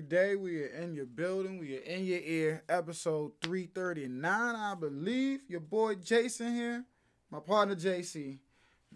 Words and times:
Every 0.00 0.08
day. 0.08 0.34
We 0.36 0.62
are 0.62 0.66
in 0.66 0.94
your 0.94 1.04
building. 1.06 1.58
We 1.58 1.76
are 1.76 1.80
in 1.80 2.04
your 2.06 2.20
ear. 2.20 2.62
Episode 2.68 3.32
339, 3.42 4.24
I 4.56 4.74
believe. 4.74 5.40
Your 5.48 5.60
boy 5.60 5.96
Jason 5.96 6.54
here. 6.54 6.84
My 7.30 7.40
partner 7.40 7.74
JC. 7.74 8.38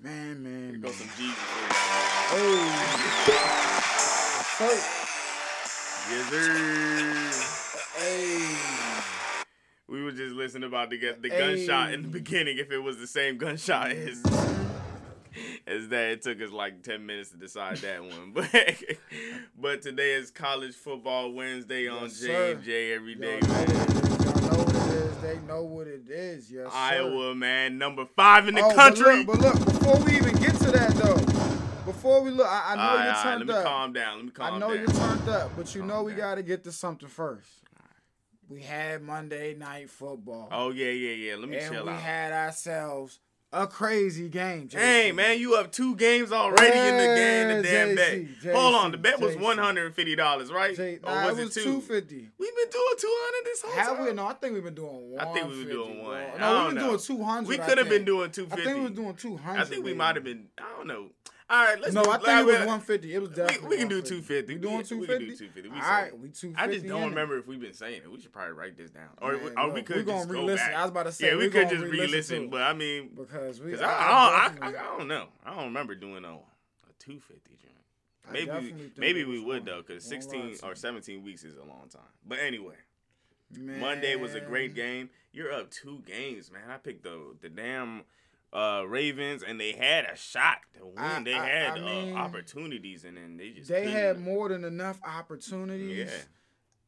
Man, 0.01 0.43
man, 0.43 0.71
Here 0.71 0.79
goes 0.79 0.95
some 0.97 1.09
Jesus. 1.19 1.37
Oh. 2.33 2.71
So, 4.59 4.65
Yes, 6.11 6.29
sir. 6.31 8.01
hey. 8.01 8.57
We 9.89 10.03
were 10.03 10.12
just 10.12 10.34
listening 10.34 10.65
about 10.65 10.89
the 10.91 10.98
get 10.98 11.21
the 11.23 11.29
Hey. 11.29 11.39
gunshot 11.67 11.93
in 11.93 12.03
the 12.03 12.09
beginning. 12.09 12.57
If 12.59 12.71
it 12.73 12.79
was 12.79 12.97
the 12.98 13.07
same 13.07 13.37
gunshot 13.37 13.91
as 13.93 14.23
as 15.67 15.89
that, 15.89 16.09
it 16.11 16.23
took 16.23 16.41
us 16.43 16.51
like 16.51 16.83
ten 16.83 17.07
minutes 17.07 17.31
to 17.31 17.37
decide 17.37 17.79
that 17.79 18.03
one. 18.03 18.33
But 18.35 18.51
but 19.59 19.83
today 19.83 20.13
is 20.15 20.31
college 20.31 20.75
football 20.75 21.33
Wednesday 21.33 21.89
on 21.89 22.03
Yes, 22.03 22.21
J 22.21 22.27
sir. 22.27 22.53
and 22.53 22.63
J 22.65 22.95
every 22.95 23.15
day. 23.15 23.41
Know 23.41 23.49
what 23.49 23.69
man. 23.69 23.71
it 23.71 23.71
is. 23.71 24.25
Y'all 24.25 24.51
know 24.51 24.59
what 24.65 24.75
it 24.75 24.95
is. 24.95 25.17
They 25.19 25.39
know 25.47 25.63
what 25.65 25.87
it 25.87 26.09
is. 26.11 26.51
Yes, 26.53 26.67
sir. 26.67 26.77
Iowa 26.77 27.35
man, 27.35 27.79
number 27.79 28.05
five 28.17 28.49
in 28.49 28.55
the 28.55 28.63
Oh, 28.63 28.69
but 28.69 28.77
country. 28.77 29.25
look- 29.25 29.27
But 29.27 29.39
look, 29.41 29.65
before 29.65 29.98
we 30.05 30.17
even 30.17 30.34
get 30.37 30.55
to 30.56 30.71
that 30.73 30.91
though, 30.95 31.17
before 31.91 32.23
we 32.23 32.31
look, 32.31 32.47
I, 32.47 32.73
I 32.73 32.77
know 32.77 32.83
All 32.83 32.89
you're 32.93 33.01
all 33.03 33.06
right, 33.12 33.23
turned 33.23 33.39
let 33.41 33.49
me 33.49 33.55
up. 33.55 33.65
calm 33.65 33.93
down. 33.93 34.17
Let 34.17 34.25
me 34.27 34.31
calm 34.33 34.47
down. 34.47 34.55
I 34.55 34.59
know 34.67 34.75
down. 34.75 34.78
you're 34.84 35.06
turned 35.09 35.28
up, 35.28 35.51
but 35.56 35.75
you 35.75 35.81
Calm 35.83 35.89
know 35.89 36.03
we 36.03 36.12
down. 36.12 36.21
got 36.21 36.34
to 36.37 36.43
get 36.43 36.65
to 36.65 36.73
something 36.73 37.09
first. 37.09 37.49
We 38.49 38.61
had 38.61 39.03
Monday 39.03 39.55
night 39.55 39.89
football. 39.91 40.49
Oh 40.53 40.71
yeah, 40.71 40.91
yeah, 40.91 41.12
yeah. 41.31 41.37
Let 41.37 41.49
me 41.49 41.56
and 41.56 41.73
chill 41.75 41.84
we 41.87 41.91
out. 41.93 42.01
had 42.01 42.33
ourselves 42.33 43.21
a 43.55 43.66
crazy 43.66 44.28
game. 44.28 44.69
Hey 44.70 45.12
man, 45.12 45.38
you 45.38 45.55
up 45.55 45.70
two 45.72 45.94
games 45.97 46.33
already 46.33 46.77
in 46.77 46.97
the 46.98 47.14
game. 47.14 47.62
The 47.62 47.69
Yeah, 47.69 47.84
damn 47.86 47.94
bet. 47.94 48.12
JC, 48.42 48.52
Hold 48.52 48.74
on, 48.74 48.91
the 48.91 48.98
bet 48.98 49.20
was 49.20 49.36
one 49.36 49.58
hundred 49.58 49.86
and 49.86 49.94
fifty 49.94 50.16
dollars, 50.16 50.50
right? 50.52 50.74
Jay, 50.77 50.98
or 51.02 51.12
was 51.27 51.38
it 51.38 51.44
was 51.44 51.55
two? 51.55 51.62
two 51.64 51.80
fifty. 51.80 52.28
We've 52.38 52.56
been 52.56 52.70
doing 52.70 52.94
two 52.98 53.14
hundred 53.20 53.44
this 53.47 53.62
whole 53.62 53.72
Have 53.75 53.97
time. 53.97 54.06
we? 54.06 54.12
No, 54.12 54.27
I 54.27 54.32
think 54.34 54.55
we've 54.55 54.64
been 54.64 54.75
doing 54.75 55.12
one. 55.12 55.20
I 55.20 55.32
think 55.32 55.48
we 55.50 55.64
were 55.64 55.70
doing 55.70 56.02
one. 56.02 56.22
No, 56.38 56.64
we've 56.64 56.75
been 56.75 56.75
know. 56.82 56.86
doing 56.88 56.98
two 57.00 57.22
hundred. 57.22 57.48
We 57.48 57.58
could 57.58 57.78
have 57.78 57.88
been 57.88 58.05
doing 58.05 58.30
two 58.30 58.48
I 58.50 58.56
think 58.56 58.77
we 58.77 58.80
were 58.82 58.88
doing 58.91 59.14
two 59.14 59.36
hundred. 59.36 59.60
I 59.60 59.64
think 59.64 59.84
we 59.84 59.94
might 59.94 60.16
have 60.16 60.25
been. 60.25 60.48
I 60.58 60.64
don't 60.77 60.86
know. 60.88 61.06
All 61.50 61.62
right, 61.62 61.78
let's. 61.78 61.92
No, 61.92 62.03
do, 62.03 62.11
I 62.11 62.17
think 62.19 62.48
it 62.48 62.59
was 62.59 62.67
one 62.67 62.81
fifty. 62.81 63.14
It 63.14 63.20
was 63.20 63.31
We, 63.31 63.37
definitely. 63.37 63.69
we 63.69 63.77
can 63.77 63.89
do 63.89 64.00
two 64.00 64.23
fifty. 64.23 64.55
We 64.55 64.61
doing 64.61 64.83
two 64.83 65.05
fifty. 65.05 65.12
We 65.12 65.19
can 65.19 65.28
do 65.28 65.37
two 65.37 65.48
fifty. 65.50 65.70
All 65.70 65.77
right, 65.77 66.19
we 66.19 66.28
two 66.31 66.48
fifty. 66.48 66.62
I 66.62 66.67
just 66.69 66.87
don't 66.87 67.11
remember 67.11 67.39
if 67.39 67.47
we've 67.47 67.61
been 67.61 67.75
saying 67.75 68.00
it. 68.03 68.11
We 68.11 68.19
should 68.19 68.33
probably 68.33 68.55
write 68.55 68.78
this 68.78 68.91
down, 68.91 69.11
or, 69.20 69.33
Man, 69.37 69.53
or 69.59 69.70
we 69.70 69.83
could 69.83 70.06
we 70.06 70.12
just 70.12 70.28
go 70.28 70.47
back. 70.47 70.75
I 70.75 70.81
was 70.83 70.91
about 70.91 71.03
to 71.05 71.12
say, 71.12 71.28
yeah, 71.28 71.37
we 71.37 71.45
we 71.45 71.50
could 71.50 71.69
just 71.69 71.83
re-listen 71.83 72.00
re-listen. 72.00 72.39
to 72.39 72.45
it. 72.45 72.50
But 72.50 72.62
I 72.62 72.72
mean, 72.72 73.11
because 73.15 73.61
we. 73.61 73.77
I, 73.78 73.84
I, 73.84 73.89
I, 73.89 74.53
I, 74.62 74.69
I, 74.69 74.98
don't 74.98 75.06
know. 75.09 75.27
I 75.45 75.55
don't 75.55 75.65
remember 75.65 75.95
doing 75.95 76.25
a, 76.25 76.33
a 76.33 76.41
two 76.98 77.20
fifty 77.20 77.59
joint. 77.61 77.75
Maybe 78.33 78.91
maybe 78.97 79.25
we 79.25 79.39
would 79.39 79.67
though, 79.67 79.83
because 79.87 80.03
sixteen 80.03 80.56
or 80.62 80.75
seventeen 80.75 81.22
weeks 81.22 81.45
is 81.45 81.56
a 81.56 81.65
long 81.65 81.89
time. 81.91 82.03
But 82.27 82.39
anyway, 82.39 82.77
Monday 83.59 84.17
was 84.17 84.34
a 84.34 84.41
great 84.41 84.75
game. 84.75 85.11
You're 85.33 85.53
up 85.53 85.70
two 85.70 86.03
games, 86.06 86.50
man. 86.50 86.70
I 86.70 86.78
picked 86.78 87.03
the 87.03 87.37
the 87.42 87.50
damn 87.50 88.05
uh, 88.55 88.84
Ravens, 88.86 89.42
and 89.42 89.60
they 89.60 89.72
had 89.72 90.05
a 90.05 90.16
shot 90.16 90.58
to 90.78 90.86
win. 90.86 90.98
I- 90.98 91.22
they 91.22 91.34
I- 91.34 91.47
had 91.47 91.78
I 91.78 92.12
uh, 92.12 92.14
opportunities, 92.14 93.04
and 93.04 93.16
then 93.16 93.37
they 93.37 93.50
just 93.50 93.69
They 93.69 93.81
couldn't. 93.84 93.92
had 93.92 94.20
more 94.20 94.48
than 94.48 94.65
enough 94.65 95.00
opportunities. 95.04 96.09
Yeah, 96.10 96.22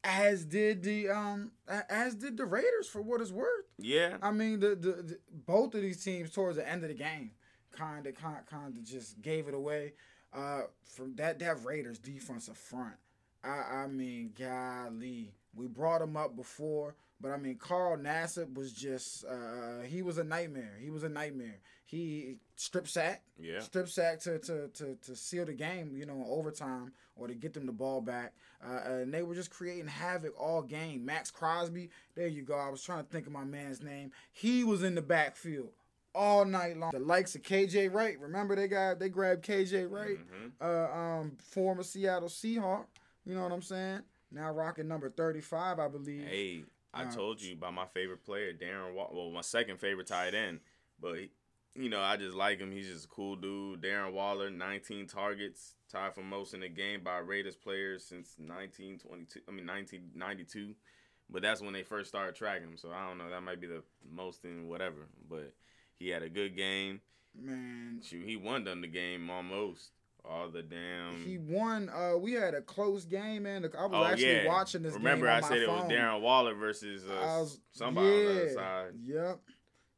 As 0.03 0.45
did 0.45 0.83
the 0.83 1.09
um, 1.09 1.51
as 1.67 2.15
did 2.15 2.37
the 2.37 2.45
Raiders 2.45 2.87
for 2.87 3.01
what 3.01 3.19
it's 3.21 3.31
worth. 3.31 3.65
yeah. 3.77 4.17
I 4.21 4.31
mean, 4.31 4.59
the, 4.61 4.69
the, 4.69 4.91
the 5.03 5.19
both 5.45 5.75
of 5.75 5.81
these 5.81 6.01
teams 6.03 6.31
towards 6.31 6.55
the 6.57 6.67
end 6.67 6.83
of 6.83 6.89
the 6.89 6.95
game, 6.95 7.31
kind 7.71 8.07
of 8.07 8.15
kind 8.15 8.45
kind 8.49 8.77
of 8.77 8.83
just 8.83 9.21
gave 9.21 9.47
it 9.47 9.53
away. 9.53 9.93
Uh, 10.33 10.61
from 10.85 11.15
that 11.15 11.39
that 11.39 11.63
Raiders 11.65 11.99
defensive 11.99 12.57
front, 12.57 12.95
I 13.43 13.83
I 13.83 13.87
mean, 13.87 14.33
golly, 14.37 15.33
we 15.53 15.67
brought 15.67 16.01
him 16.01 16.15
up 16.15 16.35
before, 16.35 16.95
but 17.21 17.31
I 17.31 17.37
mean, 17.37 17.55
Carl 17.55 17.97
Nassib 17.97 18.53
was 18.55 18.71
just 18.73 19.25
uh, 19.25 19.81
he 19.85 20.01
was 20.01 20.17
a 20.17 20.23
nightmare. 20.23 20.73
He 20.79 20.89
was 20.89 21.03
a 21.03 21.09
nightmare. 21.09 21.59
He 21.85 22.35
strip 22.57 22.87
sack, 22.87 23.23
Yeah. 23.39 23.59
strip 23.61 23.87
sack 23.87 24.19
to, 24.21 24.39
to 24.39 24.67
to 24.69 24.95
to 25.05 25.15
seal 25.15 25.45
the 25.45 25.53
game, 25.53 25.95
you 25.95 26.05
know, 26.05 26.15
in 26.15 26.25
overtime 26.27 26.91
or 27.15 27.27
to 27.27 27.33
get 27.33 27.53
them 27.53 27.65
the 27.65 27.71
ball 27.71 28.01
back. 28.01 28.33
Uh, 28.63 28.79
and 28.89 29.13
they 29.13 29.23
were 29.23 29.35
just 29.35 29.49
creating 29.51 29.87
havoc 29.87 30.33
all 30.39 30.61
game. 30.61 31.05
Maxx 31.05 31.31
Crosby, 31.31 31.89
there 32.15 32.27
you 32.27 32.41
go. 32.43 32.55
I 32.55 32.69
was 32.69 32.83
trying 32.83 33.03
to 33.03 33.09
think 33.09 33.25
of 33.25 33.31
my 33.33 33.43
man's 33.45 33.81
name. 33.81 34.11
He 34.33 34.63
was 34.63 34.83
in 34.83 34.95
the 34.95 35.01
backfield 35.01 35.69
all 36.13 36.43
night 36.45 36.75
long. 36.77 36.91
The 36.91 36.99
likes 36.99 37.35
of 37.35 37.41
KJ 37.43 37.93
Wright. 37.93 38.19
Remember 38.19 38.55
they 38.55 38.67
got 38.67 38.99
they 38.99 39.09
grabbed 39.09 39.45
KJ 39.45 39.89
Wright, 39.89 40.17
Mhm. 40.19 40.51
uh, 40.61 40.91
um, 40.95 41.37
former 41.39 41.83
Seattle 41.83 42.27
Seahawk. 42.29 42.85
You 43.25 43.35
know 43.35 43.43
what 43.43 43.51
I'm 43.53 43.61
saying? 43.61 44.01
Now 44.31 44.51
rocking 44.51 44.87
number 44.89 45.09
35, 45.09 45.79
I 45.79 45.87
believe. 45.87 46.23
Hey, 46.27 46.63
I 46.93 47.03
Uh, 47.03 47.11
told 47.11 47.41
you 47.41 47.53
about 47.53 47.73
my 47.73 47.85
favorite 47.85 48.23
player, 48.23 48.53
Darren. 48.53 48.93
Wa- 48.93 49.09
well, 49.11 49.29
my 49.31 49.41
second 49.41 49.77
favorite 49.79 50.07
tight 50.07 50.33
end, 50.33 50.61
but 50.99 51.19
you 51.75 51.89
know 51.89 52.01
I 52.01 52.17
just 52.17 52.35
like 52.35 52.59
him. 52.59 52.71
He's 52.71 52.87
just 52.87 53.05
a 53.05 53.09
cool 53.09 53.35
dude. 53.35 53.81
Darren 53.81 54.13
Waller, 54.13 54.49
19 54.49 55.05
targets, 55.07 55.75
tied 55.89 56.15
for 56.15 56.23
most 56.23 56.53
in 56.53 56.61
the 56.61 56.69
game 56.69 57.03
by 57.03 57.17
Raiders 57.17 57.55
players 57.55 58.03
since 58.03 58.35
1922. 58.39 59.41
I 59.47 59.51
mean 59.51 59.67
1992, 59.67 60.75
but 61.29 61.41
that's 61.41 61.61
when 61.61 61.73
they 61.73 61.83
first 61.83 62.09
started 62.09 62.35
tracking 62.35 62.69
him. 62.69 62.77
So 62.77 62.91
I 62.91 63.07
don't 63.07 63.17
know. 63.17 63.29
That 63.29 63.41
might 63.43 63.61
be 63.61 63.67
the 63.67 63.83
most 64.09 64.45
in 64.45 64.67
whatever. 64.67 65.07
But 65.29 65.53
he 65.99 66.09
had 66.09 66.23
a 66.23 66.29
good 66.29 66.55
game. 66.55 67.01
Man, 67.35 68.01
Shoot, 68.01 68.25
he 68.25 68.35
won 68.35 68.63
the 68.63 68.87
game 68.87 69.29
almost. 69.29 69.91
All 70.25 70.49
the 70.49 70.61
damn. 70.61 71.23
he 71.25 71.37
won. 71.37 71.89
Uh, 71.89 72.17
we 72.17 72.33
had 72.33 72.53
a 72.53 72.61
close 72.61 73.05
game, 73.05 73.43
man. 73.43 73.63
I 73.63 73.85
was 73.85 73.91
oh 73.93 74.03
actually 74.03 74.43
yeah. 74.43 74.47
watching 74.47 74.83
this 74.83 74.93
Remember 74.93 75.29
I 75.29 75.39
said 75.41 75.57
it 75.57 75.69
was 75.69 75.89
Darren 75.89 76.21
Waller 76.21 76.53
versus 76.53 77.05
uh, 77.05 77.39
was- 77.39 77.59
somebody 77.71 78.07
on 78.07 78.13
the 78.13 78.21
yeah, 78.23 78.29
other 78.41 78.53
side. 78.53 78.91
Yep. 79.05 79.39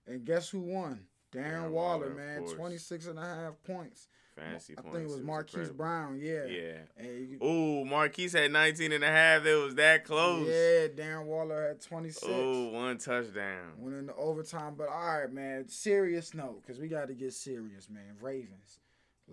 And 0.08 0.26
guess 0.26 0.50
who 0.50 0.60
won? 0.60 1.02
Darren, 1.32 1.44
Darren 1.44 1.70
Waller, 1.72 2.10
Waller, 2.10 2.14
man. 2.16 2.40
course. 2.40 2.54
26 2.54 3.08
and 3.08 3.20
a 3.20 3.22
half 3.22 3.54
points. 3.64 4.08
Fantasy 4.36 4.74
I 4.78 4.82
points. 4.82 4.98
think 4.98 5.10
it 5.10 5.14
was 5.14 5.24
Marquise. 5.24 5.70
Brown. 5.70 6.20
Yeah. 6.22 6.46
Yeah. 6.46 6.78
And 6.98 7.42
Ooh, 7.44 7.86
Marquise 7.86 8.34
had 8.34 8.52
19 8.52 8.92
and 8.92 9.04
a 9.04 9.08
half. 9.08 9.46
It 9.46 9.56
was 9.56 9.76
that 9.76 10.06
close. 10.06 10.48
Yeah, 10.48 10.88
Darren 10.88 11.26
Waller 11.26 11.68
had 11.68 11.82
26. 11.82 12.26
Ooh, 12.28 12.70
one 12.70 12.98
touchdown. 12.98 13.74
Went 13.78 13.98
into 13.98 14.16
overtime. 14.16 14.76
But 14.78 14.90
all 14.90 15.20
right, 15.20 15.32
man. 15.32 15.68
Serious 15.68 16.34
note, 16.34 16.62
because 16.62 16.80
we 16.80 16.88
got 16.88 17.08
to 17.08 17.14
get 17.14 17.34
serious, 17.34 17.90
man. 17.90 18.16
Ravens. 18.22 18.80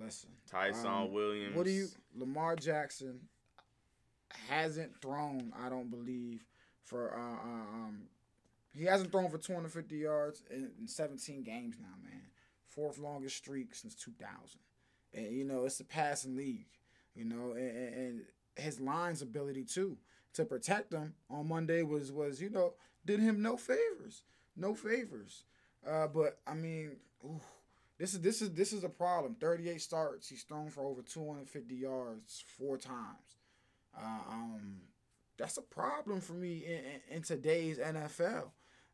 Listen. 0.02 0.30
Ty'Son 0.50 0.86
um, 0.86 1.12
Williams. 1.12 1.56
What 1.56 1.66
do 1.66 1.72
you 1.72 1.88
Lamar 2.14 2.56
Jackson 2.56 3.20
hasn't 4.48 5.00
thrown, 5.00 5.52
I 5.58 5.68
don't 5.68 5.90
believe, 5.90 6.44
for 6.84 7.14
uh, 7.14 7.18
uh, 7.18 7.76
um 7.76 8.02
he 8.76 8.84
hasn't 8.84 9.10
thrown 9.10 9.30
for 9.30 9.38
250 9.38 9.96
yards 9.96 10.42
in, 10.50 10.70
in 10.78 10.86
17 10.86 11.42
games 11.42 11.76
now, 11.80 11.94
man. 12.04 12.20
Fourth 12.68 12.98
longest 12.98 13.36
streak 13.36 13.74
since 13.74 13.94
2000. 13.94 14.60
And 15.14 15.34
you 15.34 15.44
know, 15.44 15.64
it's 15.64 15.80
a 15.80 15.84
passing 15.84 16.36
league, 16.36 16.66
you 17.14 17.24
know, 17.24 17.52
and, 17.52 17.76
and, 17.76 17.94
and 17.94 18.20
his 18.56 18.80
line's 18.80 19.22
ability 19.22 19.64
too 19.64 19.96
to 20.34 20.44
protect 20.44 20.92
him 20.92 21.14
on 21.30 21.48
Monday 21.48 21.82
was 21.82 22.12
was, 22.12 22.40
you 22.40 22.50
know, 22.50 22.74
did 23.06 23.20
him 23.20 23.40
no 23.40 23.56
favors. 23.56 24.24
No 24.56 24.74
favors. 24.74 25.44
Uh, 25.87 26.06
but 26.08 26.38
I 26.46 26.54
mean, 26.54 26.96
ooh, 27.25 27.40
this 27.98 28.14
is 28.14 28.20
this 28.20 28.43
is 28.43 28.52
this 28.52 28.72
is 28.72 28.84
a 28.84 28.88
problem. 28.88 29.37
38 29.40 29.81
starts. 29.81 30.28
He's 30.28 30.43
thrown 30.43 30.70
for 30.70 30.84
over 30.84 31.02
250 31.02 31.75
yards 31.75 32.44
four 32.58 32.76
times. 32.76 33.37
Uh, 33.96 34.20
um, 34.31 34.76
that's 35.38 35.56
a 35.56 35.62
problem 35.62 36.20
for 36.20 36.34
me 36.34 36.64
in, 36.66 36.72
in, 36.72 37.16
in 37.16 37.22
today's 37.22 37.78
NFL. 37.78 38.50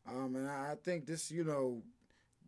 Um, 0.07 0.35
and 0.35 0.49
I 0.49 0.75
think 0.83 1.05
this, 1.05 1.31
you 1.31 1.43
know, 1.43 1.81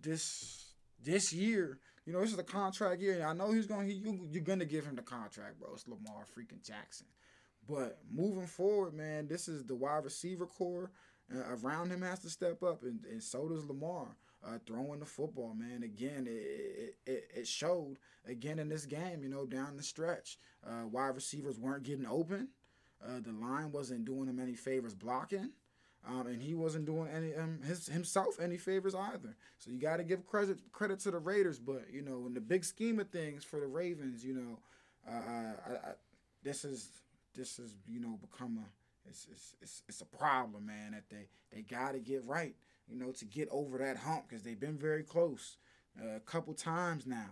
this 0.02 0.74
this 1.02 1.34
year, 1.34 1.80
you 2.06 2.13
know, 2.13 2.22
this 2.22 2.34
is 2.34 2.40
a 2.40 2.44
contract 2.44 3.01
year. 3.01 3.16
And 3.16 3.24
I 3.24 3.34
know 3.34 3.51
he's 3.51 3.68
going. 3.68 3.88
to 3.88 3.94
he, 3.94 4.00
you, 4.00 4.28
you're 4.30 4.44
gonna 4.44 4.66
give 4.66 4.86
him 4.86 4.96
the 4.96 5.01
contract, 5.01 5.60
bro. 5.60 5.74
It's 5.74 5.88
Lamar 5.88 6.25
freaking 6.38 6.66
Jackson. 6.66 7.08
But 7.68 8.00
moving 8.13 8.48
forward, 8.48 8.94
man, 8.94 9.28
this 9.28 9.48
is 9.48 9.66
the 9.66 9.75
wide 9.75 10.04
receiver 10.04 10.46
core 10.46 10.92
uh, 11.34 11.56
around 11.63 11.92
him 11.92 12.01
has 12.01 12.19
to 12.19 12.30
step 12.30 12.62
up, 12.63 12.84
and, 12.84 13.04
and 13.06 13.24
so 13.24 13.50
does 13.50 13.66
Lamar 13.66 14.16
uh, 14.46 14.58
throwing 14.66 15.00
the 15.00 15.06
football, 15.06 15.54
man. 15.56 15.84
Again, 15.84 16.28
it, 16.28 16.96
it, 17.06 17.30
it 17.36 17.48
showed 17.48 17.98
again 18.28 18.60
in 18.60 18.70
this 18.70 18.86
game, 18.86 19.24
you 19.24 19.30
know, 19.30 19.46
down 19.46 19.78
the 19.78 19.84
stretch. 19.84 20.38
Uh, 20.66 20.88
wide 20.88 21.16
receivers 21.16 21.60
weren't 21.60 21.84
getting 21.84 22.06
open. 22.06 22.50
Uh, 23.04 23.20
the 23.22 23.32
line 23.32 23.72
wasn't 23.72 24.06
doing 24.06 24.28
him 24.28 24.40
any 24.40 24.56
favors 24.56 24.94
blocking. 24.94 25.52
Um, 26.08 26.28
and 26.28 26.42
he 26.42 26.54
wasn't 26.54 26.86
doing 26.86 27.10
any 27.10 27.34
um, 27.34 27.60
his 27.66 27.88
himself 27.88 28.40
any 28.40 28.58
favors 28.58 28.94
either. 28.94 29.36
So 29.58 29.72
you 29.72 29.80
got 29.80 29.98
to 29.98 30.04
give 30.04 30.24
credit 30.26 30.60
credit 30.72 31.00
to 31.00 31.12
the 31.12 31.18
Raiders, 31.18 31.58
but 31.58 31.86
you 31.92 32.04
know, 32.04 32.26
in 32.28 32.36
the 32.36 32.42
big 32.42 32.64
scheme 32.64 33.00
of 33.00 33.10
things 33.10 33.44
for 33.44 33.60
the 33.60 33.66
Ravens, 33.66 34.24
you 34.24 34.36
know, 34.36 34.60
uh, 35.10 35.54
I, 35.68 35.74
I, 35.74 35.92
this 36.44 36.64
is 36.64 36.90
this 37.34 37.58
is 37.58 37.74
you 37.88 38.00
know 38.00 38.20
become 38.22 38.60
a 38.60 38.85
it's 39.10 39.28
it's 39.31 39.56
it's, 39.62 39.84
it's 39.88 40.02
a 40.02 40.06
problem, 40.06 40.66
man. 40.66 40.92
That 40.92 41.10
they 41.10 41.28
they 41.52 41.62
got 41.62 41.94
to 41.94 42.00
get 42.00 42.24
right, 42.25 42.56
you 42.88 42.98
know, 42.98 43.12
to 43.12 43.25
get 43.25 43.48
over 43.52 43.78
that 43.78 43.98
hump 43.98 44.25
because 44.28 44.44
they've 44.44 44.60
been 44.60 44.78
very 44.78 45.04
close 45.04 45.57
uh, 46.02 46.16
a 46.16 46.19
couple 46.19 46.54
times 46.54 47.06
now, 47.06 47.31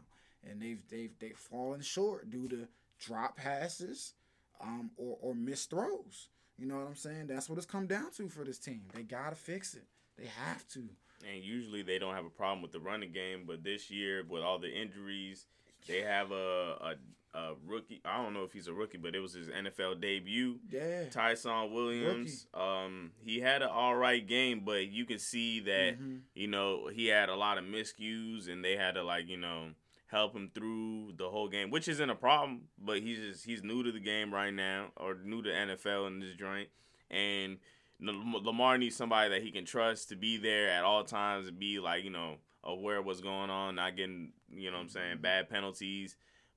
and 0.49 0.61
they've 0.61 0.81
they've 0.89 1.13
they've 1.19 1.37
fallen 1.37 1.81
short 1.81 2.29
due 2.29 2.47
to 2.49 2.67
drop 2.99 3.37
passes, 3.37 4.13
um, 4.61 4.91
or 4.97 5.17
or 5.21 5.35
missed 5.35 5.69
throws. 5.69 6.29
You 6.57 6.67
know 6.67 6.77
what 6.77 6.87
I'm 6.87 6.95
saying? 6.95 7.27
That's 7.27 7.49
what 7.49 7.57
it's 7.57 7.65
come 7.65 7.87
down 7.87 8.11
to 8.17 8.29
for 8.29 8.43
this 8.43 8.59
team. 8.59 8.83
They 8.93 9.03
gotta 9.03 9.35
fix 9.35 9.73
it. 9.73 9.85
They 10.17 10.27
have 10.27 10.67
to. 10.69 10.87
And 11.31 11.43
usually 11.43 11.81
they 11.81 11.99
don't 11.99 12.13
have 12.13 12.25
a 12.25 12.29
problem 12.29 12.61
with 12.61 12.71
the 12.71 12.79
running 12.79 13.11
game, 13.11 13.43
but 13.47 13.63
this 13.63 13.89
year 13.89 14.23
with 14.27 14.43
all 14.43 14.59
the 14.59 14.71
injuries, 14.71 15.47
they 15.87 16.01
have 16.01 16.31
a 16.31 16.77
a, 16.81 16.95
a 17.35 17.53
rookie. 17.65 18.01
I 18.05 18.17
don't 18.21 18.33
know 18.33 18.43
if 18.43 18.53
he's 18.53 18.67
a 18.67 18.73
rookie, 18.73 18.97
but 18.97 19.15
it 19.15 19.19
was 19.19 19.33
his 19.33 19.47
NFL 19.47 19.99
debut. 20.01 20.59
Yeah. 20.69 21.05
Ty'Son 21.09 21.71
Williams. 21.73 22.45
Um, 22.53 23.11
he 23.23 23.39
had 23.39 23.61
an 23.61 23.69
all 23.69 23.95
right 23.95 24.25
game, 24.25 24.61
but 24.65 24.87
you 24.87 25.05
can 25.05 25.17
see 25.19 25.59
that 25.61 25.99
Mhm. 25.99 26.21
you 26.35 26.47
know 26.47 26.87
he 26.87 27.07
had 27.07 27.29
a 27.29 27.35
lot 27.35 27.57
of 27.57 27.63
miscues, 27.65 28.47
and 28.47 28.63
they 28.63 28.75
had 28.75 28.93
to 28.95 29.03
like 29.03 29.27
you 29.27 29.37
know 29.37 29.69
help 30.07 30.35
him 30.35 30.51
through 30.53 31.13
the 31.17 31.27
whole 31.29 31.47
game, 31.47 31.71
which 31.71 31.87
isn't 31.87 32.09
a 32.09 32.15
problem. 32.15 32.67
But 32.77 33.01
he's 33.01 33.17
just 33.19 33.45
he's 33.45 33.63
new 33.63 33.81
to 33.83 33.91
the 33.91 33.99
game 33.99 34.31
right 34.33 34.53
now, 34.53 34.91
or 34.95 35.15
new 35.15 35.41
to 35.41 35.49
NFL 35.49 36.05
in 36.07 36.19
this 36.19 36.35
joint, 36.35 36.69
and 37.09 37.57
Lamar 37.99 38.77
needs 38.77 38.95
somebody 38.95 39.29
that 39.29 39.41
he 39.43 39.51
can 39.51 39.65
trust 39.65 40.09
to 40.09 40.15
be 40.15 40.37
there 40.37 40.69
at 40.69 40.83
all 40.83 41.03
times 41.03 41.47
and 41.47 41.57
be 41.57 41.79
like 41.79 42.03
you 42.03 42.09
know 42.09 42.37
aware 42.63 42.97
of 42.97 43.05
what's 43.05 43.21
going 43.21 43.49
on, 43.49 43.75
not 43.75 43.95
getting 43.95 44.33
you 44.53 44.69
know 44.71 44.77
what 44.77 44.83
I'm 44.83 44.89
saying 44.89 45.17
bad 45.21 45.49
penalties. 45.49 46.15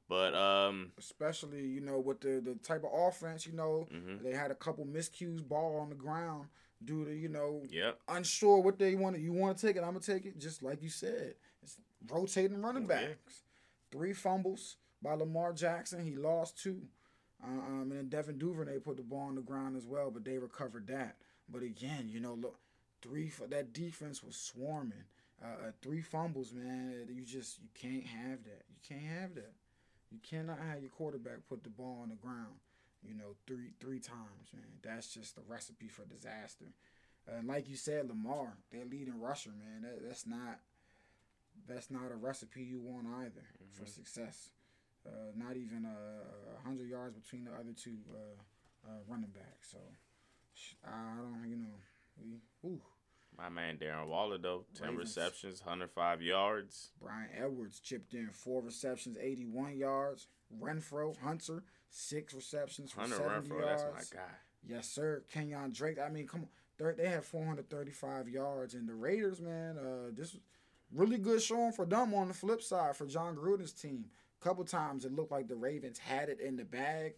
But 0.08 0.34
um, 0.34 0.92
Especially, 0.98 1.66
you 1.66 1.80
know, 1.80 1.98
with 1.98 2.20
the, 2.20 2.40
the 2.40 2.54
type 2.62 2.84
of 2.84 2.90
offense, 2.94 3.46
you 3.46 3.52
know, 3.52 3.88
mhm. 3.92 4.22
they 4.22 4.32
had 4.32 4.50
a 4.50 4.54
couple 4.54 4.84
miscues 4.84 5.46
ball 5.46 5.78
on 5.80 5.88
the 5.88 5.96
ground 5.96 6.46
due 6.84 7.04
to, 7.04 7.12
you 7.12 7.28
know, 7.28 7.62
yep, 7.70 7.98
unsure 8.08 8.60
what 8.60 8.78
they 8.78 8.94
want. 8.94 9.18
You 9.18 9.32
want 9.32 9.58
to 9.58 9.66
take 9.66 9.76
it, 9.76 9.80
I'm 9.80 9.94
gonna 9.94 10.00
take 10.00 10.24
it. 10.24 10.38
Just 10.38 10.62
like 10.62 10.82
you 10.82 10.90
said, 10.90 11.34
it's 11.62 11.78
rotating 12.08 12.62
running 12.62 12.82
Yeah. 12.82 13.06
backs. 13.08 13.42
Three 13.90 14.12
fumbles 14.12 14.76
by 15.02 15.14
Lamar 15.14 15.52
Jackson. 15.52 16.04
He 16.04 16.14
lost 16.14 16.58
two. 16.62 16.82
Um, 17.42 17.82
and 17.82 17.92
then 17.92 18.08
Devin 18.08 18.38
Duvernay 18.38 18.78
put 18.78 18.96
the 18.96 19.02
ball 19.02 19.28
on 19.28 19.34
the 19.34 19.42
ground 19.42 19.76
as 19.76 19.86
well, 19.86 20.10
but 20.10 20.24
they 20.24 20.38
recovered 20.38 20.86
that. 20.86 21.16
But 21.48 21.62
again, 21.62 22.08
you 22.08 22.18
know, 22.20 22.34
look, 22.34 22.58
three 23.02 23.28
for 23.28 23.46
that 23.48 23.72
defense 23.72 24.22
was 24.22 24.36
swarming. 24.36 25.04
Uh, 25.42 25.68
uh, 25.68 25.70
three 25.82 26.00
fumbles, 26.00 26.52
man. 26.52 27.06
You 27.12 27.22
just 27.24 27.60
you 27.60 27.68
can't 27.74 28.04
have 28.06 28.42
that. 28.44 28.62
You 28.70 28.76
can't 28.88 29.02
have 29.20 29.34
that. 29.34 29.52
You 30.10 30.18
cannot 30.22 30.58
have 30.58 30.80
your 30.80 30.90
quarterback 30.90 31.48
put 31.48 31.64
the 31.64 31.70
ball 31.70 32.00
on 32.02 32.10
the 32.10 32.16
ground. 32.16 32.60
You 33.02 33.14
know, 33.14 33.36
three 33.46 33.72
three 33.78 34.00
times, 34.00 34.50
man. 34.52 34.80
That's 34.82 35.12
just 35.12 35.38
a 35.38 35.42
recipe 35.46 35.88
for 35.88 36.04
disaster. 36.04 36.66
Uh, 37.28 37.38
and 37.38 37.48
like 37.48 37.68
you 37.68 37.76
said, 37.76 38.08
Lamar, 38.08 38.54
their 38.70 38.84
leading 38.84 39.20
rusher, 39.20 39.50
man. 39.50 39.82
That, 39.82 40.06
that's 40.06 40.26
not 40.26 40.60
that's 41.68 41.90
not 41.90 42.12
a 42.12 42.16
recipe 42.16 42.62
you 42.62 42.80
want 42.80 43.06
either 43.22 43.44
for 43.72 43.86
success. 43.86 44.50
Uh, 45.06 45.30
not 45.36 45.56
even 45.56 45.84
a 45.84 45.88
uh, 45.88 46.62
hundred 46.64 46.88
yards 46.88 47.14
between 47.14 47.44
the 47.44 47.52
other 47.52 47.74
two 47.76 47.98
uh, 48.10 48.88
uh, 48.88 48.98
running 49.06 49.30
backs. 49.30 49.70
So 49.70 49.78
I 50.84 51.16
don't, 51.16 51.48
you 51.48 51.56
know, 51.56 51.76
we, 52.22 52.40
ooh, 52.68 52.80
my 53.38 53.48
man 53.48 53.76
Darren 53.78 54.06
Waller 54.08 54.38
though, 54.38 54.64
ten 54.74 54.90
Ravens. 54.90 55.16
receptions, 55.16 55.60
105 55.60 56.22
yards. 56.22 56.90
Bryan 57.00 57.28
Edwards 57.36 57.80
chipped 57.80 58.14
in 58.14 58.28
four 58.30 58.62
receptions, 58.62 59.16
eighty-one 59.20 59.76
yards. 59.76 60.28
Renfrow 60.62 61.16
Hunter 61.18 61.62
six 61.90 62.32
receptions 62.34 62.92
for 62.92 63.00
Hunter 63.02 63.16
seventy 63.16 63.48
Renfrow, 63.50 63.60
yards. 63.60 63.82
that's 63.82 64.12
my 64.14 64.18
guy. 64.20 64.28
Yes, 64.68 64.88
sir. 64.88 65.22
Kenyan 65.32 65.72
Drake. 65.74 65.98
I 65.98 66.08
mean, 66.08 66.26
come 66.26 66.42
on. 66.42 66.48
Third, 66.78 66.98
they 66.98 67.08
had 67.08 67.24
435 67.24 68.28
yards, 68.28 68.74
and 68.74 68.86
the 68.86 68.94
Raiders, 68.94 69.40
man, 69.40 69.78
uh, 69.78 70.10
this 70.12 70.34
was 70.34 70.42
really 70.92 71.16
good 71.16 71.40
showing 71.40 71.72
for 71.72 71.86
them. 71.86 72.12
On 72.12 72.28
the 72.28 72.34
flip 72.34 72.60
side, 72.60 72.94
for 72.96 73.06
Jon 73.06 73.34
Gruden's 73.34 73.72
team, 73.72 74.04
a 74.40 74.44
couple 74.44 74.62
times 74.64 75.04
it 75.06 75.12
looked 75.12 75.32
like 75.32 75.48
the 75.48 75.54
Ravens 75.56 75.98
had 75.98 76.28
it 76.28 76.38
in 76.38 76.56
the 76.56 76.64
bag. 76.64 77.14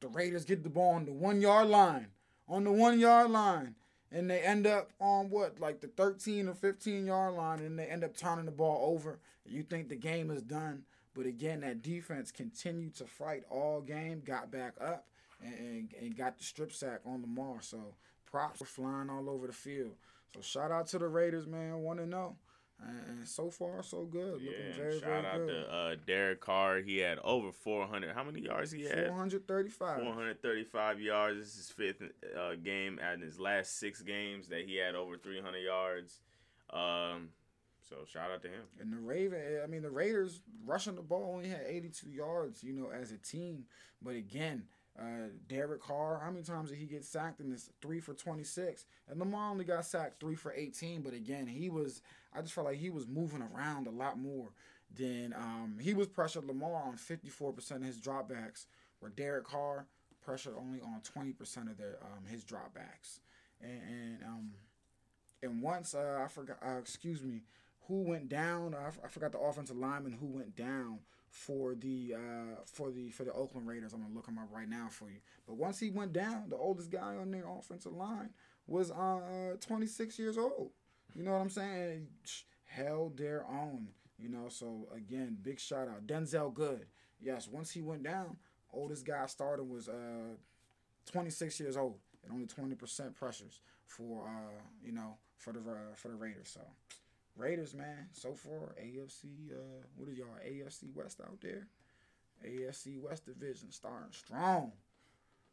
The 0.00 0.08
Raiders 0.08 0.44
get 0.46 0.62
the 0.62 0.70
ball 0.70 0.94
on 0.94 1.04
the 1.04 1.12
one 1.12 1.42
yard 1.42 1.68
line, 1.68 2.06
on 2.48 2.64
the 2.64 2.72
one 2.72 2.98
yard 2.98 3.30
line, 3.30 3.74
and 4.12 4.30
they 4.30 4.40
end 4.40 4.66
up 4.66 4.90
on 5.00 5.30
what, 5.30 5.60
like 5.60 5.80
the 5.80 5.88
13 5.88 6.48
or 6.48 6.54
15 6.54 7.06
yard 7.06 7.34
line, 7.34 7.60
and 7.60 7.78
they 7.78 7.86
end 7.86 8.04
up 8.04 8.16
turning 8.16 8.44
the 8.44 8.50
ball 8.50 8.92
over. 8.92 9.18
You 9.44 9.62
think 9.62 9.88
the 9.88 9.96
game 9.96 10.30
is 10.30 10.42
done, 10.42 10.82
but 11.14 11.26
again, 11.26 11.60
that 11.60 11.82
defense 11.82 12.30
continued 12.30 12.94
to 12.96 13.04
fight 13.04 13.44
all 13.50 13.80
game, 13.80 14.22
got 14.24 14.50
back 14.50 14.74
up, 14.80 15.06
and, 15.42 15.54
and, 15.54 15.94
and 16.00 16.16
got 16.16 16.38
the 16.38 16.44
strip 16.44 16.72
sack 16.72 17.00
on 17.04 17.22
the 17.22 17.26
Lamar. 17.26 17.62
So 17.62 17.94
props 18.30 18.60
were 18.60 18.66
flying 18.66 19.10
all 19.10 19.30
over 19.30 19.46
the 19.46 19.52
field. 19.52 19.92
So 20.34 20.40
shout 20.40 20.70
out 20.70 20.86
to 20.88 20.98
the 20.98 21.08
Raiders, 21.08 21.46
man. 21.46 21.78
One 21.78 21.96
to 21.98 22.02
oh. 22.02 22.06
know. 22.06 22.36
And, 22.82 23.26
so 23.26 23.50
far, 23.50 23.82
so 23.82 24.04
good. 24.04 24.34
Looking 24.34 24.48
Yeah, 24.48 24.76
very, 24.76 24.92
shout 25.00 25.02
very 25.08 25.26
out 25.26 25.36
good. 25.38 25.48
to 25.48 25.72
uh, 25.74 25.96
Derek 26.06 26.40
Carr. 26.40 26.78
He 26.80 26.98
had 26.98 27.18
over 27.24 27.50
400. 27.50 28.14
How 28.14 28.22
many 28.22 28.40
yards 28.42 28.70
he 28.70 28.84
had? 28.84 29.08
435. 29.08 30.02
435 30.02 31.00
yards. 31.00 31.38
This 31.38 31.48
is 31.48 31.56
his 31.56 31.70
fifth 31.70 32.02
uh, 32.38 32.54
game, 32.62 33.00
and 33.02 33.22
his 33.22 33.40
last 33.40 33.78
six 33.78 34.02
games 34.02 34.48
that 34.48 34.66
he 34.66 34.76
had 34.76 34.94
over 34.94 35.16
300 35.16 35.58
yards. 35.58 36.20
Um, 36.70 37.30
so 37.88 37.96
shout 38.06 38.30
out 38.30 38.42
to 38.42 38.48
him. 38.48 38.62
And 38.80 38.92
the 38.92 38.98
Raven, 38.98 39.40
I 39.64 39.66
mean, 39.66 39.82
the 39.82 39.90
Raiders 39.90 40.40
rushing 40.64 40.96
the 40.96 41.02
ball 41.02 41.32
only 41.34 41.48
had 41.48 41.62
82 41.66 42.10
yards, 42.10 42.62
you 42.62 42.72
know, 42.74 42.90
as 42.90 43.10
a 43.12 43.18
team. 43.18 43.64
But 44.02 44.16
again, 44.16 44.64
uh, 44.98 45.28
Derek 45.48 45.82
Carr, 45.82 46.20
how 46.22 46.30
many 46.30 46.42
times 46.42 46.70
did 46.70 46.78
he 46.78 46.86
get 46.86 47.04
sacked 47.04 47.40
in 47.40 47.50
this? 47.50 47.70
Three 47.82 48.00
for 48.00 48.14
26. 48.14 48.86
And 49.08 49.18
Lamar 49.18 49.50
only 49.50 49.64
got 49.64 49.84
sacked 49.84 50.20
three 50.20 50.34
for 50.34 50.52
18. 50.52 51.02
But 51.02 51.14
again, 51.14 51.46
he 51.46 51.68
was, 51.68 52.02
I 52.34 52.40
just 52.40 52.54
felt 52.54 52.66
like 52.66 52.78
he 52.78 52.90
was 52.90 53.06
moving 53.06 53.42
around 53.42 53.86
a 53.86 53.90
lot 53.90 54.18
more 54.18 54.48
than, 54.96 55.34
um, 55.34 55.78
he 55.80 55.94
was 55.94 56.06
pressured 56.06 56.44
Lamar 56.46 56.82
on 56.82 56.96
54% 56.96 57.70
of 57.76 57.82
his 57.84 58.00
dropbacks, 58.00 58.66
where 59.00 59.10
Derek 59.10 59.44
Carr 59.44 59.86
pressured 60.24 60.54
only 60.58 60.80
on 60.80 61.00
20% 61.00 61.70
of 61.70 61.76
their, 61.76 61.98
um, 62.02 62.24
his 62.26 62.44
dropbacks. 62.44 63.20
And, 63.60 63.82
and, 63.88 64.18
um, 64.24 64.50
and 65.42 65.62
once, 65.62 65.94
uh, 65.94 66.20
I 66.24 66.28
forgot, 66.28 66.58
uh, 66.66 66.78
excuse 66.78 67.22
me, 67.22 67.42
who 67.88 68.02
went 68.02 68.28
down. 68.28 68.74
I, 68.74 68.88
f- 68.88 68.98
I 69.04 69.08
forgot 69.08 69.32
the 69.32 69.38
offensive 69.38 69.76
lineman 69.76 70.12
who 70.12 70.26
went 70.26 70.56
down 70.56 71.00
for 71.30 71.74
the 71.74 72.14
uh, 72.14 72.60
for 72.66 72.90
the 72.90 73.10
for 73.10 73.24
the 73.24 73.32
Oakland 73.32 73.66
Raiders. 73.66 73.92
I'm 73.92 74.02
gonna 74.02 74.14
look 74.14 74.26
him 74.26 74.38
up 74.38 74.48
right 74.50 74.68
now 74.68 74.88
for 74.90 75.10
you. 75.10 75.18
But 75.46 75.56
once 75.56 75.78
he 75.78 75.90
went 75.90 76.12
down, 76.12 76.48
the 76.48 76.56
oldest 76.56 76.90
guy 76.90 77.16
on 77.16 77.30
their 77.30 77.48
offensive 77.48 77.92
line 77.92 78.30
was 78.66 78.90
uh 78.90 79.56
26 79.60 80.18
years 80.18 80.38
old. 80.38 80.70
You 81.14 81.22
know 81.22 81.32
what 81.32 81.40
I'm 81.40 81.50
saying? 81.50 82.08
Held 82.64 83.16
their 83.16 83.44
own. 83.48 83.88
You 84.18 84.28
know, 84.30 84.48
so 84.48 84.88
again, 84.94 85.36
big 85.42 85.60
shout 85.60 85.88
out 85.88 86.06
Denzelle 86.06 86.52
Good. 86.52 86.86
Yes, 87.20 87.48
once 87.48 87.70
he 87.70 87.82
went 87.82 88.02
down, 88.02 88.36
oldest 88.72 89.04
guy 89.06 89.26
started 89.26 89.64
was 89.64 89.88
uh 89.88 90.36
26 91.10 91.60
years 91.60 91.76
old 91.76 91.98
and 92.24 92.32
only 92.32 92.46
20% 92.46 93.14
pressures 93.14 93.60
for 93.84 94.26
uh 94.26 94.60
you 94.84 94.92
know 94.92 95.16
for 95.36 95.52
the 95.52 95.60
uh, 95.60 95.94
for 95.94 96.08
the 96.08 96.14
Raiders. 96.14 96.48
So 96.48 96.60
Raiders, 97.36 97.74
man, 97.74 98.08
so 98.12 98.34
far 98.34 98.74
AFC. 98.82 99.50
Uh, 99.52 99.84
what 99.96 100.08
is 100.08 100.18
y'all 100.18 100.28
AFC 100.44 100.94
West 100.94 101.20
out 101.20 101.38
there? 101.42 101.66
AFC 102.44 103.00
West 103.00 103.26
division 103.26 103.70
starting 103.70 104.12
strong, 104.12 104.72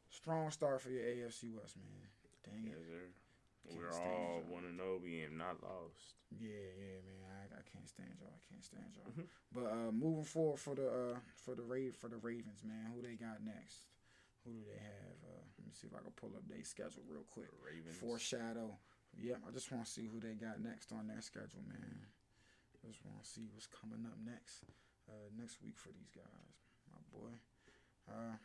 strong 0.10 0.52
start 0.52 0.82
for 0.82 0.90
your 0.90 1.04
AFC 1.04 1.52
West, 1.54 1.78
man. 1.78 2.08
Dang 2.44 2.63
Yes, 2.68 2.78
it. 2.80 2.88
sir. 2.88 3.06
Can't 3.68 3.80
We're 3.80 3.92
all 3.96 4.44
one 4.50 4.66
and 4.66 4.78
zero, 4.78 5.00
being 5.04 5.38
not 5.38 5.63
lost. 5.63 6.20
Yeah, 6.40 6.52
yeah, 6.52 7.00
man. 7.08 7.24
I, 7.24 7.60
I 7.60 7.62
can't 7.72 7.88
stand 7.88 8.12
y'all. 8.20 8.36
I 8.36 8.44
can't 8.52 8.63
stand 8.63 8.92
y'all. 8.96 9.13
Mhm. 9.16 9.28
But 9.56 9.66
uh, 9.72 9.92
moving 9.92 10.25
forward 10.25 10.60
for 10.60 10.75
the 10.75 10.88
uh, 10.88 11.20
for 11.46 11.56
the 11.56 11.63
Ra- 11.63 11.96
for 11.98 12.10
the 12.10 12.18
Ravens, 12.18 12.63
man. 12.66 12.92
Who 12.94 13.02
they 13.02 13.16
got 13.16 13.40
next? 13.44 13.88
Who 14.44 14.52
do 14.52 14.60
they 14.68 14.80
have? 14.84 15.16
Uh, 15.24 15.44
let 15.58 15.68
me 15.68 15.72
see 15.72 15.88
if 15.88 15.96
I 15.96 16.04
can 16.04 16.12
pull 16.12 16.36
up 16.36 16.44
their 16.50 16.63
schedule 16.66 17.04
real 17.08 17.24
quick. 17.32 17.48
Ravens. 17.63 17.96
Foreshadow. 17.96 18.75
Yep, 19.22 19.39
I 19.48 19.51
just 19.51 19.72
want 19.72 19.86
to 19.86 19.91
see 19.91 20.08
who 20.08 20.20
they 20.20 20.34
got 20.34 20.62
next 20.62 20.91
on 20.91 21.08
their 21.08 21.22
schedule, 21.22 21.63
man. 21.67 22.08
Just 22.86 23.05
want 23.05 23.24
to 23.24 23.29
see 23.29 23.48
what's 23.53 23.67
coming 23.67 24.05
up 24.05 24.17
next, 24.25 24.63
uh, 25.08 25.29
next 25.39 25.62
week 25.63 25.77
for 25.77 25.89
these 25.89 26.10
guys, 26.13 26.58
my 26.91 27.00
boy. 27.17 27.32
Uh, 28.10 28.36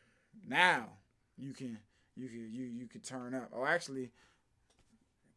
now 0.47 0.91
you 1.37 1.53
can 1.53 1.79
you 2.15 2.29
can 2.29 2.49
you 2.53 2.65
you 2.65 2.87
can 2.87 3.01
turn 3.01 3.35
up. 3.35 3.51
Oh, 3.53 3.65
actually, 3.65 4.11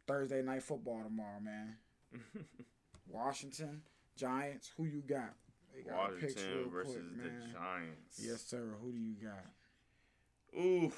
Thursday 0.06 0.42
night 0.42 0.62
football 0.62 1.02
tomorrow, 1.02 1.40
man. 1.40 1.76
Washington 3.08 3.82
Giants. 4.16 4.70
Who 4.76 4.84
you 4.84 5.00
got? 5.00 5.34
They 5.74 5.82
got 5.82 6.12
Washington 6.12 6.70
versus 6.70 6.94
quick, 6.94 7.16
the 7.16 7.22
man. 7.24 7.50
Giants. 7.52 8.20
Yes, 8.20 8.42
sir. 8.42 8.74
Who 8.80 8.92
do 8.92 8.98
you 8.98 9.14
got? 9.14 10.60
Oof, 10.60 10.94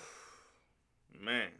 man, 1.20 1.50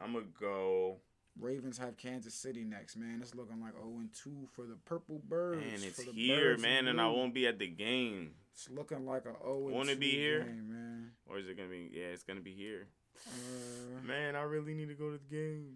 I'm 0.00 0.12
gonna 0.12 0.26
go 0.38 0.98
Ravens 1.38 1.78
have 1.78 1.96
Kansas 1.96 2.34
City 2.34 2.64
next, 2.64 2.96
man. 2.96 3.18
It's 3.20 3.34
looking 3.34 3.60
like 3.60 3.74
0 3.74 3.84
and 3.98 4.08
2 4.14 4.48
for 4.52 4.66
the 4.66 4.76
Purple 4.86 5.20
Birds. 5.28 5.62
And 5.62 5.84
it's 5.84 6.02
here, 6.02 6.56
man, 6.56 6.88
and 6.88 7.00
I 7.00 7.08
won't 7.08 7.34
be 7.34 7.46
at 7.46 7.58
the 7.58 7.66
game. 7.68 8.30
It's 8.52 8.70
looking 8.70 9.04
like 9.04 9.26
a 9.26 9.34
0 9.44 9.66
and 9.66 9.74
Wanna 9.74 9.94
2 9.94 10.00
be 10.00 10.10
here? 10.12 10.40
game, 10.44 10.68
man. 10.70 11.10
Or 11.26 11.38
is 11.38 11.46
it 11.48 11.56
gonna 11.56 11.68
be? 11.68 11.90
Yeah, 11.92 12.06
it's 12.06 12.22
gonna 12.22 12.40
be 12.40 12.52
here. 12.52 12.86
Uh, 13.28 14.06
Man, 14.06 14.36
I 14.36 14.42
really 14.42 14.74
need 14.74 14.88
to 14.88 14.94
go 14.94 15.10
to 15.10 15.18
the 15.18 15.34
game. 15.34 15.74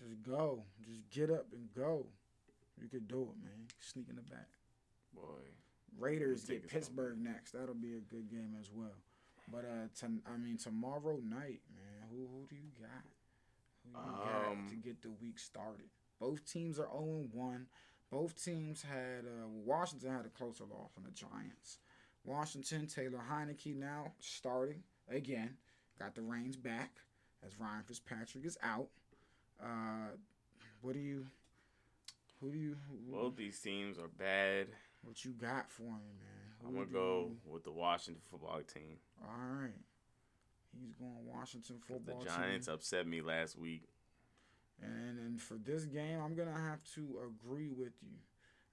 just 0.00 0.22
go. 0.22 0.62
Just 0.88 1.08
get 1.10 1.30
up 1.30 1.46
and 1.52 1.68
go. 1.74 2.06
You 2.80 2.88
could 2.88 3.08
do 3.08 3.22
it, 3.22 3.42
man. 3.42 3.66
Sneak 3.80 4.08
in 4.08 4.16
the 4.16 4.22
back. 4.22 4.48
Boy, 5.14 5.42
Raiders 5.98 6.44
get 6.44 6.68
Pittsburgh 6.68 7.18
next. 7.18 7.52
That'll 7.52 7.74
be 7.74 7.94
a 7.94 8.00
good 8.00 8.28
game 8.30 8.54
as 8.60 8.70
well. 8.72 8.94
But 9.50 9.64
uh, 9.64 9.88
to, 10.00 10.06
I 10.26 10.36
mean 10.36 10.58
tomorrow 10.58 11.20
night, 11.24 11.60
man. 11.74 12.08
Who 12.10 12.26
who 12.26 12.46
do 12.50 12.56
you 12.56 12.70
got? 12.80 13.04
Who 13.94 14.00
you 14.00 14.50
Um, 14.52 14.66
to 14.68 14.76
get 14.76 15.02
the 15.02 15.10
week 15.10 15.38
started? 15.38 15.88
Both 16.20 16.50
teams 16.50 16.78
are 16.78 16.88
0 16.90 17.26
1. 17.32 17.66
Both 18.10 18.42
teams 18.42 18.82
had 18.82 19.24
uh, 19.24 19.48
Washington 19.48 20.10
had 20.12 20.26
a 20.26 20.28
closer 20.30 20.64
loss 20.64 20.92
than 20.94 21.04
the 21.04 21.10
Giants. 21.10 21.78
Washington 22.24 22.86
Taylor 22.86 23.20
Heinicke 23.30 23.74
now 23.76 24.12
starting 24.20 24.82
again. 25.08 25.56
Got 25.98 26.14
the 26.14 26.22
reins 26.22 26.56
back 26.56 26.96
as 27.44 27.58
Ryan 27.58 27.82
Fitzpatrick 27.84 28.44
is 28.44 28.58
out. 28.62 28.88
Uh, 29.62 30.08
what 30.82 30.94
do 30.94 31.00
you? 31.00 31.26
Who 32.40 32.50
do 32.52 32.58
you? 32.58 32.76
Who, 32.90 33.12
both 33.12 33.36
these 33.36 33.58
teams 33.60 33.98
are 33.98 34.08
bad. 34.08 34.68
what 35.02 35.24
you 35.24 35.32
got 35.32 35.70
for 35.70 35.82
me, 35.82 35.88
man? 36.20 36.66
I'm 36.66 36.74
gonna 36.74 36.86
go 36.86 37.30
you- 37.44 37.52
with 37.52 37.64
the 37.64 37.72
Washington 37.72 38.22
football 38.30 38.60
team. 38.62 38.98
All 39.22 39.60
right. 39.62 39.72
He's 40.72 40.92
going 40.94 41.12
Washington 41.24 41.76
football. 41.86 42.20
The 42.20 42.30
Giants 42.30 42.66
team. 42.66 42.74
upset 42.74 43.06
me 43.06 43.20
last 43.20 43.58
week. 43.58 43.82
And 44.82 45.18
and 45.18 45.40
for 45.40 45.54
this 45.54 45.84
game, 45.84 46.20
I'm 46.20 46.34
gonna 46.34 46.52
have 46.52 46.82
to 46.94 47.20
agree 47.26 47.70
with 47.70 47.94
you. 48.02 48.18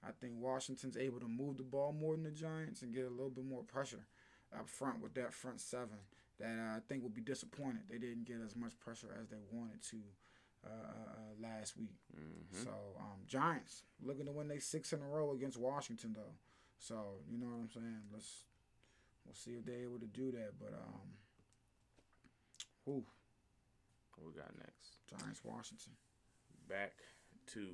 I 0.06 0.10
think 0.20 0.34
Washington's 0.36 0.96
able 0.96 1.20
to 1.20 1.28
move 1.28 1.56
the 1.56 1.62
ball 1.62 1.92
more 1.92 2.14
than 2.14 2.24
the 2.24 2.30
Giants 2.30 2.82
and 2.82 2.94
get 2.94 3.06
a 3.06 3.10
little 3.10 3.30
bit 3.30 3.44
more 3.46 3.62
pressure 3.62 4.06
up 4.56 4.68
front 4.68 5.00
with 5.02 5.14
that 5.14 5.32
front 5.32 5.60
seven. 5.60 5.98
That 6.38 6.58
uh, 6.58 6.76
I 6.76 6.80
think 6.88 7.02
will 7.02 7.10
be 7.10 7.20
disappointed. 7.20 7.82
They 7.88 7.98
didn't 7.98 8.24
get 8.24 8.38
as 8.44 8.56
much 8.56 8.78
pressure 8.80 9.16
as 9.20 9.28
they 9.28 9.38
wanted 9.50 9.82
to 9.90 9.96
uh, 10.66 10.68
uh, 10.68 11.10
uh, 11.12 11.48
last 11.48 11.76
week. 11.76 11.96
hmm 12.14 12.64
So 12.64 12.70
um, 12.98 13.20
Giants 13.26 13.84
looking 14.02 14.26
to 14.26 14.32
win 14.32 14.48
they 14.48 14.58
six 14.58 14.92
in 14.92 15.00
a 15.00 15.06
row 15.06 15.32
against 15.32 15.58
Washington 15.58 16.12
though. 16.14 16.34
So 16.78 17.22
you 17.30 17.38
know 17.38 17.46
what 17.46 17.60
I'm 17.60 17.70
saying. 17.70 18.02
Let's 18.12 18.44
we'll 19.24 19.34
see 19.34 19.52
if 19.52 19.64
they're 19.64 19.84
able 19.84 20.00
to 20.00 20.06
do 20.06 20.32
that. 20.32 20.58
But 20.58 20.74
um, 20.74 21.14
whew, 22.84 23.04
What 24.16 24.26
we 24.26 24.32
got 24.40 24.50
next? 24.58 24.98
Giants 25.08 25.40
Washington. 25.44 25.92
Back 26.68 26.92
to 27.52 27.68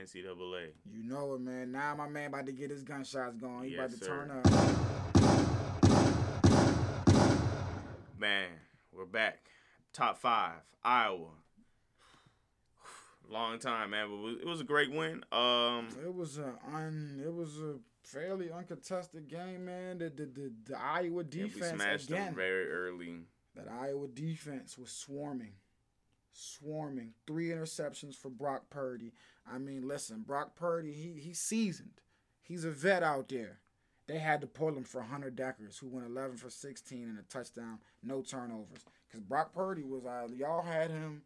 NCAA. 0.00 0.68
You 0.90 1.02
know 1.04 1.34
it, 1.34 1.40
man. 1.40 1.72
Now 1.72 1.94
my 1.96 2.08
man 2.08 2.28
about 2.28 2.46
to 2.46 2.52
get 2.52 2.70
his 2.70 2.82
gunshots 2.82 3.36
going. 3.36 3.68
He 3.68 3.74
about 3.74 3.90
to 3.90 3.96
sir. 3.96 4.06
turn 4.06 4.30
up. 4.30 4.46
Man, 8.18 8.48
we're 8.92 9.04
back. 9.04 9.50
Top 9.92 10.18
five, 10.18 10.60
Iowa. 10.82 11.28
Long 13.28 13.58
time, 13.58 13.90
man, 13.90 14.08
but 14.08 14.40
it 14.40 14.46
was 14.46 14.60
a 14.60 14.64
great 14.64 14.90
win. 14.92 15.24
Um, 15.32 15.88
It 16.04 16.14
was 16.14 16.38
a 16.38 16.54
un. 16.72 17.20
It 17.24 17.32
was 17.34 17.58
a 17.58 17.74
fairly 18.04 18.50
uncontested 18.52 19.28
game, 19.28 19.64
man. 19.66 19.98
The 19.98 20.10
the 20.10 20.26
the, 20.26 20.52
the 20.66 20.78
Iowa 20.78 21.24
yeah, 21.30 21.42
we 21.44 21.48
defense 21.48 21.74
smashed 21.82 22.08
again. 22.10 22.26
them 22.26 22.34
very 22.34 22.70
early. 22.70 23.20
That 23.56 23.68
Iowa 23.68 24.06
defense 24.08 24.78
was 24.78 24.90
swarming. 24.90 25.54
Swarming. 26.32 27.14
Three 27.26 27.48
interceptions 27.48 28.14
for 28.14 28.28
Brock 28.28 28.68
Purdy. 28.70 29.12
I 29.50 29.58
mean, 29.58 29.88
listen, 29.88 30.22
Brock 30.26 30.54
Purdy, 30.56 30.92
he 30.92 31.20
he's 31.20 31.40
seasoned. 31.40 32.00
He's 32.42 32.64
a 32.64 32.70
vet 32.70 33.02
out 33.02 33.28
there. 33.28 33.60
They 34.06 34.18
had 34.18 34.40
to 34.42 34.46
pull 34.46 34.68
him 34.68 34.84
for 34.84 35.02
Hunter 35.02 35.32
Dekkers, 35.32 35.78
who 35.80 35.88
went 35.88 36.06
11 36.06 36.36
for 36.36 36.48
16 36.48 37.02
and 37.02 37.18
a 37.18 37.22
touchdown, 37.22 37.78
no 38.04 38.22
turnovers. 38.22 38.84
Because 39.08 39.20
Brock 39.20 39.52
Purdy 39.52 39.82
was, 39.82 40.04
uh, 40.04 40.28
y'all 40.32 40.62
had 40.62 40.90
him, 40.90 41.22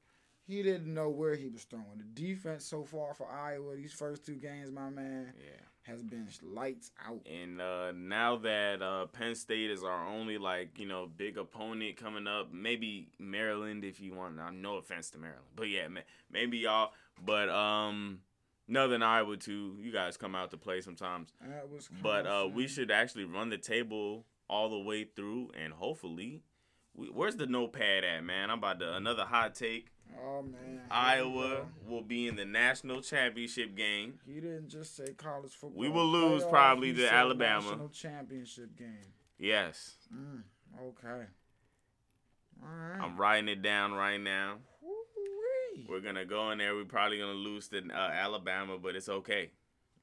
he 0.46 0.62
didn't 0.62 0.92
know 0.92 1.10
where 1.10 1.34
he 1.34 1.48
was 1.48 1.64
throwing. 1.64 1.98
The 1.98 2.04
defense 2.04 2.64
so 2.64 2.84
far 2.84 3.12
for 3.12 3.30
Iowa, 3.30 3.76
these 3.76 3.92
first 3.92 4.24
two 4.24 4.36
games, 4.36 4.70
my 4.70 4.88
man, 4.88 5.34
Yeah. 5.36 5.66
Has 5.82 6.02
been 6.02 6.28
lights 6.42 6.90
out. 7.06 7.26
And 7.26 7.60
uh, 7.60 7.92
now 7.92 8.36
that 8.38 8.82
uh, 8.82 9.06
Penn 9.06 9.34
State 9.34 9.70
is 9.70 9.82
our 9.82 10.06
only 10.06 10.38
like 10.38 10.78
you 10.78 10.86
know 10.86 11.08
big 11.16 11.38
opponent 11.38 11.96
coming 11.96 12.26
up, 12.26 12.52
maybe 12.52 13.08
Maryland 13.18 13.84
if 13.84 14.00
you 14.00 14.14
want. 14.14 14.36
Now, 14.36 14.50
no 14.50 14.76
offense 14.76 15.10
to 15.10 15.18
Maryland, 15.18 15.46
but 15.56 15.68
yeah, 15.68 15.88
ma- 15.88 16.00
maybe 16.30 16.58
y'all. 16.58 16.90
But 17.24 17.48
um, 17.48 18.20
Northern 18.68 19.02
Iowa 19.02 19.36
too. 19.36 19.76
You 19.80 19.92
guys 19.92 20.16
come 20.16 20.34
out 20.34 20.50
to 20.52 20.56
play 20.56 20.80
sometimes. 20.80 21.32
But 22.02 22.26
uh, 22.26 22.48
we 22.52 22.68
should 22.68 22.90
actually 22.90 23.24
run 23.24 23.50
the 23.50 23.58
table 23.58 24.24
all 24.48 24.68
the 24.68 24.78
way 24.78 25.04
through, 25.04 25.50
and 25.60 25.72
hopefully, 25.72 26.42
we, 26.94 27.06
where's 27.08 27.36
the 27.36 27.46
notepad 27.46 28.04
at, 28.04 28.24
man? 28.24 28.50
I'm 28.50 28.58
about 28.58 28.80
to 28.80 28.94
another 28.94 29.24
hot 29.24 29.54
take. 29.54 29.88
Oh, 30.18 30.42
man. 30.42 30.80
Iowa 30.90 31.66
will 31.86 32.02
be 32.02 32.26
in 32.26 32.36
the 32.36 32.44
national 32.44 33.00
championship 33.02 33.76
game. 33.76 34.14
He 34.26 34.34
didn't 34.40 34.68
just 34.68 34.96
say 34.96 35.06
college 35.16 35.52
football. 35.52 35.78
We 35.80 35.88
will 35.88 36.06
lose 36.06 36.42
playoff, 36.44 36.50
probably 36.50 36.88
he 36.88 36.94
to 37.00 37.12
Alabama. 37.12 37.60
National 37.70 37.88
championship 37.90 38.76
game. 38.76 39.12
Yes, 39.38 39.94
Mm, 40.14 40.42
okay. 40.88 41.24
All 42.62 42.68
right. 42.68 43.00
I'm 43.00 43.16
writing 43.16 43.48
it 43.48 43.62
down 43.62 43.92
right 43.92 44.20
now. 44.20 44.56
Woo-wee. 44.82 45.86
We're 45.88 46.00
gonna 46.00 46.26
go 46.26 46.50
in 46.50 46.58
there. 46.58 46.74
We're 46.74 46.84
probably 46.84 47.18
gonna 47.18 47.32
lose 47.32 47.68
to 47.68 47.78
uh, 47.90 47.96
Alabama, 47.96 48.76
but 48.76 48.94
it's 48.96 49.08
okay 49.08 49.50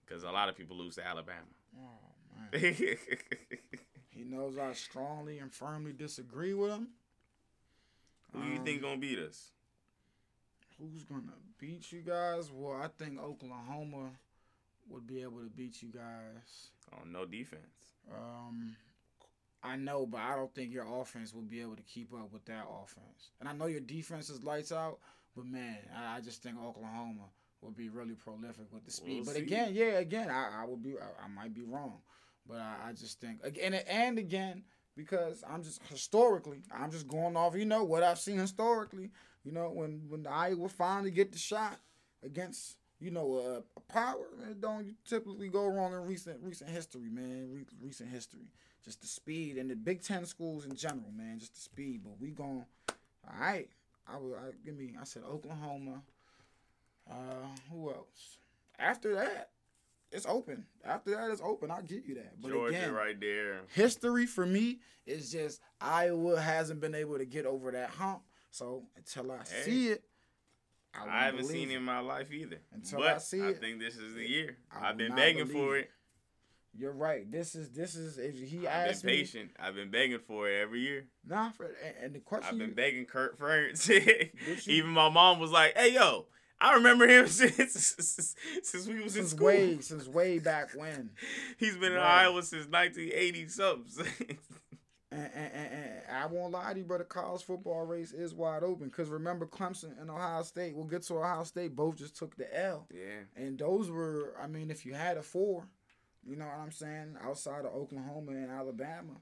because 0.05 0.23
a 0.23 0.31
lot 0.31 0.49
of 0.49 0.57
people 0.57 0.75
lose 0.75 0.95
to 0.95 1.05
Alabama. 1.05 1.41
Oh 1.77 2.49
man. 2.51 2.73
He 4.09 4.23
knows 4.23 4.57
I 4.57 4.73
strongly 4.73 5.37
and 5.37 5.53
firmly 5.53 5.93
disagree 5.93 6.55
with 6.55 6.71
him. 6.71 6.87
Who 8.33 8.41
do 8.41 8.47
you 8.49 8.57
think 8.63 8.77
Um, 8.77 8.89
gonna 8.89 8.97
beat 8.97 9.19
us? 9.19 9.51
Who's 10.79 11.03
gonna 11.03 11.33
beat 11.59 11.91
you 11.91 12.01
guys? 12.01 12.51
Well, 12.51 12.79
I 12.81 12.87
think 12.87 13.19
Oklahoma 13.19 14.11
would 14.89 15.07
be 15.07 15.21
able 15.21 15.39
to 15.39 15.49
beat 15.49 15.81
you 15.81 15.89
guys. 15.89 16.71
Oh, 16.93 17.03
no 17.05 17.25
defense. 17.25 17.95
Um, 18.11 18.75
I 19.63 19.75
know, 19.75 20.05
but 20.05 20.21
I 20.21 20.35
don't 20.35 20.53
think 20.53 20.71
your 20.71 20.85
offense 21.01 21.33
will 21.33 21.41
be 21.41 21.61
able 21.61 21.75
to 21.75 21.81
keep 21.83 22.13
up 22.13 22.31
with 22.31 22.45
that 22.45 22.65
offense. 22.83 23.31
And 23.39 23.49
I 23.49 23.53
know 23.53 23.65
your 23.65 23.81
defense 23.81 24.29
is 24.29 24.43
lights 24.43 24.71
out, 24.71 24.99
but 25.35 25.45
man, 25.45 25.77
I, 25.95 26.17
I 26.17 26.21
just 26.21 26.43
think 26.43 26.55
Oklahoma 26.63 27.25
will 27.61 27.71
be 27.71 27.89
really 27.89 28.13
prolific 28.13 28.71
with 28.71 28.85
the 28.85 28.91
speed. 28.91 29.17
We'll 29.17 29.25
but 29.25 29.35
see. 29.35 29.41
again, 29.41 29.71
yeah, 29.73 29.99
again, 29.99 30.29
I, 30.29 30.61
I 30.61 30.65
will 30.65 30.77
be, 30.77 30.93
I, 30.93 31.25
I 31.25 31.27
might 31.27 31.53
be 31.53 31.63
wrong, 31.63 31.99
but 32.47 32.59
I, 32.59 32.89
I 32.89 32.93
just 32.93 33.19
think 33.19 33.39
again 33.43 33.73
and 33.73 34.17
again 34.19 34.63
because 34.95 35.43
I'm 35.47 35.63
just 35.63 35.81
historically, 35.89 36.61
I'm 36.71 36.91
just 36.91 37.07
going 37.07 37.35
off, 37.35 37.55
you 37.55 37.65
know, 37.65 37.83
what 37.83 38.03
I've 38.03 38.19
seen 38.19 38.37
historically. 38.37 39.11
You 39.43 39.51
know, 39.51 39.69
when 39.69 40.03
when 40.09 40.23
the 40.23 40.29
Iowa 40.29 40.69
finally 40.69 41.11
get 41.11 41.31
the 41.31 41.37
shot 41.37 41.79
against 42.23 42.77
you 42.99 43.11
know, 43.11 43.35
uh, 43.35 43.81
power 43.93 44.25
it 44.49 44.59
don't 44.59 44.95
typically 45.05 45.49
go 45.49 45.67
wrong 45.67 45.93
in 45.93 46.05
recent 46.05 46.39
recent 46.41 46.69
history, 46.69 47.09
man. 47.09 47.49
Re- 47.51 47.65
recent 47.81 48.09
history, 48.09 48.51
just 48.83 49.01
the 49.01 49.07
speed 49.07 49.57
and 49.57 49.69
the 49.69 49.75
Big 49.75 50.01
Ten 50.01 50.25
schools 50.25 50.65
in 50.65 50.75
general, 50.75 51.11
man. 51.15 51.39
Just 51.39 51.55
the 51.55 51.61
speed. 51.61 52.01
But 52.03 52.19
we 52.19 52.31
gon' 52.31 52.65
all 52.89 53.39
right. 53.39 53.69
I 54.07 54.17
will. 54.17 54.35
I, 54.35 54.51
give 54.65 54.77
me. 54.77 54.95
I 54.99 55.03
said 55.03 55.23
Oklahoma. 55.29 56.01
Uh, 57.09 57.47
who 57.71 57.89
else? 57.89 58.39
After 58.79 59.15
that, 59.15 59.51
it's 60.11 60.25
open. 60.25 60.65
After 60.83 61.11
that, 61.11 61.29
it's 61.29 61.41
open. 61.41 61.71
I'll 61.71 61.81
give 61.81 62.07
you 62.07 62.15
that. 62.15 62.41
But 62.41 62.51
Georgia 62.51 62.77
again, 62.77 62.93
right 62.93 63.19
there. 63.19 63.61
history 63.73 64.25
for 64.25 64.45
me 64.45 64.79
is 65.05 65.31
just 65.31 65.61
Iowa 65.79 66.39
hasn't 66.39 66.81
been 66.81 66.95
able 66.95 67.17
to 67.17 67.25
get 67.25 67.45
over 67.45 67.71
that 67.71 67.91
hump. 67.91 68.21
So 68.51 68.83
until 68.95 69.31
I 69.31 69.37
Hey. 69.39 69.61
see 69.63 69.87
it, 69.89 70.03
I, 70.93 71.05
I 71.07 71.25
haven't 71.25 71.45
seen 71.45 71.69
it 71.71 71.75
in 71.75 71.83
my 71.83 71.99
life 71.99 72.31
either. 72.31 72.59
Until 72.73 72.99
but 72.99 73.15
I 73.15 73.17
see 73.19 73.39
it, 73.39 73.57
I 73.57 73.59
think 73.59 73.79
this 73.79 73.97
is 73.97 74.15
the 74.15 74.27
year. 74.27 74.57
I 74.71 74.89
I've 74.89 74.97
been 74.97 75.15
begging 75.15 75.45
for 75.45 75.77
it. 75.77 75.81
it. 75.81 75.91
You're 76.79 76.93
right. 76.93 77.29
This 77.31 77.55
is 77.55 77.71
this 77.71 77.95
is 77.95 78.17
if 78.17 78.35
he 78.49 78.67
I've 78.67 78.89
asked 78.91 79.03
been 79.03 79.11
me, 79.11 79.17
patient. 79.19 79.51
I've 79.59 79.75
been 79.75 79.89
begging 79.91 80.19
for 80.19 80.49
it 80.49 80.59
every 80.61 80.81
year. 80.81 81.05
nah, 81.25 81.49
for, 81.51 81.69
and, 82.01 82.13
the 82.13 82.19
question 82.19 82.49
I've 82.53 82.59
been 82.59 82.69
you, 82.69 82.75
begging 82.75 83.05
Kirk 83.05 83.37
Ferentz. 83.39 83.89
Even 84.67 84.91
my 84.91 85.09
mom 85.09 85.39
was 85.39 85.49
like, 85.51 85.75
"Hey, 85.75 85.93
yo, 85.93 86.27
I 86.59 86.75
remember 86.75 87.07
him 87.07 87.27
since 87.27 88.35
since 88.63 88.87
we 88.87 88.95
was 89.01 89.15
in 89.15 89.23
since 89.23 89.31
school. 89.31 89.47
way 89.47 89.79
since 89.81 90.07
way 90.07 90.37
back 90.39 90.69
when, 90.75 91.11
He's 91.57 91.77
been 91.77 91.93
in 91.93 91.99
Iowa 91.99 92.43
since 92.43 92.67
1980 92.67 93.47
something." 93.49 94.37
And, 95.11 95.29
and, 95.33 95.51
and, 95.53 95.73
and 95.73 96.17
I 96.17 96.25
won't 96.25 96.51
lie 96.51 96.73
to 96.73 96.79
you, 96.79 96.85
but 96.85 96.97
the 96.97 97.05
college 97.05 97.43
football 97.43 97.85
race 97.85 98.11
is 98.11 98.33
wide 98.33 98.63
open. 98.63 98.89
Cause 98.89 99.07
remember 99.07 99.45
Clemson 99.45 99.99
and 100.01 100.09
Ohio 100.09 100.43
State. 100.43 100.75
We'll 100.75 100.85
get 100.85 101.03
to 101.03 101.19
Ohio 101.19 101.43
State. 101.43 101.75
Both 101.75 101.97
just 101.97 102.17
took 102.17 102.35
the 102.35 102.59
L. 102.59 102.87
yeah, 102.93 103.21
And 103.35 103.57
those 103.57 103.89
were, 103.89 104.33
I 104.41 104.47
mean, 104.47 104.69
if 104.69 104.85
you 104.85 104.93
had 104.93 105.17
a 105.17 105.21
four, 105.21 105.65
you 106.25 106.35
know 106.35 106.45
what 106.45 106.59
I'm 106.59 106.71
saying, 106.71 107.15
outside 107.21 107.65
of 107.65 107.73
Oklahoma 107.73 108.31
and 108.31 108.51
Alabama, 108.51 109.21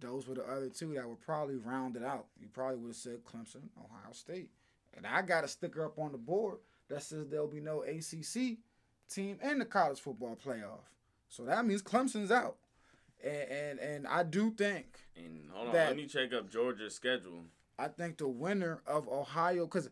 those 0.00 0.28
were 0.28 0.34
the 0.34 0.44
other 0.44 0.68
two 0.68 0.94
that 0.94 1.08
were 1.08 1.16
probably 1.16 1.56
rounded 1.56 2.02
out. 2.02 2.26
You 2.38 2.48
probably 2.52 2.76
would 2.76 2.88
have 2.88 2.96
said 2.96 3.24
Clemson, 3.24 3.68
Ohio 3.78 4.12
State. 4.12 4.50
And 4.94 5.06
I 5.06 5.22
got 5.22 5.44
a 5.44 5.48
sticker 5.48 5.84
up 5.86 5.98
on 5.98 6.12
the 6.12 6.18
board 6.18 6.58
that 6.88 7.02
says 7.02 7.28
there'll 7.28 7.48
be 7.48 7.60
no 7.60 7.82
ACC 7.82 8.58
team 9.08 9.38
in 9.42 9.58
the 9.58 9.64
college 9.64 10.00
football 10.00 10.36
playoff. 10.44 10.90
So 11.28 11.44
that 11.44 11.64
means 11.64 11.82
Clemson's 11.82 12.30
out. 12.30 12.56
And 13.22 13.50
and, 13.50 13.78
and 13.78 14.06
I 14.06 14.22
do 14.22 14.50
think 14.50 14.86
And 15.16 15.48
hold 15.52 15.68
on, 15.68 15.74
That- 15.74 15.88
let 15.88 15.96
me 15.96 16.06
check 16.06 16.32
up 16.32 16.50
Georgia's 16.50 16.94
schedule. 16.94 17.44
I 17.78 17.88
think 17.88 18.18
the 18.18 18.28
winner 18.28 18.82
of 18.86 19.08
Ohio, 19.08 19.64
because 19.66 19.88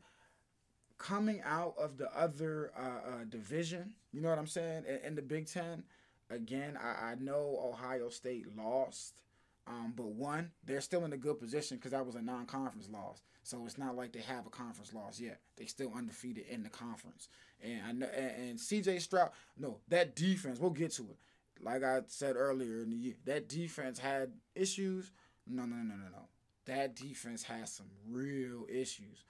coming 0.98 1.40
out 1.44 1.74
of 1.78 1.96
the 1.96 2.14
other 2.16 2.72
uh, 2.76 3.10
uh, 3.10 3.24
division, 3.28 3.94
you 4.12 4.20
know 4.20 4.28
what 4.28 4.38
I'm 4.38 4.46
saying, 4.46 4.84
in, 4.86 4.96
in 5.06 5.14
the 5.14 5.22
Big 5.22 5.46
Ten, 5.46 5.82
again, 6.28 6.78
I, 6.80 7.12
I 7.12 7.14
know 7.18 7.58
Ohio 7.72 8.10
State 8.10 8.46
lost, 8.56 9.20
um, 9.66 9.94
but 9.96 10.06
one, 10.08 10.50
they're 10.64 10.80
still 10.82 11.04
in 11.04 11.12
a 11.12 11.16
good 11.16 11.38
position 11.40 11.78
because 11.78 11.92
that 11.92 12.04
was 12.04 12.16
a 12.16 12.22
non-conference 12.22 12.88
loss. 12.90 13.22
So 13.42 13.64
it's 13.64 13.78
not 13.78 13.96
like 13.96 14.12
they 14.12 14.20
have 14.20 14.46
a 14.46 14.50
conference 14.50 14.92
loss 14.92 15.18
yet. 15.18 15.40
They 15.56 15.64
still 15.64 15.92
undefeated 15.96 16.44
in 16.48 16.62
the 16.62 16.68
conference. 16.68 17.28
And 17.62 17.80
I 17.88 17.92
know, 17.92 18.06
and, 18.14 18.50
and 18.50 18.58
CJ 18.58 19.00
Stroud, 19.00 19.30
no, 19.58 19.78
that 19.88 20.14
defense, 20.14 20.58
we'll 20.60 20.70
get 20.70 20.92
to 20.92 21.02
it. 21.04 21.16
Like 21.62 21.84
I 21.84 22.00
said 22.06 22.36
earlier 22.36 22.82
in 22.82 22.90
the 22.90 22.96
year, 22.96 23.14
that 23.26 23.48
defense 23.48 23.98
had 23.98 24.32
issues. 24.54 25.12
No, 25.46 25.64
no, 25.64 25.76
no, 25.76 25.94
no, 25.94 26.08
no. 26.10 26.28
That 26.66 26.94
defense 26.96 27.42
has 27.44 27.72
some 27.72 27.86
real 28.08 28.66
issues. 28.68 29.24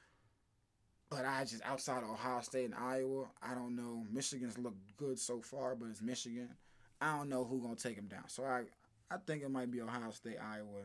But 1.11 1.25
I 1.25 1.45
just 1.45 1.63
outside 1.65 2.05
of 2.05 2.11
Ohio 2.11 2.41
State 2.41 2.67
and 2.67 2.75
Iowa, 2.75 3.27
I 3.43 3.55
don't 3.55 3.75
know. 3.75 4.05
Michigan's 4.13 4.59
looked 4.59 4.97
good 4.97 5.19
so 5.19 5.41
far, 5.41 5.75
but 5.75 5.89
it's 5.89 6.03
Michigan. 6.03 6.51
I 7.01 7.17
don't 7.17 7.29
know 7.29 7.45
who 7.45 7.61
gonna 7.61 7.75
take 7.75 7.97
them 7.97 8.07
down. 8.07 8.29
So 8.29 8.45
I, 8.45 8.63
I 9.11 9.17
think 9.27 9.43
it 9.43 9.51
might 9.51 9.71
be 9.73 9.81
Ohio 9.81 10.11
State, 10.11 10.37
Iowa, 10.41 10.83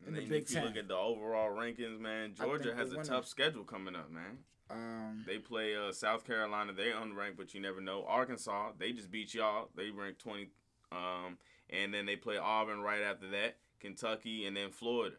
in 0.00 0.08
And 0.08 0.16
the 0.16 0.20
Big 0.26 0.42
if 0.44 0.50
you 0.50 0.56
Ten. 0.56 0.64
look 0.66 0.76
at 0.76 0.88
the 0.88 0.96
overall 0.96 1.50
rankings, 1.50 2.00
man, 2.00 2.34
Georgia 2.34 2.74
has 2.74 2.92
a 2.92 2.96
tough 3.04 3.26
schedule 3.26 3.62
coming 3.62 3.94
up, 3.94 4.10
man. 4.10 4.38
Um, 4.70 5.24
They 5.26 5.38
play 5.38 5.76
uh, 5.76 5.92
South 5.92 6.26
Carolina. 6.26 6.72
They 6.72 6.84
unranked, 6.90 7.36
but 7.36 7.54
you 7.54 7.60
never 7.60 7.80
know. 7.80 8.04
Arkansas, 8.08 8.72
they 8.78 8.92
just 8.92 9.10
beat 9.12 9.34
y'all. 9.34 9.68
They 9.76 9.90
ranked 9.90 10.20
twenty. 10.20 10.48
Um, 10.92 11.38
and 11.70 11.92
then 11.92 12.06
they 12.06 12.16
play 12.16 12.36
Auburn 12.36 12.82
right 12.82 13.02
after 13.02 13.28
that. 13.30 13.56
Kentucky 13.80 14.46
and 14.46 14.56
then 14.56 14.70
Florida. 14.70 15.16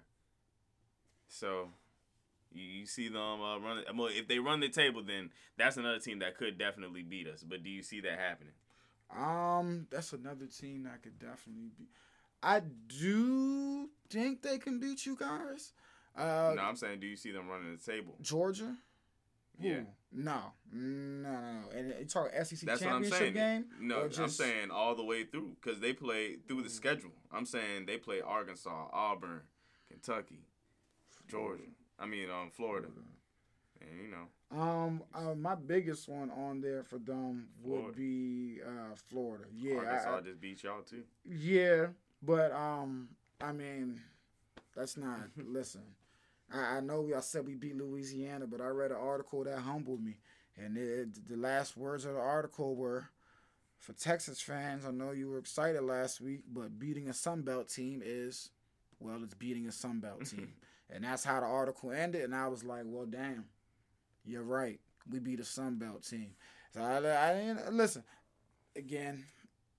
So, 1.28 1.70
you, 2.54 2.64
you 2.64 2.86
see 2.86 3.10
them 3.10 3.42
uh, 3.42 3.60
run. 3.60 3.84
Well, 3.98 4.10
if 4.12 4.28
they 4.28 4.40
run 4.40 4.60
the 4.60 4.70
table, 4.70 5.02
then 5.04 5.32
that's 5.58 5.78
another 5.78 6.00
team 6.00 6.20
that 6.20 6.38
could 6.38 6.58
definitely 6.58 7.02
beat 7.02 7.28
us. 7.28 7.44
But 7.44 7.64
do 7.64 7.70
you 7.70 7.82
see 7.82 8.00
that 8.02 8.20
happening? 8.20 8.54
um, 9.18 9.88
that's 9.90 10.14
another 10.14 10.48
team 10.48 10.84
that 10.84 11.02
could 11.02 11.20
definitely 11.20 11.70
be. 11.78 11.86
I 12.42 12.62
do 12.88 13.90
think 14.10 14.42
they 14.42 14.58
can 14.58 14.80
beat 14.80 15.06
you 15.06 15.16
guys. 15.16 15.74
Uh, 16.16 16.54
no, 16.56 16.62
I'm 16.62 16.76
saying, 16.76 17.00
do 17.00 17.08
you 17.08 17.16
see 17.16 17.32
them 17.32 17.48
running 17.48 17.76
the 17.76 17.92
table? 17.92 18.16
Georgia. 18.22 18.76
Yeah. 19.60 19.76
Who? 19.76 19.86
No, 20.16 20.54
no, 20.72 21.30
no, 21.32 21.32
no. 21.42 21.70
And 21.78 21.94
you 22.00 22.06
talk 22.06 22.30
SEC 22.44 22.60
That's 22.62 22.82
what 22.82 22.92
I'm 22.92 23.02
championship 23.04 23.20
saying. 23.20 23.34
game. 23.34 23.66
No, 23.82 24.02
or 24.02 24.10
I'm 24.22 24.30
saying 24.30 24.70
all 24.72 24.96
the 24.96 25.04
way 25.04 25.24
through 25.24 25.56
because 25.62 25.80
they 25.80 25.94
play 25.94 26.36
through 26.48 26.62
the 26.64 26.70
schedule. 26.70 27.12
I'm 27.32 27.46
saying 27.46 27.86
they 27.88 27.98
play 27.98 28.22
Arkansas, 28.22 28.90
Auburn, 28.94 29.42
Kentucky, 29.90 30.42
Georgia. 31.28 31.64
I 32.00 32.06
mean, 32.06 32.30
um, 32.30 32.50
Florida, 32.52 32.90
and 33.82 33.90
you 34.02 34.08
know, 34.12 34.60
Um, 34.60 35.04
uh, 35.14 35.34
my 35.36 35.56
biggest 35.56 36.08
one 36.08 36.30
on 36.32 36.62
there 36.62 36.84
for 36.84 37.00
them 37.00 37.48
would 37.64 37.80
Florida. 37.80 37.98
be 37.98 38.60
uh, 38.66 38.96
Florida. 38.96 39.46
Yeah, 39.52 39.76
I- 39.76 39.78
Arkansas 39.86 40.18
I- 40.18 40.22
just 40.22 40.40
beat 40.42 40.64
y'all 40.64 40.82
too. 40.84 41.04
yeah, 41.26 41.88
but 42.22 42.52
um, 42.52 43.10
I 43.42 43.52
mean, 43.52 44.00
that's 44.76 44.96
not. 44.98 45.20
listen, 45.38 45.82
I, 46.54 46.78
I 46.78 46.80
know 46.80 47.02
we 47.02 47.14
I 47.14 47.20
said 47.20 47.46
we 47.46 47.56
beat 47.56 47.76
Louisiana, 47.78 48.48
but 48.48 48.62
I 48.62 48.68
read 48.68 48.92
an 48.92 48.98
article 48.98 49.44
that 49.44 49.60
humbled 49.60 50.04
me, 50.04 50.18
and 50.58 50.78
it, 50.78 51.28
the 51.28 51.38
last 51.38 51.78
words 51.78 52.06
of 52.06 52.14
the 52.14 52.20
article 52.20 52.76
were. 52.76 53.10
For 53.80 53.92
Texas 53.92 54.40
fans, 54.40 54.86
I 54.86 54.92
know 54.92 55.12
you 55.12 55.28
were 55.28 55.40
excited 55.40 55.84
last 55.84 56.22
week, 56.22 56.44
but 56.50 56.80
beating 56.80 57.10
a 57.10 57.14
Sun 57.14 57.42
Belt 57.42 57.68
team 57.68 58.02
is, 58.02 58.50
well, 58.98 59.22
it's 59.22 59.34
beating 59.34 59.68
a 59.68 59.74
Sun 59.74 60.00
Belt 60.00 60.26
team. 60.26 60.54
and 60.90 61.04
that's 61.04 61.26
how 61.26 61.42
the 61.42 61.46
article 61.46 61.92
ended. 61.92 62.22
And 62.22 62.34
I 62.34 62.48
was 62.48 62.64
like, 62.64 62.84
well, 62.86 63.06
damn, 63.06 63.44
you're 64.24 64.44
right. 64.44 64.80
We 65.12 65.20
beat 65.20 65.42
a 65.42 65.44
Sun 65.44 65.80
Belt 65.80 66.04
team. 66.04 66.30
So 66.74 66.82
I, 66.82 66.98
I 66.98 67.34
didn't 67.34 67.74
listen. 67.74 68.04
Again, 68.76 69.26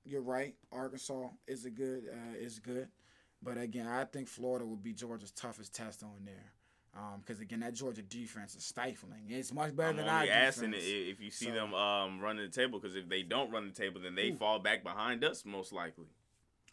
you're 0.05 0.23
right. 0.23 0.55
Arkansas 0.71 1.29
is 1.47 1.65
a 1.65 1.71
good 1.71 2.05
uh, 2.11 2.37
is 2.37 2.59
good, 2.59 2.89
but 3.43 3.59
again, 3.59 3.87
I 3.87 4.05
think 4.05 4.29
Florida 4.29 4.67
will 4.67 4.77
be 4.77 4.93
Georgia's 4.93 5.33
toughest 5.33 5.75
test 5.75 6.03
on 6.03 6.25
there. 6.25 6.54
Because 7.21 7.41
again, 7.41 7.61
that 7.61 7.75
Georgia 7.75 8.03
defense 8.03 8.55
is 8.55 8.65
stifling. 8.65 9.23
It's 9.29 9.53
much 9.53 9.75
better 9.75 9.91
I'm 9.91 9.97
than 9.97 10.09
our 10.09 10.25
asking 10.25 10.71
defense. 10.73 10.89
i- 10.89 11.11
if 11.11 11.21
you 11.21 11.31
see 11.31 11.47
So- 11.47 11.53
them 11.53 11.75
um 11.75 12.21
running 12.21 12.45
the 12.45 12.51
table 12.51 12.79
because 12.79 12.97
if 12.97 13.09
they 13.09 13.23
don't 13.23 13.51
run 13.51 13.67
the 13.67 13.75
table, 13.75 14.01
then 14.01 14.15
they 14.15 14.31
Ooh. 14.31 14.37
fall 14.37 14.59
back 14.59 14.83
behind 14.83 15.25
us 15.25 15.45
most 15.45 15.73
likely. 15.73 16.07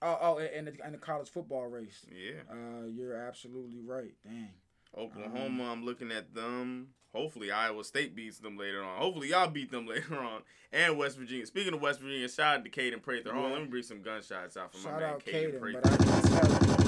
Oh, 0.03 0.17
oh, 0.21 0.37
in 0.39 0.65
the, 0.65 0.73
in 0.85 0.93
the 0.93 0.97
college 0.97 1.29
football 1.29 1.67
race. 1.67 2.05
Yeah, 2.11 2.41
Uh, 2.49 2.85
you're 2.87 3.15
absolutely 3.15 3.81
right. 3.81 4.13
Dang. 4.23 4.49
Oklahoma. 4.97 5.71
I'm 5.71 5.85
looking 5.85 6.11
at 6.11 6.33
them. 6.33 6.93
Hopefully 7.13 7.51
Iowa 7.51 7.83
State 7.83 8.15
beats 8.15 8.39
them 8.39 8.57
later 8.57 8.83
on. 8.83 8.97
Hopefully 8.99 9.29
y'all 9.29 9.49
beat 9.49 9.69
them 9.69 9.85
later 9.87 10.17
on. 10.19 10.43
And 10.71 10.97
West 10.97 11.17
Virginia. 11.17 11.45
Speaking 11.45 11.73
of 11.73 11.81
West 11.81 11.99
Virginia, 11.99 12.27
shout 12.29 12.57
out 12.59 12.65
to 12.65 12.71
Kaden 12.71 13.01
Prather. 13.01 13.33
Hold 13.33 13.45
on, 13.47 13.51
let 13.51 13.61
me 13.61 13.67
bring 13.67 13.83
some 13.83 14.01
gunshots 14.01 14.55
out 14.57 14.71
for 14.71 14.77
my 14.79 14.83
Shout 14.91 14.99
man 15.01 15.09
out 15.13 15.25
Kaden 15.25 15.59
Kaden, 15.59 15.81
Prather. 15.81 16.80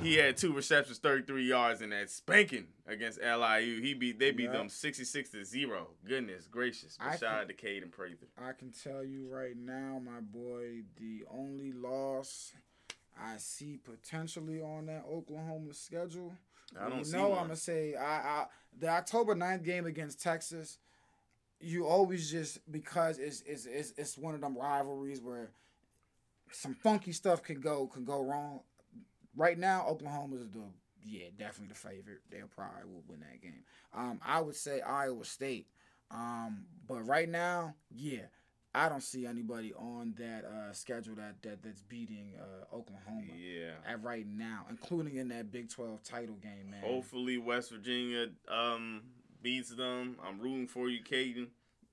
He 0.00 0.14
had 0.14 0.38
two 0.38 0.52
receptions, 0.54 0.98
33 0.98 1.46
yards, 1.46 1.82
and 1.82 1.92
that 1.92 2.08
spanking 2.10 2.68
against 2.86 3.20
LIU. 3.20 3.80
He 3.82 3.92
beat 3.92 4.18
they 4.18 4.30
beat 4.30 4.44
Yeah. 4.44 4.52
them 4.52 4.68
66 4.70 5.30
to 5.30 5.44
zero. 5.44 5.88
Goodness 6.06 6.46
gracious! 6.46 6.96
But 6.96 7.06
I 7.06 7.10
shout 7.12 7.20
can- 7.20 7.28
out 7.28 7.48
to 7.48 7.54
Kaden 7.54 7.90
Prather. 7.90 8.26
I 8.38 8.52
can 8.52 8.72
tell 8.72 9.04
you 9.04 9.28
right 9.28 9.56
now, 9.56 10.00
my 10.02 10.20
boy, 10.20 10.84
the 10.96 11.24
only 11.30 11.72
loss 11.72 12.54
I 13.18 13.36
see 13.36 13.76
potentially 13.76 14.62
on 14.62 14.86
that 14.86 15.04
Oklahoma 15.06 15.74
schedule. 15.74 16.32
I 16.80 16.88
don't 16.88 17.04
you 17.06 17.12
know. 17.12 17.32
I'm 17.34 17.42
gonna 17.48 17.56
say 17.56 17.94
I, 17.94 18.04
I 18.42 18.46
the 18.78 18.88
October 18.88 19.34
9th 19.34 19.64
game 19.64 19.84
against 19.84 20.22
Texas. 20.22 20.78
You 21.60 21.86
always 21.86 22.30
just 22.30 22.58
because 22.72 23.18
it's 23.18 23.42
it's 23.42 23.66
it's, 23.66 23.92
it's 23.98 24.16
one 24.16 24.34
of 24.34 24.40
them 24.40 24.56
rivalries 24.56 25.20
where 25.20 25.50
some 26.52 26.74
funky 26.74 27.12
stuff 27.12 27.42
can 27.42 27.60
go 27.60 27.86
can 27.86 28.06
go 28.06 28.22
wrong. 28.22 28.60
Right 29.40 29.58
now, 29.58 29.86
Oklahoma 29.88 30.36
is 30.36 30.50
the 30.50 30.60
yeah 31.02 31.28
definitely 31.38 31.68
the 31.68 31.74
favorite. 31.88 32.20
They'll 32.30 32.46
probably 32.54 32.84
will 32.92 33.02
win 33.08 33.20
that 33.20 33.40
game. 33.40 33.64
Um, 33.94 34.20
I 34.22 34.38
would 34.42 34.54
say 34.54 34.82
Iowa 34.82 35.24
State. 35.24 35.66
Um, 36.10 36.66
but 36.86 37.06
right 37.06 37.26
now, 37.28 37.74
yeah, 37.90 38.26
I 38.74 38.90
don't 38.90 39.02
see 39.02 39.24
anybody 39.24 39.72
on 39.72 40.14
that 40.18 40.44
uh, 40.44 40.72
schedule 40.74 41.14
that, 41.14 41.40
that 41.40 41.62
that's 41.62 41.80
beating 41.80 42.34
uh, 42.38 42.76
Oklahoma 42.76 43.32
Yeah. 43.34 43.70
at 43.86 44.02
right 44.02 44.26
now, 44.26 44.66
including 44.68 45.16
in 45.16 45.28
that 45.28 45.50
Big 45.50 45.70
Twelve 45.70 46.02
title 46.02 46.34
game, 46.36 46.70
man. 46.70 46.82
Hopefully 46.84 47.38
West 47.38 47.70
Virginia 47.70 48.26
um 48.46 49.00
beats 49.40 49.70
them. 49.70 50.16
I'm 50.22 50.38
rooting 50.38 50.66
for 50.66 50.90
you, 50.90 51.00
Kaden. 51.02 51.46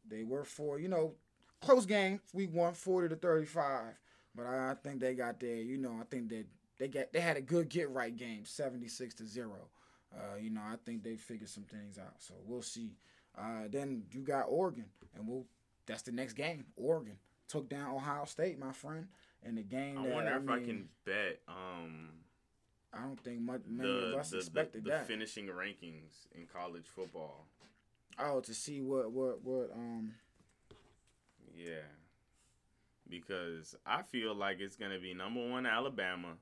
They 0.06 0.24
were 0.24 0.44
for 0.44 0.80
you 0.80 0.90
know 0.90 1.14
close 1.62 1.86
game. 1.86 2.20
We 2.34 2.48
won 2.48 2.74
forty 2.74 3.08
to 3.08 3.16
thirty 3.16 3.46
five, 3.46 3.94
but 4.36 4.46
I, 4.48 4.72
I 4.72 4.74
think 4.74 5.00
they 5.00 5.14
got 5.14 5.40
there. 5.40 5.56
You 5.56 5.78
know, 5.78 5.98
I 6.02 6.04
think 6.12 6.28
that 6.30 6.46
they 6.80 6.88
got 6.88 7.12
they 7.13 7.20
had 7.22 7.38
a 7.38 7.42
good 7.42 7.70
get 7.70 7.90
right 7.90 8.16
game, 8.16 8.46
seventy 8.46 8.88
six 8.88 9.13
to 9.16 9.26
zero. 9.26 9.70
Uh, 10.16 10.38
you 10.40 10.50
know, 10.50 10.62
I 10.62 10.76
think 10.86 11.04
they 11.04 11.16
figured 11.18 11.50
some 11.50 11.63
things 11.63 11.98
out. 11.98 12.16
So 12.20 12.34
we'll 12.46 12.62
see. 12.62 12.96
Uh, 13.38 13.68
then 13.70 14.04
you 14.12 14.22
got 14.22 14.46
Oregon, 14.48 14.86
and 15.16 15.28
we'll 15.28 15.46
that's 15.86 16.02
the 16.04 16.12
next 16.12 16.34
game. 16.34 16.66
Oregon 16.76 17.18
took 17.48 17.70
down 17.70 17.94
Ohio 17.96 18.26
State, 18.26 18.60
my 18.60 18.72
friend, 18.72 19.08
in 19.44 19.56
the 19.56 19.63
game. 19.63 19.98
I 19.98 20.04
that, 20.08 20.13
wonder 20.13 20.32
I 20.34 20.38
if 20.38 20.50
I 20.50 20.66
can 20.66 20.90
bet 21.06 21.40
um 21.48 22.10
I 22.94 23.02
don't 23.02 23.20
think 23.24 23.42
much, 23.42 23.62
many 23.68 23.90
the 23.90 23.98
of 24.13 24.20
us 24.20 24.30
the, 24.30 24.38
the, 24.38 24.42
expected 24.42 24.84
the 24.86 24.90
that. 24.92 25.08
finishing 25.08 25.48
rankings 25.48 26.28
in 26.34 26.46
college 26.48 26.86
football. 26.88 27.46
oh, 28.20 28.40
to 28.42 28.54
see 28.54 28.82
what 28.82 29.12
what 29.12 29.44
what 29.44 29.72
um 29.76 30.13
Yeah. 31.56 31.86
Because 33.10 33.76
I 33.86 34.02
feel 34.02 34.36
like 34.36 34.60
it's 34.60 34.76
gonna 34.76 35.00
be 35.00 35.13
number 35.13 35.48
one 35.48 35.66
Alabama. 35.66 36.34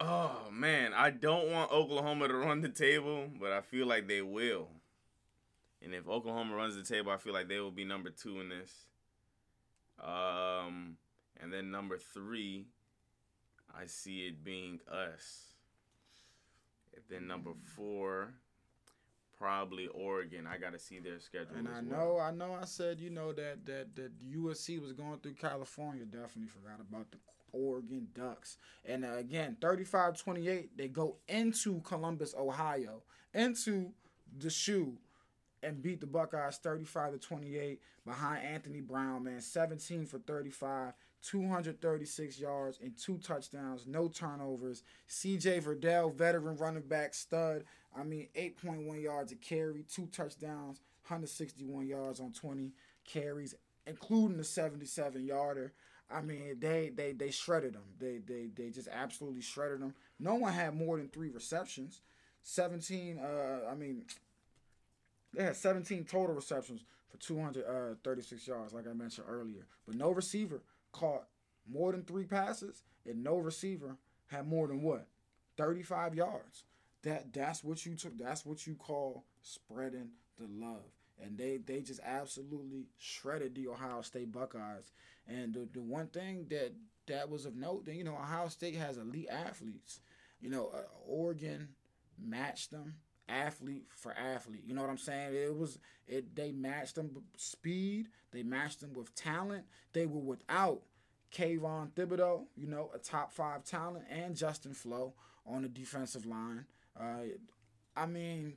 Oh 0.00 0.48
man, 0.52 0.92
I 0.94 1.10
don't 1.10 1.50
want 1.50 1.72
Oklahoma 1.72 2.28
to 2.28 2.34
run 2.34 2.60
the 2.60 2.68
table, 2.68 3.28
but 3.40 3.52
I 3.52 3.60
feel 3.60 3.86
like 3.86 4.06
they 4.06 4.22
will. 4.22 4.68
And 5.82 5.94
if 5.94 6.08
Oklahoma 6.08 6.54
runs 6.54 6.76
the 6.76 6.82
table, 6.82 7.10
I 7.10 7.16
feel 7.16 7.32
like 7.32 7.48
they 7.48 7.58
will 7.58 7.70
be 7.70 7.84
number 7.84 8.10
two 8.10 8.40
in 8.40 8.48
this. 8.48 8.72
Um, 10.00 10.96
and 11.40 11.52
then 11.52 11.70
number 11.70 11.98
three, 11.98 12.66
I 13.76 13.86
see 13.86 14.26
it 14.26 14.44
being 14.44 14.80
us. 14.90 15.52
And 16.94 17.02
then 17.08 17.26
number 17.26 17.50
four, 17.76 18.34
probably 19.38 19.88
Oregon. 19.88 20.46
I 20.46 20.58
gotta 20.58 20.78
see 20.78 20.98
their 21.00 21.20
schedule. 21.20 21.56
And 21.56 21.68
I 21.68 21.80
well. 21.80 21.82
know, 21.82 22.18
I 22.20 22.30
know, 22.30 22.56
I 22.60 22.64
said, 22.64 23.00
you 23.00 23.10
know, 23.10 23.32
that 23.32 23.66
that 23.66 23.96
that 23.96 24.12
USC 24.32 24.80
was 24.80 24.92
going 24.92 25.18
through 25.18 25.34
California. 25.34 26.04
Definitely 26.04 26.48
forgot 26.48 26.80
about 26.80 27.10
the 27.10 27.18
Oregon 27.52 28.08
Ducks. 28.14 28.56
And 28.84 29.04
uh, 29.04 29.16
again, 29.16 29.56
35-28, 29.60 30.68
they 30.76 30.88
go 30.88 31.16
into 31.28 31.80
Columbus, 31.80 32.34
Ohio, 32.38 33.02
into 33.34 33.90
the 34.38 34.50
shoe, 34.50 34.94
and 35.62 35.82
beat 35.82 36.00
the 36.00 36.06
Buckeyes 36.06 36.58
35 36.58 37.12
to 37.12 37.18
28 37.18 37.80
behind 38.06 38.44
Anthony 38.44 38.80
Brown, 38.80 39.24
man. 39.24 39.40
17 39.40 40.06
for 40.06 40.18
35, 40.18 40.92
236 41.22 42.38
yards 42.38 42.78
and 42.82 42.96
two 42.96 43.18
touchdowns, 43.18 43.86
no 43.86 44.08
turnovers. 44.08 44.82
CJ 45.08 45.62
Verdell, 45.62 46.14
veteran 46.14 46.56
running 46.56 46.82
back, 46.82 47.14
stud. 47.14 47.64
I 47.96 48.04
mean, 48.04 48.28
8.1 48.36 49.02
yards 49.02 49.32
a 49.32 49.36
carry, 49.36 49.84
two 49.92 50.06
touchdowns, 50.06 50.80
161 51.06 51.86
yards 51.86 52.20
on 52.20 52.32
20 52.32 52.72
carries, 53.04 53.54
including 53.86 54.36
the 54.36 54.44
77 54.44 55.24
yarder. 55.24 55.72
I 56.10 56.22
mean, 56.22 56.56
they 56.58 56.90
they 56.94 57.12
they 57.12 57.30
shredded 57.30 57.74
them. 57.74 57.82
They 57.98 58.18
they 58.18 58.48
they 58.54 58.70
just 58.70 58.88
absolutely 58.88 59.42
shredded 59.42 59.80
them. 59.80 59.94
No 60.18 60.36
one 60.36 60.52
had 60.52 60.74
more 60.74 60.96
than 60.96 61.08
three 61.08 61.30
receptions. 61.30 62.00
17. 62.42 63.18
Uh, 63.18 63.70
I 63.70 63.74
mean, 63.74 64.04
they 65.34 65.44
had 65.44 65.56
17 65.56 66.04
total 66.04 66.34
receptions 66.34 66.82
for 67.10 67.18
236 67.18 68.46
yards, 68.46 68.72
like 68.72 68.86
I 68.88 68.92
mentioned 68.94 69.26
earlier. 69.28 69.66
But 69.86 69.96
no 69.96 70.10
receiver 70.10 70.62
caught 70.92 71.24
more 71.70 71.92
than 71.92 72.04
three 72.04 72.24
passes, 72.24 72.82
and 73.06 73.22
no 73.22 73.36
receiver 73.36 73.96
had 74.28 74.48
more 74.48 74.66
than 74.66 74.82
what 74.82 75.06
35 75.56 76.14
yards. 76.14 76.64
That 77.02 77.32
that's 77.32 77.62
what 77.62 77.84
you 77.84 77.94
took. 77.94 78.16
That's 78.18 78.44
what 78.46 78.66
you 78.66 78.74
call 78.74 79.24
spreading 79.42 80.10
the 80.38 80.46
love. 80.48 80.97
And 81.22 81.36
they 81.36 81.58
they 81.58 81.80
just 81.80 82.00
absolutely 82.04 82.86
shredded 82.98 83.54
the 83.54 83.68
Ohio 83.68 84.02
State 84.02 84.32
Buckeyes. 84.32 84.92
And 85.26 85.52
the, 85.52 85.68
the 85.72 85.82
one 85.82 86.06
thing 86.08 86.46
that 86.50 86.72
that 87.06 87.28
was 87.28 87.44
of 87.46 87.56
note, 87.56 87.86
that 87.86 87.94
you 87.94 88.04
know, 88.04 88.14
Ohio 88.14 88.48
State 88.48 88.76
has 88.76 88.98
elite 88.98 89.28
athletes. 89.30 90.00
You 90.40 90.50
know, 90.50 90.70
uh, 90.72 90.82
Oregon 91.06 91.68
matched 92.18 92.70
them 92.70 92.94
athlete 93.28 93.86
for 93.94 94.12
athlete. 94.12 94.62
You 94.66 94.74
know 94.74 94.80
what 94.80 94.90
I'm 94.90 94.98
saying? 94.98 95.34
It 95.34 95.56
was 95.56 95.78
it 96.06 96.34
they 96.34 96.52
matched 96.52 96.94
them 96.94 97.10
with 97.14 97.24
speed, 97.36 98.08
they 98.32 98.42
matched 98.42 98.80
them 98.80 98.92
with 98.94 99.14
talent. 99.14 99.64
They 99.92 100.06
were 100.06 100.20
without 100.20 100.82
Kayvon 101.32 101.92
Thibodeaux, 101.92 102.44
you 102.56 102.66
know, 102.66 102.90
a 102.94 102.98
top 102.98 103.32
five 103.32 103.64
talent, 103.64 104.04
and 104.10 104.36
Justin 104.36 104.72
Flowe 104.72 105.14
on 105.46 105.62
the 105.62 105.68
defensive 105.68 106.26
line. 106.26 106.64
Uh, 106.98 107.36
I 107.96 108.06
mean, 108.06 108.54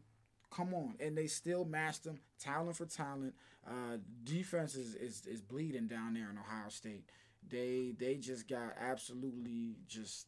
come 0.52 0.74
on, 0.74 0.96
and 1.00 1.18
they 1.18 1.28
still 1.28 1.66
matched 1.66 2.04
them 2.04 2.20
talent 2.40 2.76
for 2.76 2.86
talent. 2.86 3.34
Uh, 3.66 3.98
defense 4.24 4.76
is, 4.76 4.96
is 4.96 5.26
is 5.26 5.42
bleeding 5.42 5.88
down 5.88 6.14
there 6.14 6.30
in 6.30 6.38
Ohio 6.38 6.70
State. 6.70 7.06
They 7.48 7.94
they 7.98 8.16
just 8.16 8.48
got 8.48 8.76
absolutely 8.80 9.78
just 9.88 10.28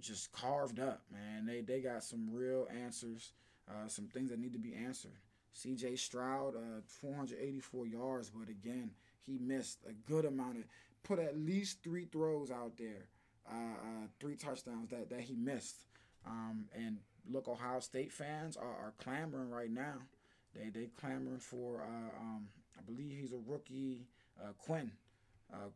just 0.00 0.32
carved 0.32 0.80
up, 0.80 1.02
man. 1.12 1.46
They 1.46 1.60
they 1.60 1.80
got 1.80 2.02
some 2.02 2.28
real 2.32 2.66
answers, 2.84 3.32
uh, 3.68 3.88
some 3.88 4.06
things 4.06 4.30
that 4.30 4.38
need 4.38 4.52
to 4.54 4.58
be 4.58 4.74
answered. 4.74 5.18
C.J. 5.52 5.96
Stroud, 5.96 6.54
uh, 6.54 6.80
484 6.86 7.86
yards, 7.86 8.30
but 8.30 8.48
again, 8.48 8.92
he 9.26 9.38
missed 9.38 9.78
a 9.88 9.92
good 9.92 10.24
amount 10.24 10.58
of. 10.58 10.64
Put 11.02 11.18
at 11.18 11.38
least 11.38 11.82
three 11.82 12.04
throws 12.04 12.50
out 12.50 12.76
there, 12.76 13.08
uh, 13.50 13.54
uh, 13.54 14.06
three 14.20 14.36
touchdowns 14.36 14.90
that 14.90 15.10
that 15.10 15.20
he 15.20 15.34
missed. 15.34 15.84
Um, 16.26 16.66
and 16.74 16.98
look, 17.30 17.48
Ohio 17.48 17.80
State 17.80 18.12
fans 18.12 18.56
are, 18.56 18.64
are 18.64 18.94
clamoring 18.98 19.50
right 19.50 19.70
now. 19.70 19.96
They 20.54 20.70
they 20.70 20.88
clamoring 21.00 21.40
for. 21.40 21.82
Uh, 21.82 22.20
um, 22.20 22.48
I 22.78 22.82
believe 22.82 23.18
he's 23.20 23.32
a 23.32 23.40
rookie, 23.46 24.06
uh, 24.40 24.52
Quinn. 24.58 24.92
Uh, 25.52 25.68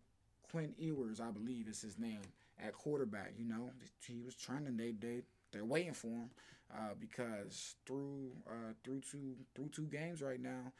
Quinn 0.50 0.74
Ewers, 0.78 1.20
I 1.20 1.30
believe 1.30 1.66
is 1.66 1.80
his 1.80 1.98
name 1.98 2.20
at 2.62 2.74
quarterback. 2.74 3.32
You 3.38 3.46
know, 3.46 3.70
he 4.06 4.20
was 4.20 4.34
trending. 4.34 4.76
They 4.76 4.92
they 4.92 5.22
they're 5.52 5.64
waiting 5.64 5.94
for 5.94 6.08
him 6.08 6.30
uh, 6.74 6.94
because 6.98 7.74
through 7.86 8.32
uh, 8.46 8.72
through 8.84 9.00
two 9.10 9.36
through 9.54 9.68
two 9.68 9.86
games 9.86 10.22
right 10.22 10.40
now, 10.40 10.72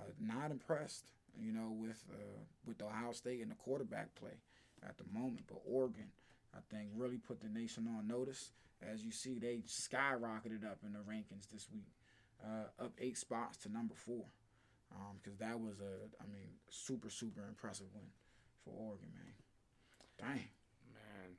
uh, 0.00 0.04
not 0.20 0.50
impressed. 0.50 1.12
You 1.40 1.52
know, 1.52 1.72
with 1.78 2.02
uh, 2.12 2.40
with 2.66 2.82
Ohio 2.82 3.12
State 3.12 3.40
and 3.40 3.50
the 3.50 3.54
quarterback 3.54 4.14
play 4.14 4.42
at 4.82 4.96
the 4.98 5.04
moment, 5.12 5.42
but 5.46 5.58
Oregon, 5.64 6.10
I 6.54 6.58
think, 6.74 6.90
really 6.94 7.18
put 7.18 7.40
the 7.40 7.48
nation 7.48 7.86
on 7.96 8.06
notice. 8.06 8.50
As 8.82 9.04
you 9.04 9.12
see, 9.12 9.38
they 9.38 9.62
skyrocketed 9.66 10.64
up 10.64 10.78
in 10.84 10.92
the 10.92 11.00
rankings 11.00 11.48
this 11.52 11.68
week, 11.72 11.88
uh, 12.42 12.84
up 12.84 12.92
eight 12.98 13.18
spots 13.18 13.58
to 13.58 13.72
number 13.72 13.94
four, 13.94 14.24
because 15.22 15.38
um, 15.40 15.46
that 15.46 15.60
was 15.60 15.80
a, 15.80 16.22
I 16.22 16.26
mean, 16.32 16.48
super 16.70 17.10
super 17.10 17.44
impressive 17.46 17.86
win 17.94 18.06
for 18.64 18.70
Oregon, 18.70 19.08
man. 19.14 19.34
Dang. 20.18 20.48
Man, 20.92 21.36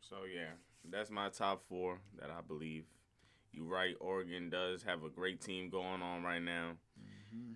so 0.00 0.24
yeah, 0.32 0.50
that's 0.90 1.10
my 1.10 1.28
top 1.28 1.62
four 1.68 1.98
that 2.20 2.30
I 2.30 2.40
believe. 2.46 2.84
You're 3.52 3.66
right, 3.66 3.94
Oregon 4.00 4.50
does 4.50 4.82
have 4.84 5.02
a 5.02 5.08
great 5.08 5.40
team 5.40 5.70
going 5.70 6.02
on 6.02 6.22
right 6.22 6.42
now. 6.42 6.72
Mm-hmm. 7.00 7.52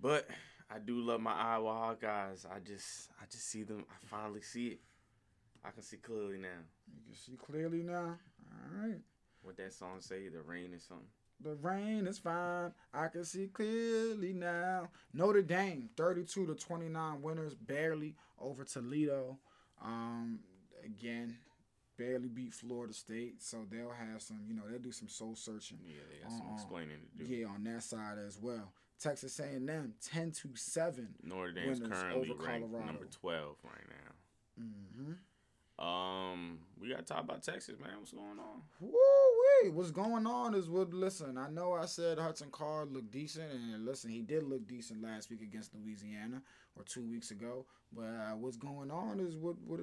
But 0.00 0.28
I 0.70 0.78
do 0.78 1.00
love 1.00 1.20
my 1.20 1.32
Iowa 1.32 1.70
Hawkeyes. 1.70 2.46
I 2.46 2.58
just 2.60 3.10
I 3.20 3.24
just 3.30 3.48
see 3.48 3.62
them. 3.62 3.84
I 3.90 4.06
finally 4.06 4.42
see 4.42 4.68
it. 4.68 4.80
I 5.64 5.70
can 5.70 5.82
see 5.82 5.96
clearly 5.96 6.38
now. 6.38 6.48
You 6.86 7.02
can 7.06 7.14
see 7.14 7.36
clearly 7.36 7.82
now. 7.82 8.16
All 8.50 8.82
right. 8.82 9.00
What 9.42 9.56
that 9.56 9.72
song 9.72 10.00
say? 10.00 10.28
The 10.28 10.42
rain 10.42 10.74
or 10.74 10.78
something. 10.78 11.06
The 11.40 11.54
rain 11.54 12.06
is 12.06 12.18
fine. 12.18 12.72
I 12.92 13.08
can 13.08 13.24
see 13.24 13.46
clearly 13.46 14.32
now. 14.32 14.88
Notre 15.12 15.42
Dame, 15.42 15.88
32 15.96 16.46
to 16.46 16.54
29 16.54 17.22
winners, 17.22 17.54
barely 17.54 18.16
over 18.40 18.64
Toledo. 18.64 19.38
Um, 19.80 20.40
again, 20.84 21.36
barely 21.96 22.28
beat 22.28 22.54
Florida 22.54 22.92
State, 22.92 23.40
so 23.40 23.58
they'll 23.70 23.90
have 23.90 24.20
some, 24.20 24.40
you 24.48 24.54
know, 24.54 24.62
they'll 24.68 24.80
do 24.80 24.90
some 24.90 25.08
soul 25.08 25.36
searching. 25.36 25.78
Yeah, 25.86 26.02
they 26.10 26.22
got 26.22 26.32
some 26.32 26.50
explaining 26.54 26.96
to 27.18 27.24
do. 27.24 27.32
Yeah, 27.32 27.46
on 27.46 27.62
that 27.64 27.84
side 27.84 28.18
as 28.26 28.38
well. 28.40 28.72
Texas 29.00 29.38
A&M, 29.38 29.94
ten 30.04 30.32
to 30.32 30.48
seven. 30.54 31.14
Notre 31.22 31.52
Dame's 31.52 31.78
currently 31.78 32.34
ranked 32.36 32.72
number 32.72 33.06
twelve 33.12 33.56
right 33.62 33.86
now. 33.88 34.64
Mm-hmm. 34.64 35.12
Um, 35.78 36.58
we 36.80 36.88
got 36.88 36.98
to 36.98 37.04
talk 37.04 37.22
about 37.22 37.42
Texas, 37.42 37.78
man. 37.80 37.98
What's 37.98 38.12
going 38.12 38.38
on? 38.38 38.62
Woo 38.80 38.98
wait, 39.62 39.72
what's 39.72 39.90
going 39.90 40.26
on 40.26 40.54
is 40.54 40.68
what. 40.68 40.92
Listen, 40.92 41.38
I 41.38 41.48
know 41.48 41.74
I 41.74 41.86
said 41.86 42.18
Hudson 42.18 42.48
Card 42.50 42.92
looked 42.92 43.10
decent, 43.10 43.52
and 43.52 43.84
listen, 43.84 44.10
he 44.10 44.22
did 44.22 44.42
look 44.42 44.66
decent 44.66 45.02
last 45.02 45.30
week 45.30 45.42
against 45.42 45.74
Louisiana 45.74 46.42
or 46.76 46.84
two 46.84 47.04
weeks 47.04 47.30
ago. 47.30 47.66
But 47.92 48.02
uh, 48.06 48.36
what's 48.36 48.56
going 48.56 48.90
on 48.90 49.20
is 49.20 49.36
what 49.36 49.56
what 49.64 49.80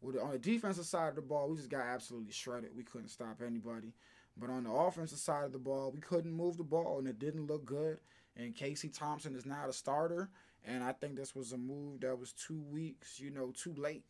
with 0.00 0.16
on 0.18 0.32
the 0.32 0.38
defensive 0.38 0.86
side 0.86 1.10
of 1.10 1.16
the 1.16 1.22
ball, 1.22 1.48
we 1.48 1.56
just 1.56 1.70
got 1.70 1.84
absolutely 1.84 2.32
shredded. 2.32 2.76
We 2.76 2.84
couldn't 2.84 3.08
stop 3.08 3.40
anybody. 3.44 3.92
But 4.36 4.50
on 4.50 4.64
the 4.64 4.72
offensive 4.72 5.18
side 5.18 5.44
of 5.44 5.52
the 5.52 5.58
ball, 5.58 5.92
we 5.92 6.00
couldn't 6.00 6.32
move 6.32 6.56
the 6.56 6.64
ball, 6.64 6.98
and 6.98 7.06
it 7.06 7.20
didn't 7.20 7.46
look 7.46 7.64
good. 7.64 7.98
And 8.36 8.54
Casey 8.54 8.88
Thompson 8.88 9.36
is 9.36 9.46
now 9.46 9.66
the 9.68 9.72
starter, 9.72 10.28
and 10.64 10.82
I 10.82 10.92
think 10.92 11.14
this 11.14 11.36
was 11.36 11.52
a 11.52 11.56
move 11.56 12.00
that 12.00 12.18
was 12.18 12.32
two 12.32 12.60
weeks, 12.60 13.20
you 13.20 13.30
know, 13.30 13.52
too 13.52 13.74
late. 13.76 14.04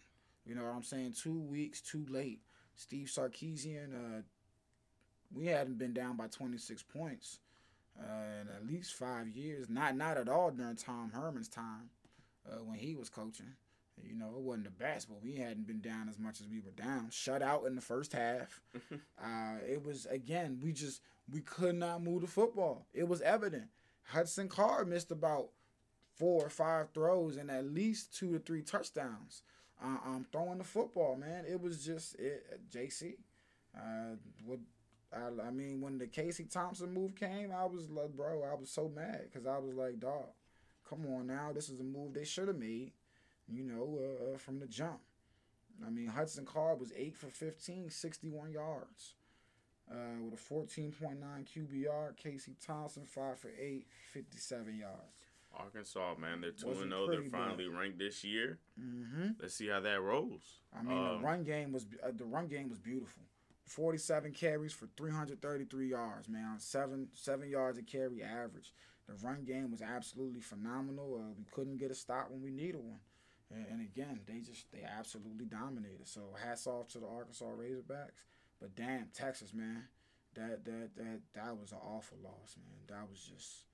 You 0.47 0.55
know 0.55 0.65
what 0.65 0.75
I'm 0.75 0.83
saying? 0.83 1.15
Two 1.21 1.41
weeks 1.41 1.81
too 1.81 2.05
late. 2.09 2.41
Steve 2.77 3.07
Sarkisian, 3.07 3.95
uh, 3.95 4.23
we 5.33 5.47
hadn't 5.47 5.79
been 5.79 5.93
down 5.93 6.17
by 6.17 6.27
26 6.27 6.83
points 6.83 7.39
uh, 7.99 8.41
in 8.43 8.49
at 8.49 8.67
least 8.67 8.95
five 8.95 9.29
years. 9.29 9.69
Not 9.69 9.97
not 9.97 10.17
at 10.17 10.29
all 10.29 10.51
during 10.51 10.77
Tom 10.77 11.13
Herman's 11.15 11.49
time 11.49 11.91
uh, 12.51 12.57
when 12.65 12.79
he 12.79 12.95
was 12.95 13.09
coaching. 13.09 13.55
You 14.03 14.17
know, 14.17 14.33
it 14.37 14.43
wasn't 14.43 14.65
the 14.65 14.71
best, 14.71 15.09
but 15.09 15.23
we 15.23 15.37
hadn't 15.37 15.69
been 15.69 15.81
down 15.81 16.09
as 16.09 16.19
much 16.19 16.41
as 16.41 16.49
we 16.49 16.61
were 16.61 16.73
down. 16.73 17.09
Shut 17.11 17.43
out 17.43 17.65
in 17.65 17.77
the 17.77 17.81
first 17.81 18.13
half. 18.13 18.61
uh, 18.93 19.57
it 19.67 19.85
was 19.85 20.07
again, 20.07 20.59
we 20.63 20.73
just 20.73 21.01
we 21.31 21.41
could 21.41 21.77
not 21.77 22.03
move 22.03 22.23
the 22.23 22.27
football. 22.27 22.87
It 22.93 23.09
was 23.09 23.23
evident. 23.23 23.69
Hudson 24.09 24.49
Card 24.49 24.89
missed 24.89 25.11
about 25.11 25.51
four 26.17 26.45
or 26.45 26.51
five 26.51 26.91
throws 26.93 27.37
and 27.37 27.51
at 27.51 27.73
least 27.73 28.17
two 28.17 28.33
to 28.33 28.39
three 28.39 28.63
touchdowns. 28.63 29.43
Uh, 29.83 29.99
um, 30.07 30.27
throwing 30.31 30.59
the 30.59 30.65
football, 30.65 31.17
man. 31.17 31.45
It 31.51 31.61
was 31.61 31.85
just 31.85 32.15
it. 32.19 32.61
JC, 32.71 33.15
uh, 33.77 34.17
what 34.45 34.61
I, 35.13 35.49
I 35.49 35.51
mean, 35.51 35.81
when 35.81 35.99
the 35.99 36.07
Casey 36.07 36.45
Thompson 36.45 36.93
move 36.93 37.15
came, 37.17 37.53
I 37.53 37.65
was 37.67 37.91
like, 37.91 38.11
bro, 38.11 38.43
I 38.45 38.55
was 38.59 38.71
so 38.71 38.89
mad 38.95 39.23
because 39.31 39.47
I 39.47 39.59
was 39.59 39.75
like, 39.75 40.01
dog, 40.01 40.29
come 40.89 41.07
on 41.07 41.27
now, 41.27 41.51
this 41.53 41.69
is 41.69 41.81
a 41.81 41.85
move 41.85 42.15
they 42.15 42.25
should 42.25 42.49
have 42.49 42.59
made 42.59 42.93
you 43.49 43.65
know, 43.65 43.99
uh, 44.01 44.35
uh, 44.35 44.39
from 44.39 44.59
the 44.59 44.67
jump. 44.67 45.01
I 45.85 45.91
mean, 45.91 46.07
Hudson 46.07 46.45
Card 46.47 46.81
was 46.81 46.93
8 46.97 47.17
for 47.17 47.27
15, 47.29 47.91
61 47.91 48.53
yards. 48.53 49.15
Uh, 49.91 50.19
with 50.23 50.33
a 50.33 50.55
14.9 50.55 51.19
QBR. 51.21 52.17
Casey 52.17 52.57
Thompson, 52.65 53.05
5 53.05 53.39
for 53.39 53.51
8, 53.61 53.87
57 54.13 54.79
yards. 54.79 55.24
Arkansas, 55.59 56.15
man, 56.21 56.41
they're 56.41 56.51
2 56.51 56.69
and 56.69 56.91
0. 56.91 57.07
They're 57.09 57.23
finally 57.23 57.69
bad. 57.69 57.79
ranked 57.79 57.99
this 57.99 58.25
year. 58.25 58.59
Mm-hmm. 58.81 59.29
Let's 59.41 59.55
see 59.55 59.69
how 59.69 59.81
that 59.81 60.01
rolls. 60.01 60.61
I 60.77 60.83
mean, 60.83 60.97
um, 60.97 61.19
the 61.19 61.27
run 61.27 61.45
game 61.45 61.73
was 61.73 61.87
uh, 62.03 62.11
the 62.15 62.25
run 62.25 62.47
game 62.47 62.69
was 62.69 62.79
beautiful. 62.79 63.23
47 63.67 64.33
carries 64.33 64.73
for 64.73 64.89
333 64.97 65.89
yards, 65.89 66.29
man. 66.29 66.59
7 66.59 67.09
7 67.13 67.49
yards 67.49 67.79
a 67.79 67.83
carry 67.83 68.23
average. 68.23 68.73
The 69.07 69.15
run 69.27 69.45
game 69.45 69.71
was 69.71 69.83
absolutely 69.83 70.41
phenomenal. 70.41 71.21
Uh, 71.21 71.33
we 71.37 71.45
couldn't 71.51 71.77
get 71.77 71.91
a 71.91 71.95
stop 71.95 72.31
when 72.31 72.43
we 72.43 72.51
needed 72.51 72.81
one. 72.81 73.01
And, 73.51 73.67
and 73.71 73.81
again, 73.83 74.21
they 74.27 74.41
just 74.41 74.71
they 74.73 74.83
absolutely 74.83 75.47
dominated. 75.47 76.07
So 76.07 76.21
hats 76.43 76.67
off 76.67 76.89
to 76.89 76.99
the 76.99 77.07
Arkansas 77.07 77.45
Razorbacks. 77.45 78.25
But 78.61 78.75
damn, 78.75 79.09
Texas, 79.13 79.53
man, 79.53 79.85
that 80.35 80.65
that 80.65 80.91
that 80.97 81.21
that 81.35 81.59
was 81.59 81.73
an 81.73 81.79
awful 81.83 82.19
loss, 82.23 82.57
man. 82.57 82.81
That 82.89 83.09
was 83.11 83.21
just 83.21 83.65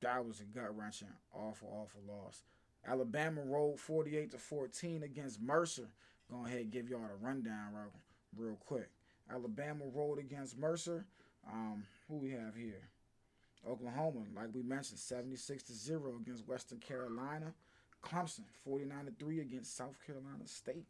that 0.00 0.24
was 0.24 0.40
a 0.40 0.44
gut 0.44 0.76
wrenching, 0.76 1.08
awful, 1.34 1.68
awful 1.68 2.00
loss. 2.06 2.42
Alabama 2.86 3.42
rolled 3.44 3.80
48 3.80 4.30
to 4.30 4.38
14 4.38 5.02
against 5.02 5.40
Mercer. 5.40 5.88
Go 6.30 6.44
ahead 6.46 6.60
and 6.60 6.70
give 6.70 6.88
y'all 6.88 7.00
the 7.00 7.24
rundown 7.24 7.72
real, 7.74 7.92
real 8.36 8.56
quick. 8.56 8.88
Alabama 9.30 9.84
rolled 9.92 10.18
against 10.18 10.58
Mercer. 10.58 11.04
Um, 11.50 11.84
who 12.08 12.16
we 12.16 12.30
have 12.30 12.54
here? 12.54 12.88
Oklahoma, 13.68 14.20
like 14.36 14.54
we 14.54 14.62
mentioned, 14.62 14.98
76 14.98 15.62
to 15.64 15.72
0 15.72 16.16
against 16.20 16.46
Western 16.46 16.78
Carolina. 16.78 17.52
Clemson, 18.02 18.44
49 18.64 19.06
to 19.06 19.12
3 19.18 19.40
against 19.40 19.76
South 19.76 19.96
Carolina 20.06 20.46
State. 20.46 20.86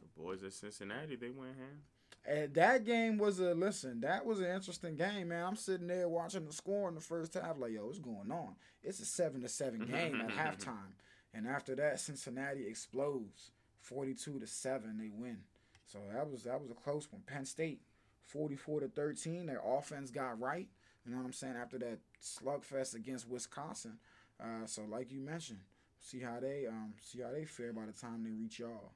The 0.00 0.22
boys 0.22 0.44
at 0.44 0.52
Cincinnati, 0.52 1.16
they 1.16 1.30
went 1.30 1.56
ham. 1.58 1.82
And 2.26 2.52
that 2.54 2.84
game 2.84 3.18
was 3.18 3.40
a 3.40 3.54
listen. 3.54 4.00
That 4.00 4.26
was 4.26 4.40
an 4.40 4.46
interesting 4.46 4.94
game, 4.94 5.28
man. 5.28 5.44
I'm 5.44 5.56
sitting 5.56 5.86
there 5.86 6.08
watching 6.08 6.46
the 6.46 6.52
score 6.52 6.88
in 6.88 6.94
the 6.94 7.00
first 7.00 7.34
half, 7.34 7.58
like, 7.58 7.72
yo, 7.72 7.86
what's 7.86 7.98
going 7.98 8.30
on? 8.30 8.54
It's 8.82 9.00
a 9.00 9.06
seven 9.06 9.40
to 9.40 9.48
seven 9.48 9.80
game 9.86 10.20
at 10.20 10.28
halftime, 10.28 10.92
and 11.34 11.46
after 11.46 11.74
that, 11.76 11.98
Cincinnati 12.00 12.66
explodes, 12.66 13.52
forty 13.80 14.14
two 14.14 14.38
to 14.38 14.46
seven. 14.46 14.98
They 14.98 15.10
win. 15.10 15.38
So 15.86 15.98
that 16.12 16.30
was 16.30 16.44
that 16.44 16.60
was 16.60 16.70
a 16.70 16.74
close 16.74 17.08
one. 17.10 17.22
Penn 17.26 17.44
State, 17.44 17.80
forty 18.22 18.56
four 18.56 18.80
to 18.80 18.88
thirteen. 18.88 19.46
Their 19.46 19.62
offense 19.64 20.10
got 20.10 20.40
right. 20.40 20.68
You 21.04 21.12
know 21.12 21.18
what 21.18 21.26
I'm 21.26 21.32
saying? 21.32 21.56
After 21.60 21.78
that 21.78 21.98
slugfest 22.22 22.94
against 22.94 23.28
Wisconsin. 23.28 23.98
Uh, 24.38 24.66
so 24.66 24.82
like 24.88 25.10
you 25.10 25.20
mentioned, 25.20 25.60
see 25.98 26.20
how 26.20 26.38
they 26.40 26.66
um 26.66 26.94
see 27.00 27.20
how 27.22 27.30
they 27.32 27.44
fare 27.44 27.72
by 27.72 27.86
the 27.86 27.92
time 27.92 28.22
they 28.24 28.30
reach 28.30 28.58
y'all. 28.58 28.92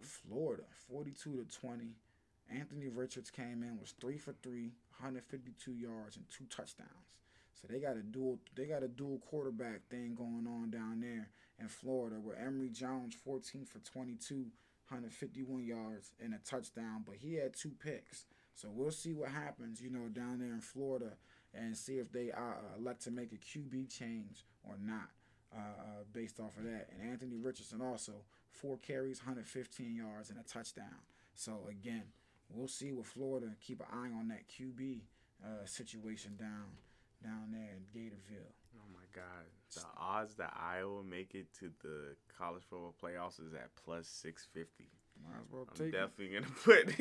Florida, 0.00 0.64
forty 0.88 1.12
two 1.12 1.36
to 1.36 1.44
twenty. 1.58 1.96
Anthony 2.50 2.88
Richards 2.88 3.30
came 3.30 3.62
in 3.62 3.78
was 3.80 3.94
three 4.00 4.18
for 4.18 4.34
three, 4.42 4.72
152 4.98 5.72
yards 5.72 6.16
and 6.16 6.24
two 6.28 6.44
touchdowns. 6.44 7.14
So 7.54 7.68
they 7.68 7.78
got 7.80 7.96
a 7.96 8.02
dual 8.02 8.38
they 8.54 8.66
got 8.66 8.82
a 8.82 8.88
dual 8.88 9.18
quarterback 9.18 9.88
thing 9.88 10.14
going 10.14 10.46
on 10.46 10.70
down 10.70 11.00
there 11.00 11.30
in 11.58 11.68
Florida 11.68 12.16
where 12.16 12.36
Emory 12.36 12.68
Jones 12.68 13.14
14 13.14 13.64
for 13.64 13.78
22, 13.78 14.34
151 14.88 15.64
yards 15.64 16.12
and 16.22 16.34
a 16.34 16.38
touchdown, 16.38 17.04
but 17.06 17.16
he 17.16 17.34
had 17.34 17.54
two 17.54 17.72
picks. 17.82 18.26
So 18.54 18.68
we'll 18.72 18.90
see 18.90 19.14
what 19.14 19.30
happens, 19.30 19.80
you 19.80 19.90
know, 19.90 20.08
down 20.08 20.38
there 20.38 20.52
in 20.52 20.60
Florida 20.60 21.12
and 21.54 21.76
see 21.76 21.94
if 21.94 22.12
they 22.12 22.30
uh, 22.32 22.76
elect 22.78 23.02
to 23.04 23.10
make 23.10 23.32
a 23.32 23.36
QB 23.36 23.88
change 23.88 24.44
or 24.64 24.76
not 24.80 25.10
uh, 25.54 25.60
uh, 25.60 26.04
based 26.12 26.40
off 26.40 26.56
of 26.56 26.64
that. 26.64 26.88
And 26.92 27.10
Anthony 27.10 27.36
Richardson 27.36 27.80
also 27.80 28.12
four 28.50 28.76
carries, 28.78 29.20
115 29.20 29.94
yards 29.94 30.30
and 30.30 30.38
a 30.38 30.42
touchdown. 30.42 31.02
So 31.34 31.68
again, 31.68 32.04
we'll 32.54 32.68
see 32.68 32.92
with 32.92 33.06
Florida. 33.06 33.48
Keep 33.60 33.80
an 33.80 33.86
eye 33.92 34.18
on 34.18 34.28
that 34.28 34.48
QB 34.48 35.00
uh, 35.44 35.64
situation 35.66 36.36
down 36.38 36.66
down 37.22 37.50
there 37.52 37.70
in 37.76 37.84
Gatorville. 37.94 38.52
Oh 38.76 38.88
my 38.92 39.04
God! 39.14 39.46
The 39.74 39.82
odds 39.98 40.34
that 40.36 40.54
Iowa 40.60 41.02
make 41.02 41.34
it 41.34 41.46
to 41.60 41.70
the 41.82 42.16
college 42.38 42.62
football 42.68 42.94
playoffs 43.02 43.40
is 43.40 43.54
at 43.54 43.74
plus 43.84 44.06
six 44.08 44.46
fifty. 44.52 44.88
Might 45.22 45.40
as 45.40 45.46
well 45.52 45.68
I'm 45.70 45.76
take 45.76 45.88
it. 45.88 45.92
definitely 45.92 46.34
gonna 46.34 46.46
put 46.64 46.98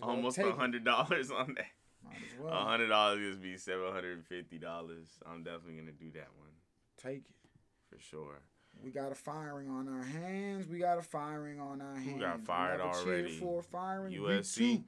well 0.00 0.10
almost 0.10 0.38
a 0.38 0.52
hundred 0.52 0.84
dollars 0.84 1.30
on 1.30 1.54
that. 1.56 1.66
Might 2.04 2.16
as 2.16 2.40
A 2.40 2.42
well 2.42 2.64
hundred 2.66 2.88
dollars 2.88 3.20
is 3.20 3.36
be 3.38 3.56
seven 3.56 3.92
hundred 3.92 4.16
and 4.16 4.26
fifty 4.26 4.58
dollars. 4.58 5.06
I'm 5.30 5.42
definitely 5.44 5.74
gonna 5.78 5.92
do 5.92 6.10
that 6.12 6.28
one 6.38 6.48
take 6.96 7.24
it. 7.28 7.50
for 7.88 7.98
sure. 8.00 8.40
We 8.82 8.90
got 8.90 9.12
a 9.12 9.14
firing 9.14 9.68
on 9.68 9.88
our 9.88 10.02
hands. 10.02 10.66
We 10.66 10.78
got 10.78 10.98
a 10.98 11.02
firing 11.02 11.60
on 11.60 11.80
our 11.80 11.94
hands. 11.94 12.14
We 12.14 12.20
got 12.20 12.40
We 12.40 12.44
fired 12.44 12.78
never 12.78 12.90
already? 12.90 13.38
For 13.38 13.62
firing. 13.62 14.12
USC. 14.12 14.84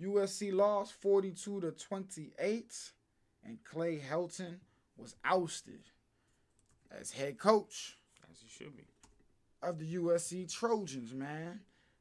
USC 0.00 0.52
lost 0.52 0.92
42 0.94 1.60
to 1.62 1.70
28, 1.72 2.92
and 3.44 3.58
Clay 3.64 3.98
Helton 3.98 4.56
was 4.96 5.16
ousted 5.24 5.80
as 6.90 7.10
head 7.10 7.38
coach 7.38 7.98
As 8.30 8.42
you 8.42 8.48
should 8.48 8.76
be. 8.76 8.84
of 9.62 9.78
the 9.78 9.94
USC 9.96 10.52
Trojans, 10.52 11.12
man. 11.12 11.60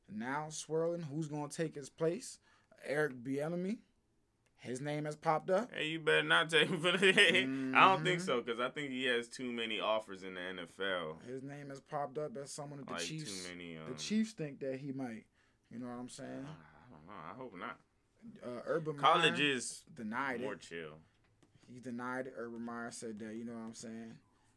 Now 0.09 0.47
swirling, 0.49 1.01
who's 1.01 1.27
gonna 1.27 1.49
take 1.49 1.75
his 1.75 1.89
place? 1.89 2.39
Eric 2.85 3.13
Bieniemy. 3.23 3.79
His 4.59 4.81
name 4.81 5.05
has 5.05 5.15
popped 5.15 5.49
up. 5.49 5.69
Hey, 5.73 5.87
you 5.87 5.99
better 5.99 6.23
not 6.23 6.49
take 6.49 6.67
him 6.67 6.79
for 6.79 6.91
the. 6.97 7.09
I 7.75 7.89
don't 7.89 8.03
think 8.03 8.21
so 8.21 8.41
because 8.41 8.59
I 8.59 8.69
think 8.69 8.89
he 8.89 9.05
has 9.05 9.27
too 9.27 9.51
many 9.51 9.79
offers 9.79 10.23
in 10.23 10.33
the 10.33 10.39
NFL. 10.41 11.25
His 11.27 11.43
name 11.43 11.69
has 11.69 11.79
popped 11.79 12.17
up 12.17 12.35
as 12.37 12.51
someone 12.51 12.79
that 12.79 12.87
the 12.87 12.93
like 12.93 13.03
Chiefs. 13.03 13.43
too 13.45 13.49
many. 13.49 13.77
Um, 13.77 13.83
the 13.93 13.99
Chiefs 13.99 14.33
think 14.33 14.59
that 14.59 14.79
he 14.79 14.91
might. 14.91 15.25
You 15.71 15.79
know 15.79 15.87
what 15.87 15.99
I'm 15.99 16.09
saying? 16.09 16.29
I 16.47 16.91
don't 16.91 17.07
know. 17.07 17.13
I 17.31 17.35
hope 17.37 17.53
not. 17.57 17.77
Uh, 18.43 18.61
Urban 18.65 18.97
College 18.97 19.37
Meyer 19.39 19.51
is 19.53 19.83
denied 19.95 20.41
more 20.41 20.53
it. 20.53 20.61
chill. 20.61 20.97
He 21.71 21.79
denied 21.79 22.27
it. 22.27 22.33
Urban 22.37 22.61
Meyer 22.63 22.91
said 22.91 23.19
that. 23.19 23.35
You 23.35 23.45
know 23.45 23.53
what 23.53 23.59
I'm 23.67 23.73
saying? 23.75 24.13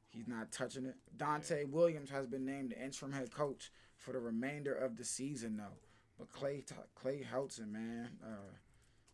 He's 0.09 0.27
not 0.27 0.51
touching 0.51 0.87
it. 0.87 0.97
Donte 1.17 1.69
Williams 1.71 2.11
has 2.11 2.27
been 2.27 2.45
named 2.45 2.71
the 2.71 2.83
interim 2.83 3.13
head 3.13 3.31
coach 3.31 3.71
for 3.97 4.13
the 4.13 4.19
remainder 4.19 4.75
of 4.75 4.97
the 4.97 5.05
season, 5.05 5.57
though. 5.57 5.79
But 6.19 6.33
Clay 6.33 6.65
Clay 6.95 7.25
Helton, 7.33 7.71
man, 7.71 8.09
uh, 8.25 8.51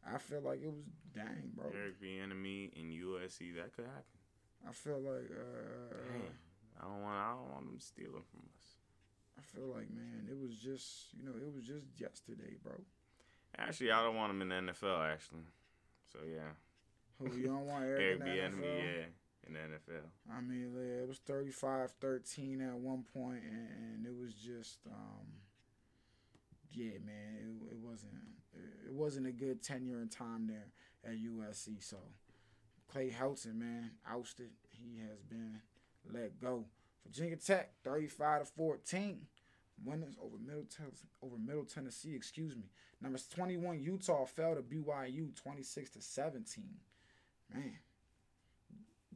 I 0.06 0.18
feel 0.18 0.40
like 0.40 0.62
it 0.62 0.70
was 0.70 0.84
dang, 1.14 1.50
bro. 1.54 1.66
Eric 1.74 2.00
Bieniemy 2.00 2.72
in 2.74 2.90
USC 2.90 3.56
that 3.56 3.74
could 3.74 3.86
happen. 3.86 4.16
I 4.68 4.72
feel 4.72 5.00
like 5.00 5.30
uh, 5.30 5.94
Dang. 6.12 6.30
I 6.80 6.84
don't 6.84 7.02
want. 7.02 7.16
I 7.16 7.30
don't 7.32 7.50
want 7.52 7.66
them 7.66 7.80
stealing 7.80 8.24
from 8.30 8.40
us. 8.54 8.76
I 9.38 9.42
feel 9.42 9.66
like 9.68 9.90
man, 9.90 10.28
it 10.30 10.36
was 10.38 10.56
just 10.56 11.12
you 11.16 11.24
know 11.24 11.32
it 11.36 11.52
was 11.54 11.64
just 11.64 11.84
yesterday, 11.98 12.56
bro. 12.62 12.74
Actually, 13.58 13.90
I 13.90 14.02
don't 14.02 14.16
want 14.16 14.30
him 14.30 14.42
in 14.42 14.48
the 14.48 14.72
NFL. 14.72 15.12
Actually, 15.12 15.46
so 16.12 16.18
yeah, 16.26 16.52
Who 17.18 17.36
you 17.36 17.46
don't 17.46 17.66
want 17.66 17.84
Eric 17.84 18.00
Eric 18.00 18.20
in 18.20 18.26
the 18.26 18.66
NFL? 18.66 18.78
yeah, 18.78 19.04
in 19.46 19.52
the 19.54 19.58
NFL. 19.58 20.06
I 20.30 20.40
mean, 20.40 20.72
yeah, 20.74 21.02
it 21.02 21.08
was 21.08 21.20
35-13 21.20 22.66
at 22.68 22.74
one 22.74 23.04
point, 23.14 23.42
and, 23.48 23.68
and 23.94 24.06
it 24.06 24.14
was 24.14 24.34
just, 24.34 24.78
um, 24.86 25.26
yeah, 26.72 26.98
man, 27.04 27.36
it, 27.40 27.72
it 27.72 27.78
wasn't 27.78 28.12
it 28.86 28.92
wasn't 28.92 29.26
a 29.26 29.32
good 29.32 29.62
tenure 29.62 30.00
and 30.00 30.10
time 30.10 30.46
there 30.46 30.72
at 31.04 31.18
USC. 31.18 31.82
So 31.82 31.98
Clay 32.88 33.10
Helton, 33.10 33.56
man, 33.56 33.92
ousted. 34.08 34.50
He 34.70 34.98
has 35.08 35.22
been 35.22 35.60
let 36.12 36.40
go. 36.40 36.64
Virginia 37.04 37.36
Tech, 37.36 37.72
thirty-five 37.84 38.40
to 38.40 38.46
fourteen, 38.46 39.26
winners 39.84 40.16
over 40.22 40.36
Middle 40.38 40.64
Tennessee, 40.64 41.08
over 41.22 41.36
Middle 41.38 41.64
Tennessee. 41.64 42.14
Excuse 42.14 42.56
me. 42.56 42.70
Number 43.00 43.18
twenty-one, 43.34 43.80
Utah 43.80 44.24
fell 44.24 44.54
to 44.54 44.62
BYU, 44.62 45.34
twenty-six 45.34 45.90
to 45.90 46.00
seventeen. 46.00 46.76
Man. 47.52 47.78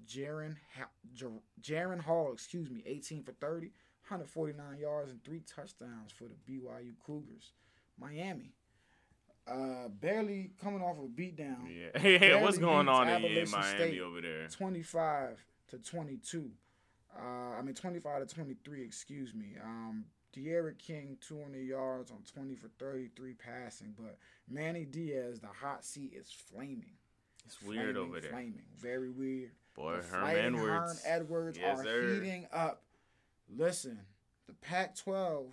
Jaren, 0.07 0.57
Jaren 1.61 2.00
Hall, 2.00 2.33
excuse 2.33 2.68
me, 2.68 2.83
18 2.85 3.22
for 3.22 3.33
30, 3.33 3.66
149 4.09 4.79
yards 4.79 5.11
and 5.11 5.22
three 5.22 5.40
touchdowns 5.40 6.11
for 6.11 6.24
the 6.24 6.35
BYU 6.48 6.94
Cougars. 7.05 7.53
Miami, 7.98 8.55
uh, 9.50 9.88
barely 9.88 10.50
coming 10.62 10.80
off 10.82 10.96
a 10.98 11.08
beatdown, 11.20 11.58
Yeah, 11.68 11.98
hey, 12.00 12.40
what's 12.40 12.58
going 12.58 12.88
on 12.88 13.08
in, 13.08 13.24
in 13.24 13.50
Miami 13.50 13.76
State. 13.76 14.00
over 14.00 14.20
there? 14.20 14.46
25 14.48 15.44
to 15.70 15.78
22. 15.78 16.50
Uh, 17.16 17.22
I 17.58 17.62
mean 17.62 17.74
25 17.74 18.28
to 18.28 18.34
23, 18.34 18.82
excuse 18.84 19.34
me. 19.34 19.56
Um, 19.62 20.04
D'Eriq 20.32 20.78
King 20.78 21.16
200 21.26 21.58
yards 21.58 22.12
on 22.12 22.18
20 22.32 22.54
for 22.54 22.68
33 22.78 23.34
passing, 23.34 23.94
but 23.98 24.16
Manny 24.48 24.84
Diaz, 24.84 25.40
the 25.40 25.48
hot 25.48 25.84
seat 25.84 26.12
is 26.14 26.30
flaming. 26.30 26.92
It's 27.46 27.60
weird 27.62 27.94
Flaming, 27.96 27.96
over 27.96 28.20
there. 28.20 28.30
Flaming, 28.30 28.62
very 28.78 29.10
weird. 29.10 29.50
Boy, 29.74 29.96
The 29.96 30.02
Herm 30.16 30.28
Edwards. 30.54 31.02
Herm 31.04 31.12
Edwards 31.12 31.58
Yes, 31.58 31.80
are 31.80 31.84
sir. 31.84 32.14
heating 32.14 32.46
up. 32.52 32.82
Listen, 33.48 33.98
the 34.46 34.52
Pac-12 34.54 35.46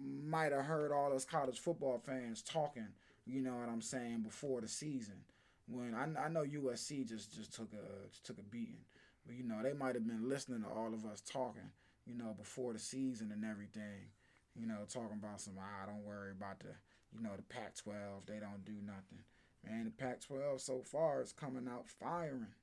might 0.00 0.52
have 0.52 0.64
heard 0.64 0.92
all 0.92 1.12
us 1.14 1.24
college 1.24 1.58
football 1.58 1.98
fans 1.98 2.42
talking. 2.42 2.88
You 3.26 3.40
know 3.40 3.54
what 3.54 3.68
I'm 3.68 3.82
saying 3.82 4.22
before 4.22 4.60
the 4.60 4.68
season. 4.68 5.14
When 5.68 5.94
I, 5.94 6.24
I 6.24 6.28
know 6.28 6.42
USC 6.42 7.08
just 7.08 7.34
just 7.34 7.54
took 7.54 7.72
a 7.72 8.08
just 8.08 8.24
took 8.24 8.38
a 8.38 8.42
beating, 8.42 8.84
but 9.26 9.36
you 9.36 9.44
know 9.44 9.62
they 9.62 9.72
might 9.72 9.94
have 9.94 10.06
been 10.06 10.28
listening 10.28 10.62
to 10.62 10.68
all 10.68 10.92
of 10.92 11.04
us 11.04 11.20
talking. 11.20 11.70
You 12.06 12.14
know 12.14 12.34
before 12.36 12.72
the 12.72 12.78
season 12.78 13.30
and 13.32 13.44
everything. 13.44 14.10
You 14.58 14.66
know 14.66 14.78
talking 14.88 15.18
about 15.22 15.40
some 15.40 15.54
ah 15.58 15.86
don't 15.86 16.04
worry 16.04 16.32
about 16.32 16.60
the 16.60 16.74
you 17.14 17.22
know 17.22 17.30
the 17.36 17.42
Pac-12 17.42 18.26
they 18.26 18.38
don't 18.38 18.64
do 18.64 18.74
nothing. 18.84 19.22
Man, 19.64 19.84
the 19.84 19.90
Pac-12 19.90 20.60
so 20.60 20.82
far 20.82 21.22
is 21.22 21.32
coming 21.32 21.68
out 21.72 21.88
firing. 21.88 22.54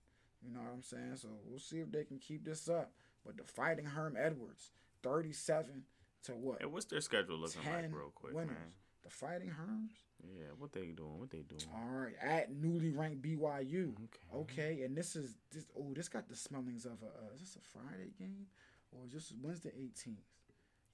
You 0.45 0.53
know 0.53 0.59
what 0.59 0.73
I'm 0.73 0.83
saying? 0.83 1.15
So 1.15 1.29
we'll 1.45 1.59
see 1.59 1.79
if 1.79 1.91
they 1.91 2.03
can 2.03 2.17
keep 2.17 2.43
this 2.43 2.67
up. 2.69 2.91
But 3.25 3.37
the 3.37 3.43
Fighting 3.43 3.85
Herm 3.85 4.17
Edwards, 4.17 4.71
37 5.03 5.83
to 6.23 6.31
what? 6.33 6.59
Hey, 6.61 6.67
what's 6.67 6.85
their 6.85 7.01
schedule 7.01 7.37
looking 7.37 7.61
like, 7.65 7.93
real 7.93 8.11
quick, 8.13 8.33
winners. 8.33 8.51
man? 8.51 8.71
The 9.03 9.09
Fighting 9.09 9.49
Herms? 9.49 9.91
Yeah, 10.21 10.47
what 10.57 10.73
they 10.73 10.87
doing? 10.87 11.17
What 11.17 11.29
they 11.31 11.39
doing? 11.43 11.61
All 11.73 12.01
right, 12.01 12.15
at 12.21 12.51
newly 12.53 12.91
ranked 12.91 13.21
BYU. 13.21 13.93
Okay. 13.95 14.35
Okay, 14.35 14.81
and 14.83 14.95
this 14.95 15.15
is 15.15 15.35
this. 15.51 15.65
Oh, 15.77 15.93
this 15.93 16.09
got 16.09 16.27
the 16.27 16.35
smellings 16.35 16.85
of 16.85 16.97
a. 17.01 17.05
Uh, 17.05 17.33
is 17.33 17.39
this 17.39 17.55
a 17.55 17.61
Friday 17.61 18.11
game, 18.17 18.47
or 18.91 19.05
is 19.05 19.13
this 19.13 19.33
Wednesday 19.41 19.71
18th? 19.79 20.17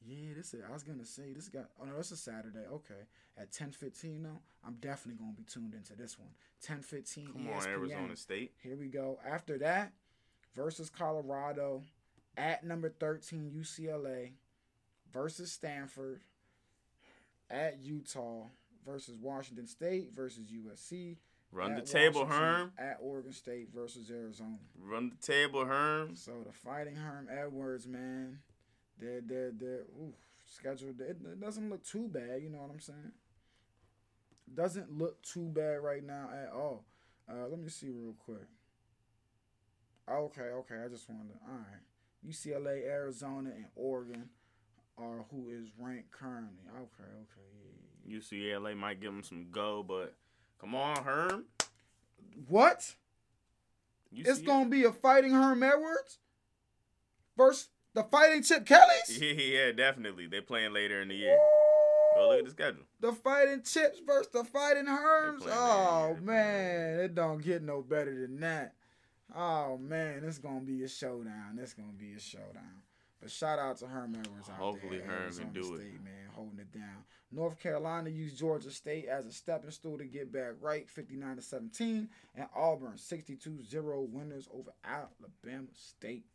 Yeah, 0.08 0.36
this 0.36 0.54
is, 0.54 0.62
I 0.68 0.72
was 0.72 0.84
gonna 0.84 1.04
say 1.06 1.34
this 1.34 1.50
got 1.50 1.66
oh 1.82 1.86
no, 1.86 1.94
it's 1.98 2.12
a 2.12 2.18
Saturday. 2.18 2.66
Okay. 2.72 3.08
At 3.38 3.52
ten 3.52 3.72
fifteen 3.72 4.22
though, 4.22 4.40
I'm 4.66 4.76
definitely 4.76 5.20
gonna 5.20 5.36
be 5.36 5.44
tuned 5.44 5.74
into 5.74 5.96
this 5.96 6.20
one. 6.20 6.30
Ten 6.62 6.82
fifteen 6.82 7.28
Come 7.28 7.48
ESPN. 7.48 7.58
on, 7.58 7.68
Arizona 7.68 8.16
State. 8.16 8.52
Here 8.62 8.76
we 8.76 8.88
go. 8.88 9.18
After 9.28 9.58
that, 9.58 9.94
versus 10.56 10.90
Colorado, 10.92 11.82
at 12.38 12.64
number 12.64 12.90
13 12.90 13.52
UCLA, 13.56 14.32
versus 15.16 15.52
Stanford, 15.52 16.22
at 17.50 17.80
Utah, 17.82 18.44
versus 18.86 19.18
Washington 19.20 19.66
State, 19.66 20.12
versus 20.14 20.48
USC. 20.48 21.16
Run 21.52 21.76
the 21.76 21.82
table, 21.82 22.22
Washington, 22.22 22.48
Herm. 22.48 22.72
At 22.78 22.98
Oregon 23.02 23.32
State 23.32 23.70
versus 23.74 24.12
Arizona. 24.12 24.58
Run 24.78 25.10
the 25.10 25.26
table, 25.26 25.64
Herm. 25.64 26.16
So 26.16 26.32
the 26.46 26.52
Fighting 26.52 26.96
Herm 26.96 27.30
Edwards, 27.32 27.88
man, 27.88 28.40
they're 29.00 29.22
they're 29.22 29.52
they're 29.52 29.84
ooh, 29.98 30.14
scheduled. 30.46 31.00
It, 31.00 31.18
it 31.24 31.40
doesn't 31.40 31.70
look 31.70 31.86
too 31.86 32.10
bad. 32.10 32.42
You 32.42 32.50
know 32.50 32.60
what 32.60 32.72
I'm 32.72 32.82
saying? 32.82 33.14
Doesn't 34.54 34.98
look 34.98 35.22
too 35.22 35.48
bad 35.48 35.82
right 35.82 36.04
now 36.04 36.30
at 36.34 36.52
all. 36.52 36.84
Uh, 37.30 37.48
let 37.50 37.60
me 37.60 37.70
see 37.70 37.88
real 37.90 38.16
quick. 38.26 38.48
Okay, 40.12 40.42
okay. 40.42 40.76
I 40.84 40.90
just 40.90 41.10
wanted 41.10 41.30
to. 41.30 41.40
All 41.50 41.58
right. 41.58 42.30
UCLA, 42.30 42.86
Arizona, 42.86 43.52
and 43.56 43.68
Oregon 43.76 44.30
are 44.98 45.26
who 45.32 45.50
is 45.50 45.68
ranked 45.78 46.12
currently. 46.12 46.64
Okay, 46.74 47.04
okay. 47.04 47.48
Yeah, 48.06 48.18
yeah, 48.18 48.18
yeah. 48.40 48.58
UCLA 48.58 48.78
might 48.78 49.02
give 49.02 49.12
him 49.12 49.24
some 49.24 49.48
go, 49.52 49.84
but 49.84 50.14
come 50.60 50.76
on, 50.76 51.04
Herm. 51.04 51.46
What? 52.48 52.96
UCLA. 54.14 54.28
It's 54.28 54.42
gonna 54.42 54.70
be 54.70 54.84
a 54.84 54.92
fighting 54.92 55.32
Herm 55.32 55.64
Edwards 55.64 56.20
versus 57.38 57.70
the 57.94 58.04
fighting 58.04 58.44
Chip 58.44 58.66
Kellys. 58.66 59.10
Yeah, 59.22 59.32
yeah, 59.32 59.72
definitely. 59.72 60.28
They're 60.28 60.42
playing 60.42 60.74
later 60.74 61.02
in 61.02 61.10
the 61.10 61.16
year. 61.16 61.38
Go 62.16 62.30
look 62.30 62.40
at 62.40 62.46
the 62.46 62.52
schedule. 62.52 62.84
The 63.02 63.12
fighting 63.12 63.62
chips 63.64 64.00
versus 64.06 64.32
the 64.32 64.46
fighting 64.46 64.86
playing 64.86 65.40
Oh 65.52 66.16
man, 66.22 67.00
it 67.00 67.16
don't 67.16 67.44
get 67.44 67.62
no 67.62 67.82
better 67.82 68.22
than 68.22 68.40
that. 68.40 68.74
Oh 69.36 69.78
man, 69.78 70.24
it's 70.24 70.38
gonna 70.38 70.62
be 70.62 70.84
a 70.84 70.88
showdown. 70.88 71.60
It's 71.62 71.74
gonna 71.74 71.90
be 71.98 72.14
a 72.14 72.20
showdown. 72.20 72.84
But 73.26 73.32
shout 73.32 73.58
out 73.58 73.76
to 73.78 73.88
Herm 73.88 74.14
Edwards 74.14 74.50
out 74.52 74.58
Hopefully 74.58 75.00
there. 75.00 75.08
Herm 75.08 75.34
can 75.36 75.52
do 75.52 75.74
it. 75.74 75.80
Man, 76.04 76.30
holding 76.36 76.60
it 76.60 76.72
down. 76.72 77.04
North 77.32 77.60
Carolina 77.60 78.12
used 78.12 78.38
Georgia 78.38 78.70
State 78.70 79.08
as 79.08 79.26
a 79.26 79.32
stepping 79.32 79.72
stool 79.72 79.98
to 79.98 80.06
get 80.06 80.32
back 80.32 80.52
right, 80.62 80.88
59 80.88 81.38
to 81.38 81.42
17, 81.42 82.08
and 82.36 82.48
Auburn 82.56 82.94
62-0 82.98 84.10
winners 84.10 84.48
over 84.54 84.70
Alabama 84.84 85.70
State. 85.74 86.26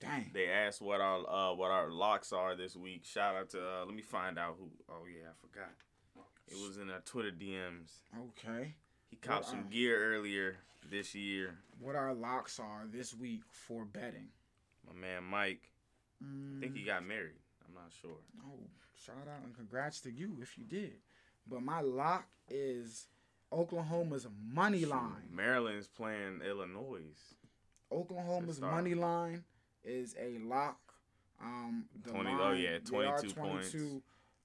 Dang. 0.00 0.28
They 0.34 0.48
asked 0.48 0.82
what 0.82 1.00
our 1.00 1.20
uh, 1.20 1.54
what 1.54 1.70
our 1.70 1.88
locks 1.88 2.32
are 2.32 2.56
this 2.56 2.74
week. 2.74 3.04
Shout 3.04 3.36
out 3.36 3.50
to 3.50 3.60
uh, 3.60 3.84
let 3.84 3.94
me 3.94 4.02
find 4.02 4.40
out 4.40 4.56
who. 4.58 4.70
Oh 4.90 5.04
yeah, 5.06 5.28
I 5.28 5.34
forgot. 5.40 5.70
It 6.48 6.56
was 6.56 6.78
in 6.78 6.90
our 6.90 6.98
Twitter 7.04 7.30
DMs. 7.30 7.92
Okay. 8.30 8.74
He 9.08 9.14
copped 9.14 9.44
What, 9.44 9.50
some 9.50 9.60
uh, 9.60 9.70
gear 9.70 10.16
earlier 10.16 10.56
this 10.90 11.14
year. 11.14 11.58
What 11.78 11.94
our 11.94 12.12
locks 12.12 12.58
are 12.58 12.86
this 12.92 13.14
week 13.14 13.42
for 13.52 13.84
betting. 13.84 14.30
My 14.84 15.00
man 15.00 15.22
Mike. 15.22 15.70
I 16.22 16.60
think 16.60 16.76
he 16.76 16.82
got 16.84 17.06
married. 17.06 17.36
I'm 17.66 17.74
not 17.74 17.92
sure. 18.00 18.10
Oh, 18.44 18.58
shout 18.96 19.16
out 19.28 19.44
and 19.44 19.54
congrats 19.54 20.00
to 20.02 20.10
you 20.10 20.36
if 20.42 20.58
you 20.58 20.64
did. 20.64 20.94
But 21.48 21.62
my 21.62 21.80
lock 21.80 22.26
is 22.48 23.06
Oklahoma's 23.52 24.26
money 24.52 24.84
line. 24.84 25.28
Maryland's 25.32 25.86
playing 25.86 26.40
Illinois. 26.46 27.02
Oklahoma's 27.90 28.60
money 28.60 28.94
line 28.94 29.44
is 29.84 30.14
a 30.20 30.38
lock. 30.38 30.78
Um, 31.40 31.84
the 32.04 32.10
20 32.10 32.30
line, 32.30 32.38
oh, 32.40 32.52
yeah, 32.52 32.78
they 32.90 32.96
are 33.06 33.18
22 33.18 33.34
points. 33.40 33.74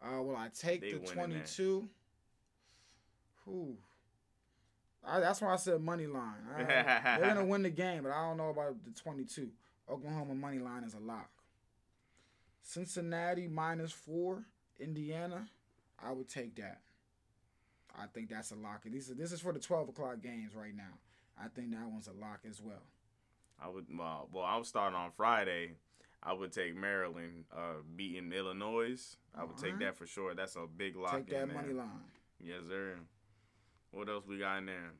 Uh, 0.01 0.21
well, 0.21 0.35
I 0.37 0.49
take 0.49 0.81
They 0.81 0.91
the 0.93 0.99
twenty-two. 0.99 1.87
Whew. 3.45 3.77
I, 5.05 5.19
that's 5.19 5.41
why 5.41 5.53
I 5.53 5.55
said 5.57 5.81
money 5.81 6.07
line. 6.07 6.35
I- 6.55 6.63
they're 7.19 7.33
gonna 7.33 7.45
win 7.45 7.63
the 7.63 7.69
game, 7.69 8.03
but 8.03 8.11
I 8.11 8.27
don't 8.27 8.37
know 8.37 8.49
about 8.49 8.75
the 8.85 8.91
twenty-two. 8.91 9.49
Oklahoma 9.89 10.35
money 10.35 10.59
line 10.59 10.83
is 10.83 10.93
a 10.93 10.99
lock. 10.99 11.29
Cincinnati 12.63 13.47
minus 13.47 13.91
four, 13.91 14.45
Indiana. 14.79 15.47
I 16.03 16.11
would 16.11 16.29
take 16.29 16.55
that. 16.55 16.79
I 17.95 18.07
think 18.07 18.29
that's 18.29 18.51
a 18.51 18.55
lock. 18.55 18.83
This 18.85 19.09
is 19.09 19.15
this 19.15 19.31
is 19.31 19.41
for 19.41 19.53
the 19.53 19.59
twelve 19.59 19.89
o'clock 19.89 20.21
games 20.21 20.55
right 20.55 20.75
now. 20.75 20.97
I 21.37 21.47
think 21.49 21.71
that 21.71 21.85
one's 21.87 22.07
a 22.07 22.13
lock 22.13 22.39
as 22.49 22.61
well. 22.61 22.81
I 23.61 23.67
would 23.69 23.85
well, 23.95 24.29
well 24.31 24.43
I 24.43 24.57
was 24.57 24.67
starting 24.67 24.97
on 24.97 25.11
Friday. 25.11 25.73
I 26.25 26.31
would 26.31 26.53
take 26.53 26.75
Maryland 26.75 27.43
uh, 27.55 27.81
beating 27.95 28.31
Illinois. 28.31 29.17
I 29.35 29.43
would 29.43 29.57
take 29.57 29.73
Alright. 29.73 29.79
that 29.87 29.97
for 29.97 30.05
sure. 30.05 30.33
That's 30.33 30.55
a 30.55 30.65
big 30.65 30.95
lock. 30.95 31.13
take 31.13 31.29
that 31.29 31.47
there. 31.47 31.55
money 31.55 31.73
line. 31.73 31.89
Yes, 32.39 32.61
sir. 32.67 32.95
What 33.91 34.07
else 34.07 34.25
we 34.25 34.39
got 34.39 34.59
in 34.59 34.67
there? 34.67 34.93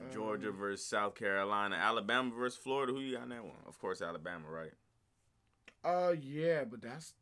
Uh, 0.00 0.12
Georgia 0.12 0.52
versus 0.52 0.86
South 0.86 1.16
Carolina, 1.16 1.76
Alabama 1.76 2.30
versus 2.36 2.58
Florida. 2.58 2.92
Who 2.92 3.00
you 3.00 3.16
got 3.16 3.24
in 3.24 3.30
that 3.30 3.42
one? 3.42 3.56
Of 3.66 3.78
course, 3.80 4.02
Alabama, 4.02 4.44
right? 4.48 4.72
Uh, 5.84 6.14
yeah, 6.20 6.64
but 6.64 6.82
that's 6.82 7.14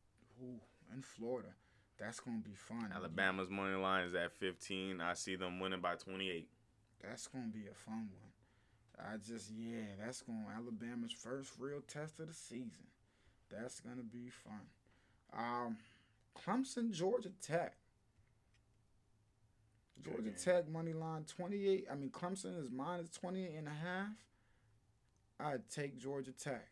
ooh, 0.43 0.61
in 0.95 1.03
Florida. 1.03 1.49
That's 1.99 2.21
gonna 2.21 2.39
be 2.39 2.55
fun. 2.55 2.91
Alabama's 2.95 3.51
money 3.51 3.77
line 3.77 4.05
is 4.05 4.15
at 4.15 4.33
15. 4.33 5.01
I 5.01 5.15
see 5.15 5.37
them 5.37 5.61
winning 5.61 5.81
by 5.81 5.95
28. 5.95 6.49
That's 7.03 7.27
gonna 7.29 7.47
be 7.47 7.67
a 7.71 7.75
fun 7.75 8.09
one. 8.21 9.11
I 9.13 9.17
just 9.17 9.51
yeah, 9.57 9.85
that's 10.05 10.23
going 10.23 10.45
Alabama's 10.55 11.13
first 11.13 11.53
real 11.59 11.83
test 11.87 12.19
of 12.21 12.29
the 12.29 12.35
season. 12.35 12.87
That's 13.51 13.81
gonna 13.81 14.03
be 14.03 14.29
fun. 14.29 14.61
Um, 15.37 15.77
Clemson, 16.37 16.91
Georgia 16.91 17.31
Tech. 17.41 17.75
Georgia. 20.03 20.31
Tech 20.31 20.69
money 20.69 20.93
line 20.93 21.25
28. 21.25 21.87
I 21.91 21.95
mean, 21.95 22.11
Clemson 22.11 22.61
is 22.63 22.71
minus 22.71 23.09
28 23.11 23.55
and 23.57 23.69
a 23.69 23.71
half. 23.71 24.09
I'd 25.41 25.69
take 25.71 25.99
Georgia 25.99 26.33
Tech 26.33 26.69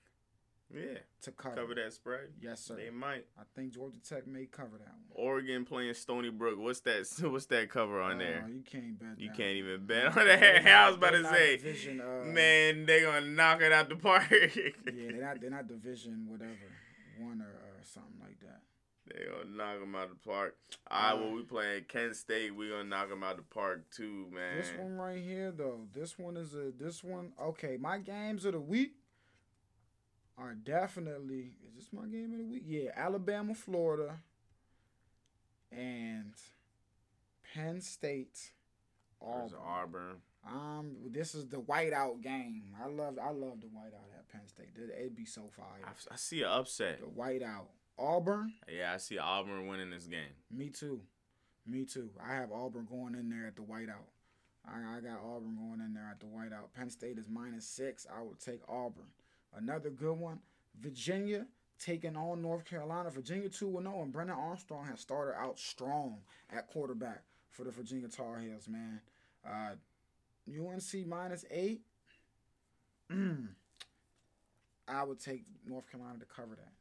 Yeah, 0.75 0.99
to 1.23 1.33
cover. 1.33 1.57
cover 1.57 1.75
that 1.75 1.93
spread. 1.93 2.29
Yes, 2.41 2.61
sir. 2.61 2.77
They 2.77 2.91
might. 2.91 3.27
I 3.39 3.43
think 3.55 3.75
Georgia 3.75 3.99
Tech 4.07 4.27
may 4.27 4.47
cover 4.47 4.79
that 4.79 4.95
one. 5.09 5.27
Oregon 5.27 5.65
playing 5.65 5.95
Stony 5.95 6.31
Brook. 6.31 6.59
What's 6.59 6.81
that? 6.81 7.07
What's 7.23 7.47
that 7.47 7.69
cover 7.69 8.01
on 8.01 8.19
there? 8.19 8.45
Uh, 8.45 8.49
you 8.49 8.63
can't 8.63 8.99
bet. 8.99 9.19
You 9.19 9.31
can't 9.31 9.57
even 9.57 9.87
bet 9.87 10.17
on 10.17 10.27
that. 10.27 10.67
I 10.67 10.89
was 10.89 10.97
about 10.97 11.11
to 11.11 11.25
say, 11.25 11.57
division, 11.59 12.01
uh, 12.01 12.25
man, 12.25 12.87
they 12.87 13.03
gonna 13.03 13.27
knock 13.27 13.61
it 13.61 13.73
out 13.73 13.89
the 13.89 13.97
park. 13.97 14.31
Yeah, 14.31 14.71
they're 14.85 15.21
not. 15.21 15.41
They're 15.41 15.51
not 15.51 15.69
division 15.69 16.27
whatever 16.29 16.57
one 17.19 17.41
or 17.41 17.83
something 17.83 18.21
like 18.21 18.41
that. 18.41 18.61
They 19.07 19.25
gonna 19.25 19.57
knock 19.57 19.81
them 19.81 19.95
out 19.95 20.05
of 20.05 20.11
the 20.11 20.31
park. 20.31 20.57
All 20.91 21.03
right, 21.03 21.21
well, 21.21 21.35
we 21.35 21.43
playing 21.43 21.85
Kent 21.89 22.17
State. 22.17 22.55
We 22.55 22.71
gonna 22.71 22.85
knock 22.85 23.09
them 23.09 23.23
out 23.23 23.33
of 23.33 23.37
the 23.39 23.55
park 23.55 23.85
too, 23.91 24.27
man. 24.33 24.59
This 24.59 24.73
one 24.79 24.97
right 24.97 25.23
here, 25.23 25.51
though. 25.51 25.81
This 25.93 26.19
one 26.19 26.37
is 26.37 26.55
a. 26.55 26.71
This 26.79 27.03
one. 27.03 27.33
Okay, 27.41 27.77
my 27.79 27.99
games 27.99 28.45
of 28.45 28.53
the 28.53 28.61
week 28.61 28.95
are 30.39 30.55
definitely. 30.55 31.53
Is 31.69 31.75
this 31.75 31.89
my 31.93 32.07
game 32.07 32.33
of 32.33 32.39
the 32.39 32.45
week? 32.45 32.63
Yeah, 32.67 32.91
Alabama, 32.97 33.55
Florida, 33.55 34.17
and 35.71 36.33
Penn 37.55 37.81
State. 37.81 38.53
Auburn. 39.21 39.59
Auburn. 39.65 40.17
Um, 40.45 40.97
this 41.11 41.35
is 41.37 41.47
the 41.49 41.59
whiteout 41.59 42.21
game. 42.23 42.75
I 42.83 42.89
love. 42.89 43.19
I 43.23 43.31
love 43.31 43.61
the 43.61 43.69
whiteout 43.69 44.13
at 44.19 44.29
Penn 44.29 44.47
State. 44.49 44.71
It- 44.77 44.95
It'd 44.99 45.15
be 45.17 45.25
so 45.25 45.49
fire. 45.57 45.67
I, 45.85 45.91
I 46.13 46.17
see 46.17 46.43
an 46.43 46.49
upset. 46.51 47.01
The 47.01 47.07
whiteout. 47.07 47.67
Auburn. 47.99 48.55
Yeah, 48.69 48.93
I 48.95 48.97
see 48.97 49.19
Auburn 49.19 49.69
winning 49.69 49.91
this 49.91 50.07
game. 50.07 50.33
Me 50.51 50.71
too. 50.71 51.03
Me 51.67 51.85
too. 51.85 52.11
I 52.21 52.35
have 52.35 52.51
Auburn 52.51 52.87
going 52.91 53.15
in 53.15 53.29
there 53.29 53.47
at 53.47 53.55
the 53.55 53.63
whiteout. 53.63 54.09
I, 54.67 54.97
I 54.97 55.01
got 55.01 55.21
Auburn 55.25 55.57
going 55.57 55.81
in 55.85 55.95
there 55.95 56.09
at 56.11 56.19
the 56.19 56.27
whiteout. 56.27 56.73
Penn 56.75 56.91
State 56.91 57.19
is 57.19 57.29
minus 57.29 57.67
six. 57.67 58.07
I 58.13 58.23
would 58.23 58.41
take 58.41 58.63
Auburn. 58.69 59.05
Another 59.55 59.91
good 59.91 60.19
one. 60.19 60.41
Virginia 60.81 61.47
taking 61.79 62.17
on 62.17 62.43
North 62.43 62.65
Carolina. 62.65 63.11
Virginia 63.11 63.49
2 63.49 63.81
0, 63.83 64.03
and 64.03 64.13
Brennan 64.13 64.37
Armstrong 64.37 64.87
has 64.87 65.01
started 65.01 65.35
out 65.39 65.59
strong 65.59 66.19
at 66.51 66.69
quarterback 66.69 67.23
for 67.51 67.65
the 67.65 67.71
Virginia 67.71 68.09
Tar 68.09 68.39
Heels, 68.39 68.69
man. 68.69 69.01
Uh, 69.47 69.75
UNC 70.49 71.07
minus 71.07 71.45
eight. 71.51 71.83
I 74.89 75.05
would 75.05 75.21
take 75.21 75.45
North 75.67 75.91
Carolina 75.91 76.19
to 76.19 76.25
cover 76.27 76.55
that. 76.57 76.73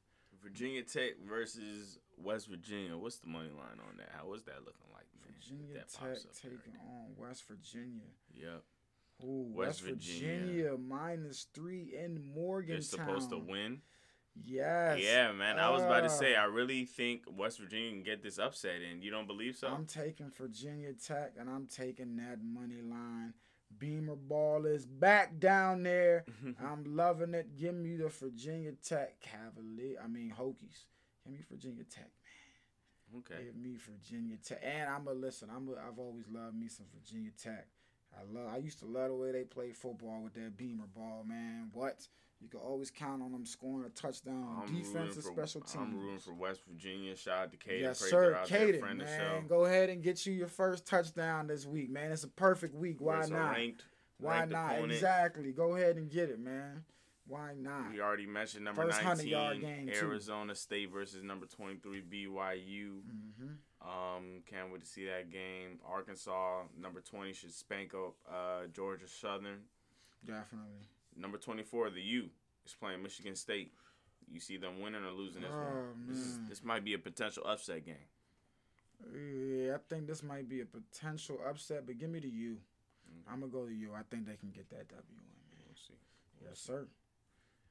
Virginia 0.42 0.82
Tech 0.82 1.12
versus 1.28 2.00
West 2.18 2.48
Virginia. 2.48 2.98
What's 2.98 3.18
the 3.18 3.28
money 3.28 3.50
line 3.50 3.80
on 3.88 3.98
that? 3.98 4.10
How 4.18 4.34
is 4.34 4.42
that 4.44 4.60
looking 4.66 4.90
like, 4.92 5.06
man? 5.22 5.34
Virginia 5.40 5.74
That 5.76 5.90
Tech 5.90 6.18
taking 6.42 6.78
on 6.90 7.14
West 7.18 7.44
Virginia. 7.48 8.10
Yep. 8.34 8.64
Ooh, 9.24 9.52
West 9.54 9.82
West, 9.82 9.82
Virginia. 9.82 10.40
Virginia. 10.46 10.78
minus 10.78 11.48
three 11.54 11.94
in 11.98 12.22
Morgantown. 12.34 12.76
They're 12.76 12.82
supposed 12.82 13.30
to 13.32 13.38
win. 13.38 13.82
Yes. 14.46 15.00
Yeah, 15.04 15.32
man. 15.34 15.60
I 15.60 15.70
was 15.70 15.84
about 15.84 16.00
to 16.02 16.06
Uh, 16.06 16.10
say, 16.10 16.36
I 16.36 16.46
really 16.46 16.86
think 16.86 17.24
West 17.28 17.60
Virginia 17.60 17.92
can 17.92 18.04
get 18.04 18.24
this 18.24 18.40
upset, 18.40 18.82
and 18.82 19.04
you 19.04 19.12
don't 19.12 19.28
believe 19.28 19.56
so? 19.58 19.68
I'm 19.68 19.86
taking 19.86 20.30
Virginia 20.32 20.94
Tech, 20.94 21.34
and 21.38 21.50
I'm 21.50 21.68
taking 21.68 22.16
that 22.18 22.42
money 22.42 22.82
line. 22.82 23.34
Beamer 23.78 24.16
ball 24.16 24.66
is 24.66 24.86
back 24.86 25.40
down 25.40 25.84
there. 25.84 26.26
I'm 26.62 26.84
loving 26.96 27.34
it. 27.34 27.56
Give 27.58 27.76
me 27.76 27.96
the 27.98 28.10
Virginia 28.10 28.72
Tech 28.74 29.20
Cavalier. 29.22 29.98
I 30.04 30.08
mean 30.08 30.34
Hokies. 30.38 30.86
Give 31.26 31.34
me 31.34 31.40
Virginia 31.50 31.84
Tech. 31.84 32.10
Man. 33.14 33.22
Okay. 33.22 33.44
Give 33.46 33.56
me 33.56 33.76
Virginia 33.78 34.38
Tech. 34.44 34.62
And 34.64 34.90
I'm 34.90 35.08
a 35.08 35.14
listen. 35.14 35.50
I'm 35.54 35.68
a, 35.70 35.72
I've 35.74 36.00
always 36.00 36.26
loved 36.30 36.56
me 36.56 36.68
some 36.68 36.86
Virginia 36.94 37.32
Tech. 37.42 37.68
I 38.18 38.24
love. 38.32 38.54
I 38.54 38.58
used 38.58 38.80
to 38.80 38.86
love 38.86 39.10
the 39.10 39.16
way 39.16 39.32
they 39.32 39.44
play 39.44 39.72
football 39.72 40.22
with 40.24 40.34
that 40.34 40.58
beamer 40.58 40.88
ball, 40.94 41.24
man. 41.28 41.70
What? 41.74 42.08
You 42.42 42.48
can 42.50 42.60
always 42.60 42.90
count 42.90 43.22
on 43.22 43.32
them 43.32 43.46
scoring 43.46 43.86
a 43.86 43.90
touchdown 43.90 44.64
I'm 44.68 44.76
defense 44.76 45.16
and 45.16 45.24
special 45.24 45.62
teams. 45.62 45.76
I'm 45.76 45.96
rooting 45.96 46.20
for 46.20 46.34
West 46.34 46.62
Virginia. 46.68 47.16
Shout 47.16 47.38
out 47.38 47.52
to 47.52 47.58
Kaden 47.58 47.82
Yes, 47.82 48.00
sir. 48.00 48.34
out 48.36 48.48
there, 48.48 48.68
Kaden, 48.68 48.80
friend 48.80 49.00
the 49.00 49.06
man, 49.06 49.20
show. 49.20 49.44
go 49.48 49.66
ahead 49.66 49.90
and 49.90 50.02
get 50.02 50.26
you 50.26 50.34
your 50.34 50.48
first 50.48 50.88
touchdown 50.88 51.46
this 51.48 51.68
week, 51.68 51.92
man. 51.92 52.12
It's 52.12 52.24
a 52.24 52.28
perfect 52.28 52.74
week. 52.74 52.98
Why 53.00 53.28
not? 53.28 53.52
Ranked, 53.52 53.86
Why 54.18 54.38
ranked 54.40 54.54
not? 54.54 54.72
opponent. 54.72 54.92
Exactly. 54.94 55.52
Go 55.52 55.76
ahead 55.76 55.98
and 55.98 56.10
get 56.10 56.30
it, 56.32 56.40
man. 56.40 56.84
Why 57.28 57.54
not? 57.56 57.92
We 57.92 58.02
already 58.02 58.26
mentioned 58.26 58.66
number 58.66 58.82
First 58.86 59.04
19, 59.04 59.28
100-yard 59.28 59.62
game, 59.62 59.88
too. 59.88 59.94
Arizona 59.94 60.56
State 60.56 60.92
versus 60.92 61.22
number 61.24 61.46
23, 61.46 62.02
BYU. 62.02 63.02
hmm 63.38 63.52
Um, 63.84 64.44
can't 64.50 64.72
wait 64.72 64.82
to 64.82 64.88
see 64.88 65.06
that 65.08 65.32
game. 65.32 65.80
Arkansas, 65.90 66.64
number 66.80 67.02
20, 67.02 67.34
should 67.34 67.54
spank 67.54 67.94
up 67.96 68.14
uh, 68.32 68.68
Georgia 68.74 69.08
Southern. 69.08 69.60
Definitely. 70.26 70.86
Number 71.18 71.38
24, 71.38 71.90
the 71.90 72.02
U, 72.02 72.30
is 72.66 72.74
playing 72.80 73.02
Michigan 73.02 73.36
State. 73.36 73.72
You 74.32 74.40
see 74.40 74.58
them 74.58 74.80
winning 74.82 75.04
or 75.04 75.12
losing 75.12 75.42
this 75.42 75.52
Oh, 75.52 75.58
one. 75.60 76.06
This, 76.08 76.18
is, 76.18 76.40
this 76.48 76.64
might 76.64 76.86
be 76.86 76.94
a 76.94 77.00
potential 77.00 77.44
upset 77.46 77.86
game. 77.86 77.96
Yeah, 79.14 79.76
I 79.76 79.78
think 79.90 80.06
this 80.08 80.22
might 80.22 80.48
be 80.48 80.62
a 80.62 80.66
potential 80.66 81.40
upset, 81.50 81.88
but 81.88 81.98
give 81.98 82.10
me 82.12 82.20
the 82.20 82.30
U. 82.30 82.52
Mm. 83.10 83.34
I'm 83.34 83.40
gonna 83.40 83.52
go 83.52 83.66
to 83.66 83.74
U. 83.74 83.90
I 83.98 84.04
think 84.04 84.28
they 84.28 84.36
can 84.36 84.52
get 84.52 84.70
that 84.70 84.88
W 84.90 85.02
in, 85.10 85.16
man. 85.18 85.64
We'll 85.68 85.76
see. 85.76 85.98
Yes, 86.48 86.60
sir. 86.60 86.86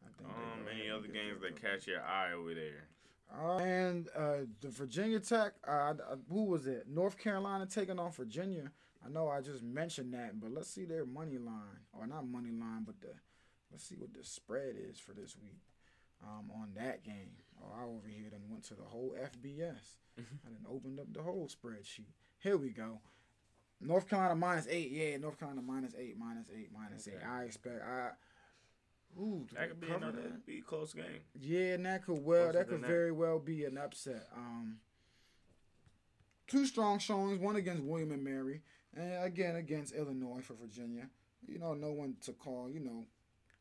I 0.04 0.08
think 0.18 0.28
Um, 0.28 0.66
any 0.74 0.90
other 0.90 1.06
games 1.06 1.40
that 1.42 1.60
catch 1.62 1.86
your 1.86 2.02
eye 2.02 2.32
over 2.32 2.52
there? 2.52 2.88
Uh, 3.32 3.58
and 3.58 4.08
uh, 4.16 4.38
the 4.60 4.68
Virginia 4.68 5.20
Tech, 5.20 5.52
uh, 5.66 5.70
uh, 5.70 5.94
who 6.28 6.44
was 6.44 6.66
it? 6.66 6.86
North 6.88 7.16
Carolina 7.16 7.66
taking 7.66 7.98
on 7.98 8.10
Virginia. 8.10 8.70
I 9.04 9.08
know 9.08 9.28
I 9.28 9.40
just 9.40 9.62
mentioned 9.62 10.12
that, 10.14 10.40
but 10.40 10.52
let's 10.52 10.68
see 10.68 10.84
their 10.84 11.06
money 11.06 11.38
line, 11.38 11.84
or 11.92 12.06
not 12.06 12.26
money 12.26 12.50
line, 12.50 12.82
but 12.84 13.00
the 13.00 13.14
let's 13.70 13.84
see 13.84 13.94
what 13.96 14.12
the 14.12 14.24
spread 14.24 14.74
is 14.76 14.98
for 14.98 15.12
this 15.12 15.36
week 15.40 15.60
um, 16.22 16.50
on 16.54 16.70
that 16.76 17.04
game. 17.04 17.30
Oh, 17.62 17.72
I 17.78 17.84
over 17.84 18.08
here 18.08 18.26
then 18.30 18.40
went 18.48 18.64
to 18.64 18.74
the 18.74 18.82
whole 18.82 19.14
FBS. 19.18 19.98
I 20.18 20.22
then 20.44 20.66
opened 20.68 20.98
up 20.98 21.12
the 21.12 21.22
whole 21.22 21.48
spreadsheet. 21.48 22.12
Here 22.38 22.56
we 22.56 22.70
go. 22.70 23.00
North 23.80 24.08
Carolina 24.08 24.34
minus 24.34 24.66
eight. 24.68 24.90
Yeah, 24.90 25.16
North 25.16 25.38
Carolina 25.38 25.62
minus 25.62 25.94
eight, 25.98 26.16
minus 26.18 26.46
eight, 26.54 26.68
minus 26.72 27.08
eight. 27.08 27.14
Okay. 27.16 27.24
I 27.26 27.44
expect. 27.44 27.82
I. 27.82 28.10
Ooh, 29.18 29.46
That 29.54 29.68
could 29.68 29.80
be 29.80 29.88
another 29.90 30.20
that? 30.22 30.46
be 30.46 30.58
a 30.58 30.62
close 30.62 30.92
game. 30.94 31.20
Yeah, 31.40 31.74
and 31.74 31.86
that 31.86 32.04
could 32.06 32.24
well 32.24 32.44
Closer 32.44 32.58
that 32.58 32.64
could 32.68 32.74
than 32.76 32.80
that. 32.82 32.86
very 32.88 33.12
well 33.12 33.38
be 33.38 33.64
an 33.64 33.76
upset. 33.78 34.28
Um, 34.36 34.76
two 36.46 36.66
strong 36.66 36.98
showings, 36.98 37.38
one 37.40 37.56
against 37.56 37.82
William 37.82 38.12
and 38.12 38.24
Mary, 38.24 38.62
and 38.96 39.24
again 39.24 39.56
against 39.56 39.94
Illinois 39.94 40.40
for 40.42 40.54
Virginia. 40.54 41.08
You 41.46 41.58
know, 41.58 41.74
no 41.74 41.92
one 41.92 42.16
to 42.24 42.32
call 42.32 42.70
you 42.70 42.80
know 42.80 43.04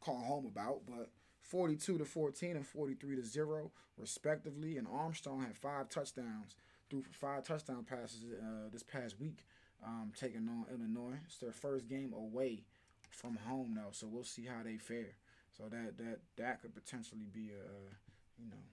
call 0.01 0.19
home 0.21 0.45
about, 0.45 0.81
but 0.87 1.09
forty-two 1.41 1.97
to 1.97 2.05
fourteen 2.05 2.55
and 2.55 2.65
forty-three 2.65 3.15
to 3.15 3.25
zero 3.25 3.71
respectively. 3.97 4.77
And 4.77 4.87
Armstrong 4.87 5.41
had 5.41 5.57
five 5.57 5.89
touchdowns, 5.89 6.55
threw 6.89 7.01
for 7.01 7.13
five 7.13 7.43
touchdown 7.43 7.85
passes 7.89 8.23
uh, 8.41 8.69
this 8.71 8.83
past 8.83 9.19
week, 9.19 9.45
um, 9.85 10.11
taking 10.17 10.47
on 10.47 10.65
Illinois. 10.71 11.17
It's 11.25 11.37
their 11.37 11.51
first 11.51 11.87
game 11.87 12.13
away 12.13 12.63
from 13.09 13.35
home 13.47 13.73
though, 13.75 13.91
so 13.91 14.07
we'll 14.07 14.23
see 14.23 14.45
how 14.45 14.63
they 14.63 14.77
fare. 14.77 15.15
So 15.59 15.65
that 15.67 15.97
that 15.97 16.19
that 16.37 16.61
could 16.61 16.73
potentially 16.73 17.27
be 17.33 17.49
a 17.49 17.59
uh, 17.59 17.91
you 18.37 18.49
know 18.49 18.63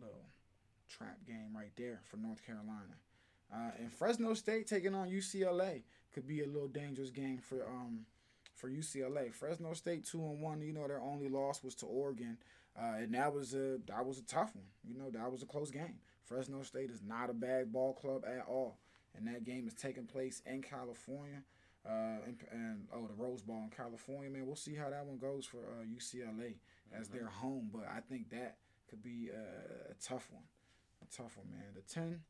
little 0.00 0.26
trap 0.88 1.18
game 1.24 1.54
right 1.54 1.70
there 1.76 2.00
for 2.10 2.16
North 2.16 2.44
Carolina. 2.44 2.98
Uh, 3.54 3.70
and 3.78 3.92
Fresno 3.92 4.34
State 4.34 4.66
taking 4.66 4.96
on 4.96 5.08
UCLA 5.08 5.82
could 6.12 6.26
be 6.26 6.42
a 6.42 6.46
little 6.46 6.66
dangerous 6.66 7.10
game 7.10 7.38
for 7.38 7.64
um 7.68 8.00
for 8.56 8.68
UCLA. 8.68 9.32
Fresno 9.32 9.74
State 9.74 10.04
two 10.04 10.24
and 10.24 10.40
one. 10.40 10.60
You 10.60 10.72
know 10.72 10.88
their 10.88 11.00
only 11.00 11.28
loss 11.28 11.62
was 11.62 11.76
to 11.76 11.86
Oregon, 11.86 12.36
uh, 12.76 12.96
and 12.98 13.14
that 13.14 13.32
was 13.32 13.54
a 13.54 13.78
that 13.86 14.04
was 14.04 14.18
a 14.18 14.24
tough 14.24 14.56
one. 14.56 14.66
You 14.82 14.98
know 14.98 15.10
that 15.10 15.30
was 15.30 15.44
a 15.44 15.46
close 15.46 15.70
game. 15.70 16.00
Fresno 16.24 16.62
State 16.62 16.90
is 16.90 17.00
not 17.00 17.30
a 17.30 17.34
bad 17.34 17.72
ball 17.72 17.92
club 17.92 18.24
at 18.26 18.44
all, 18.48 18.78
and 19.16 19.28
that 19.28 19.44
game 19.44 19.68
is 19.68 19.74
taking 19.74 20.06
place 20.06 20.42
in 20.46 20.62
California. 20.62 21.44
Uh, 21.86 22.16
and, 22.26 22.36
and 22.50 22.86
oh, 22.94 23.06
the 23.06 23.14
Rose 23.22 23.42
Bowl 23.42 23.62
in 23.62 23.70
California, 23.70 24.30
man. 24.30 24.46
We'll 24.46 24.56
see 24.56 24.74
how 24.74 24.88
that 24.88 25.04
one 25.04 25.18
goes 25.18 25.44
for 25.44 25.58
uh, 25.58 25.84
UCLA 25.84 26.54
as 26.98 27.08
their 27.08 27.26
home, 27.26 27.68
but 27.72 27.84
I 27.94 28.00
think 28.00 28.30
that 28.30 28.56
could 28.88 29.02
be 29.02 29.28
a, 29.28 29.90
a 29.90 29.94
tough 30.02 30.28
one, 30.32 30.44
a 31.02 31.14
tough 31.14 31.36
one, 31.36 31.50
man. 31.50 31.74
The 31.74 31.82
ten, 31.82 32.20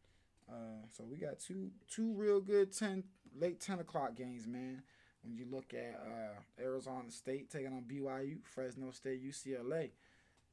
uh, 0.50 0.86
so 0.90 1.04
we 1.04 1.18
got 1.18 1.38
two 1.38 1.70
two 1.88 2.12
real 2.14 2.40
good 2.40 2.72
ten 2.76 3.04
late 3.38 3.60
ten 3.60 3.78
o'clock 3.78 4.16
games, 4.16 4.46
man. 4.48 4.82
When 5.22 5.36
you 5.36 5.46
look 5.50 5.72
at 5.72 6.00
uh, 6.04 6.62
Arizona 6.62 7.10
State 7.10 7.48
taking 7.48 7.68
on 7.68 7.82
BYU, 7.82 8.38
Fresno 8.44 8.90
State, 8.90 9.24
UCLA, 9.24 9.90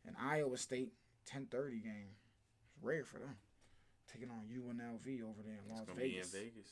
and 0.05 0.15
Iowa 0.21 0.57
State 0.57 0.93
ten 1.25 1.47
thirty 1.49 1.79
game, 1.79 2.15
it's 2.67 2.83
rare 2.83 3.03
for 3.03 3.17
them 3.17 3.35
taking 4.11 4.29
on 4.29 4.43
UNLV 4.51 5.23
over 5.23 5.41
there 5.45 5.55
in 5.55 5.59
It's 5.65 5.71
Las 5.71 5.87
gonna 5.87 5.99
be 5.99 6.17
in 6.17 6.23
Vegas. 6.23 6.31
Vegas. 6.31 6.67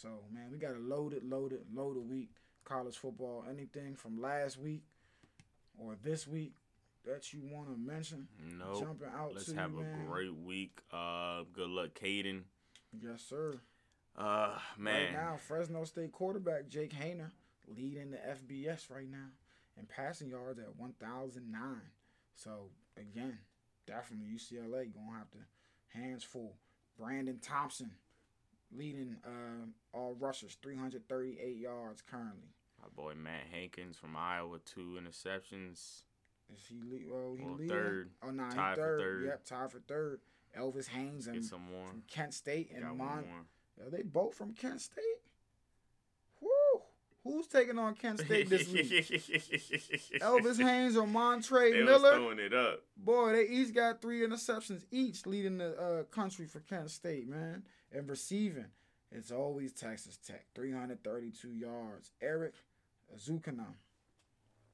So 0.00 0.08
man, 0.32 0.44
we 0.52 0.58
got 0.58 0.76
a 0.76 0.78
loaded, 0.78 1.24
loaded, 1.28 1.62
loaded 1.74 2.08
week 2.08 2.30
college 2.64 2.96
football. 2.96 3.44
Anything 3.50 3.96
from 3.96 4.22
last 4.22 4.56
week 4.56 4.82
or 5.76 5.96
this 6.04 6.28
week 6.28 6.52
that 7.04 7.32
you 7.32 7.40
want 7.42 7.68
to 7.68 7.76
mention? 7.76 8.28
Nope. 8.56 8.80
Jumping 8.80 9.08
out 9.12 9.32
Let's 9.34 9.50
have 9.52 9.72
you, 9.72 9.80
a 9.80 9.82
man. 9.82 10.06
great 10.06 10.34
week. 10.34 10.78
Uh, 10.92 11.42
good 11.52 11.68
luck, 11.68 11.98
Kaden. 12.00 12.42
Yes, 13.02 13.24
sir. 13.28 13.58
Uh, 14.16 14.56
man. 14.76 15.06
Right 15.06 15.12
now, 15.14 15.36
Fresno 15.36 15.82
State 15.82 16.12
quarterback 16.12 16.68
Jake 16.68 16.92
Haener 16.92 17.32
leading 17.66 18.12
the 18.12 18.18
FBS 18.18 18.90
right 18.90 19.10
now 19.10 19.30
in 19.76 19.84
passing 19.86 20.30
yards 20.30 20.60
at 20.60 20.76
1,009. 20.76 21.60
So 22.36 22.70
again, 22.96 23.38
definitely 23.84 24.26
UCLA 24.32 24.94
gonna 24.94 25.18
have 25.18 25.30
to 25.32 25.98
hands 25.98 26.22
full. 26.22 26.54
Brandon 26.96 27.38
Thompson 27.42 27.90
leading 28.76 29.16
uh, 29.24 29.66
all 29.96 30.14
rushers, 30.18 30.56
338 30.62 31.56
yards 31.56 32.02
currently. 32.02 32.48
My 32.80 32.88
boy 32.94 33.14
Matt 33.14 33.44
Hankins 33.50 33.96
from 33.96 34.16
Iowa, 34.16 34.58
two 34.64 34.98
interceptions. 35.02 36.02
Is 36.52 36.60
he 36.68 36.80
lead? 36.90 37.06
Oh, 37.12 37.34
he 37.34 37.44
Well, 37.44 37.54
leading? 37.54 37.68
third. 37.68 38.10
Oh, 38.22 38.30
no, 38.30 38.48
Tied 38.50 38.76
for 38.76 38.80
third. 38.82 39.00
third. 39.00 39.24
Yep, 39.26 39.44
tied 39.44 39.70
for 39.72 39.80
third. 39.80 40.20
Elvis 40.58 40.88
Haynes 40.88 41.26
and 41.26 41.44
some 41.44 41.62
more. 41.70 41.88
from 41.88 42.02
Kent 42.10 42.34
State 42.34 42.70
and 42.74 42.84
Mon. 42.96 43.24
Are 43.84 43.90
they 43.90 44.02
both 44.02 44.34
from 44.34 44.54
Kent 44.54 44.80
State? 44.80 45.04
Woo! 46.40 46.48
Who's 47.24 47.46
taking 47.48 47.78
on 47.78 47.94
Kent 47.94 48.20
State 48.20 48.48
this 48.48 48.66
week? 48.68 48.88
Elvis 50.20 50.56
Haynes 50.62 50.96
or 50.96 51.06
Montre 51.06 51.70
They 51.72 51.82
was 51.82 51.86
Miller? 52.00 52.14
throwing 52.16 52.38
it 52.38 52.54
up. 52.54 52.80
Boy, 52.96 53.32
they 53.32 53.46
each 53.48 53.74
got 53.74 54.00
three 54.00 54.20
interceptions 54.26 54.84
each, 54.90 55.26
leading 55.26 55.58
the 55.58 55.76
uh, 55.78 56.02
country 56.04 56.46
for 56.46 56.60
Kent 56.60 56.90
State, 56.90 57.28
man. 57.28 57.62
And 57.92 58.08
receiving, 58.08 58.66
it's 59.10 59.30
always 59.30 59.72
Texas 59.72 60.18
Tech, 60.18 60.44
332 60.54 61.52
yards. 61.52 62.12
Erik 62.20 62.54
Ezukanma. 63.14 63.66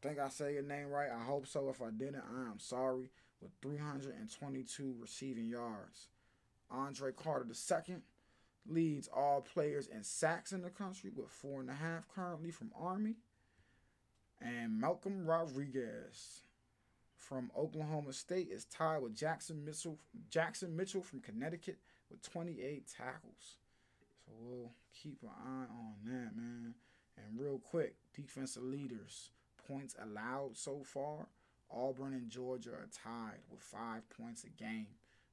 Think 0.02 0.18
I 0.18 0.28
say 0.28 0.54
your 0.54 0.62
name 0.62 0.88
right? 0.88 1.10
I 1.10 1.22
hope 1.24 1.46
so. 1.46 1.68
If 1.68 1.80
I 1.80 1.90
didn't, 1.90 2.24
I 2.36 2.50
am 2.50 2.58
sorry. 2.58 3.10
With 3.40 3.52
322 3.62 4.96
receiving 4.98 5.48
yards. 5.48 6.08
Andre 6.70 7.12
Carter 7.12 7.46
II 7.46 7.96
leads 8.66 9.08
all 9.08 9.42
players 9.42 9.86
in 9.86 10.02
sacks 10.02 10.52
in 10.52 10.62
the 10.62 10.70
country 10.70 11.10
with 11.14 11.30
four 11.30 11.60
and 11.60 11.70
a 11.70 11.74
half 11.74 12.08
currently 12.08 12.50
from 12.50 12.72
Army. 12.78 13.16
And 14.40 14.80
Malcolm 14.80 15.26
Rodriguez 15.26 16.42
from 17.16 17.50
Oklahoma 17.56 18.12
State 18.12 18.48
is 18.50 18.64
tied 18.64 19.02
with 19.02 19.14
Jackson 19.14 19.64
Mitchell 19.64 19.98
Jackson 20.28 20.76
Mitchell 20.76 21.02
from 21.02 21.20
Connecticut 21.20 21.78
with 22.14 22.32
28 22.32 22.86
tackles. 22.86 23.58
So 24.24 24.32
we'll 24.40 24.72
keep 25.02 25.22
an 25.22 25.30
eye 25.30 25.66
on 25.70 25.94
that, 26.04 26.36
man. 26.36 26.74
And 27.16 27.40
real 27.40 27.58
quick, 27.58 27.96
defensive 28.14 28.62
leaders, 28.62 29.30
points 29.68 29.96
allowed 30.00 30.56
so 30.56 30.82
far. 30.84 31.26
Auburn 31.70 32.14
and 32.14 32.30
Georgia 32.30 32.70
are 32.70 32.88
tied 32.92 33.40
with 33.50 33.62
five 33.62 34.08
points 34.10 34.44
a 34.44 34.50
game. 34.50 34.86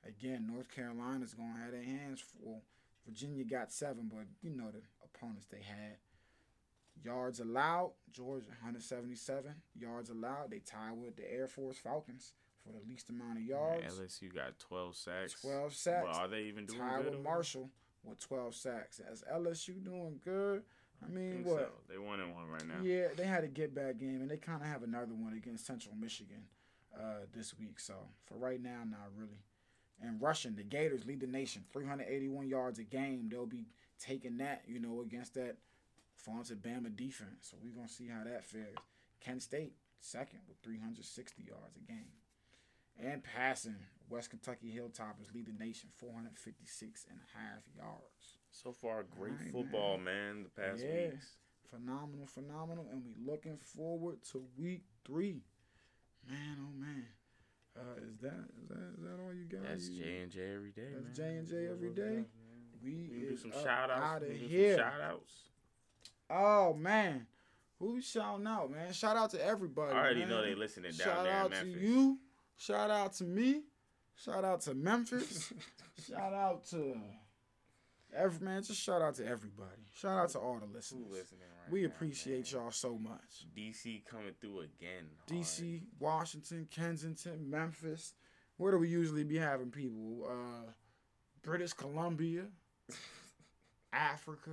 Again, 0.08 0.50
North 0.52 0.74
Carolina's 0.74 1.34
going 1.34 1.54
to 1.54 1.62
have 1.62 1.72
their 1.72 1.84
hands 1.84 2.22
full. 2.22 2.64
Virginia 3.06 3.44
got 3.44 3.72
seven, 3.72 4.10
but 4.12 4.26
you 4.42 4.50
know 4.50 4.72
the 4.72 4.82
opponents 5.04 5.48
they 5.48 5.62
had. 5.62 5.98
Yards 7.04 7.40
allowed, 7.40 7.92
Georgia 8.12 8.48
177 8.62 9.54
yards 9.80 10.10
allowed. 10.10 10.52
They 10.52 10.60
tie 10.60 10.94
with 10.94 11.16
the 11.16 11.32
Air 11.32 11.48
Force 11.48 11.78
Falcons 11.78 12.34
for 12.64 12.72
the 12.72 12.90
least 12.90 13.10
amount 13.10 13.38
of 13.38 13.44
yards. 13.44 14.00
LSU 14.00 14.34
got 14.34 14.58
12 14.60 14.96
sacks. 14.96 15.42
12 15.42 15.74
sacks. 15.74 16.08
Well, 16.10 16.16
are 16.16 16.28
they 16.28 16.44
even 16.44 16.66
doing 16.66 16.80
Tied 16.80 17.04
good? 17.04 17.14
over 17.14 17.24
Marshall 17.24 17.70
with 18.04 18.20
12 18.20 18.56
sacks. 18.56 19.00
As 19.12 19.24
LSU 19.32 19.84
doing 19.84 20.20
good. 20.24 20.64
I 21.04 21.08
there? 21.12 21.24
I 21.24 21.34
mean, 21.34 21.44
what? 21.44 21.60
so. 21.60 21.68
They 21.90 21.98
won 21.98 22.20
in 22.20 22.34
one 22.34 22.48
right 22.48 22.68
now. 22.68 22.84
Yeah, 22.84 23.08
they 23.16 23.26
had 23.26 23.44
a 23.44 23.48
get 23.48 23.74
back 23.74 23.98
game, 23.98 24.22
and 24.22 24.30
they 24.30 24.38
kind 24.38 24.62
of 24.62 24.68
have 24.68 24.84
another 24.84 25.14
one 25.14 25.34
against 25.34 25.66
Central 25.66 25.96
Michigan 25.96 26.44
uh, 26.96 27.26
this 27.36 27.58
week. 27.58 27.80
So 27.80 27.96
for 28.26 28.36
right 28.36 28.62
now, 28.62 28.84
not 28.86 29.10
really. 29.18 29.44
And 30.04 30.22
rushing, 30.22 30.56
the 30.56 30.64
Gators 30.64 31.06
lead 31.06 31.20
the 31.20 31.28
nation, 31.28 31.64
381 31.72 32.48
yards 32.48 32.80
a 32.80 32.84
game. 32.84 33.30
They'll 33.30 33.46
be 33.46 33.68
taking 34.00 34.38
that, 34.38 34.64
you 34.68 34.80
know, 34.80 35.02
against 35.02 35.36
that 35.36 35.58
vaunted 36.26 36.64
Bama 36.64 36.96
defense. 36.96 37.50
So 37.50 37.58
we're 37.64 37.76
gonna 37.76 37.88
see 37.88 38.08
how 38.08 38.24
that 38.24 38.44
fares. 38.44 38.78
Kent 39.20 39.44
State 39.44 39.74
second 40.00 40.40
with 40.48 40.58
360 40.64 41.44
yards 41.44 41.78
a 41.78 41.92
game. 41.92 42.12
And 43.04 43.24
passing, 43.24 43.76
West 44.10 44.30
Kentucky 44.30 44.72
Hilltoppers 44.78 45.34
lead 45.34 45.48
the 45.48 45.64
nation, 45.64 45.90
456 45.98 47.06
and 47.10 47.18
a 47.20 47.38
half 47.38 47.64
yards. 47.76 48.38
So 48.52 48.72
far, 48.72 49.04
great 49.04 49.34
Alright, 49.34 49.52
football, 49.52 49.98
man. 49.98 50.44
The 50.44 50.50
past 50.62 50.84
Yeah. 50.84 51.10
weeks. 51.12 51.38
Phenomenal, 51.70 52.28
phenomenal, 52.28 52.88
and 52.92 53.04
we 53.06 53.16
looking 53.26 53.58
forward 53.58 54.22
to 54.32 54.46
week 54.58 54.84
three. 55.06 55.42
Man, 56.30 56.58
oh 56.60 56.74
man. 56.74 57.06
Uh, 57.76 57.96
is 58.06 58.18
that 58.20 58.50
is 58.62 58.68
that 58.68 58.94
is 58.98 59.04
that 59.04 59.24
all 59.24 59.34
you 59.34 59.46
got? 59.46 59.64
That's 59.64 59.88
J 59.88 60.20
and 60.24 60.32
J 60.32 60.54
every 60.54 60.72
day. 60.72 60.90
That's 60.94 61.18
man. 61.18 61.46
J&J 61.48 61.68
every 61.72 61.90
day? 61.92 62.26
We, 62.84 62.92
We 62.94 63.08
can 63.08 63.30
do 63.30 63.38
some 63.38 63.52
shout 63.54 63.90
outs. 63.90 64.26
can 64.26 64.38
do 64.38 64.46
here. 64.46 64.76
some 64.76 64.84
shout 64.86 65.02
outs. 65.02 65.34
Oh 66.30 66.74
man, 66.74 67.26
who 67.80 67.94
we 67.94 68.02
shouting 68.02 68.46
out, 68.46 68.70
man? 68.70 68.92
Shout 68.92 69.16
out 69.16 69.30
to 69.32 69.44
everybody. 69.44 69.94
I 69.94 70.00
already 70.00 70.20
man. 70.22 70.30
know 70.30 70.42
they 70.42 70.54
listening 70.56 70.92
down 70.92 71.08
Shout 71.08 71.24
there 71.24 71.34
in 71.46 71.54
out 71.54 71.54
to 71.54 71.68
you. 71.70 72.20
Shout 72.62 72.92
out 72.92 73.14
to 73.14 73.24
me. 73.24 73.64
Shout 74.16 74.46
out 74.46 74.62
to 74.62 74.76
Memphis. 74.76 75.52
shout 76.08 76.32
out 76.32 76.64
to 76.70 76.96
every 78.16 78.46
man. 78.46 78.62
Just 78.62 78.80
shout 78.80 79.02
out 79.02 79.16
to 79.16 79.26
everybody. 79.26 79.82
Shout 79.96 80.20
out 80.20 80.30
to 80.30 80.40
all 80.40 80.60
the 80.60 80.68
listeners. 80.68 81.08
right 81.10 81.72
We 81.72 81.82
now, 81.82 81.88
appreciate 81.88 82.54
man? 82.54 82.62
y'all 82.62 82.72
so 82.72 83.00
much. 83.00 83.48
DC 83.58 84.06
coming 84.06 84.34
through 84.40 84.60
again. 84.60 85.06
DC, 85.28 85.82
Washington, 86.00 86.68
Kensington, 86.70 87.50
Memphis. 87.50 88.14
Where 88.58 88.72
do 88.72 88.78
we 88.78 88.90
usually 88.90 89.24
be 89.24 89.38
having 89.40 89.72
people? 89.72 90.28
Uh, 90.30 90.72
British 91.42 91.74
Columbia, 91.74 92.44
Africa. 93.92 94.52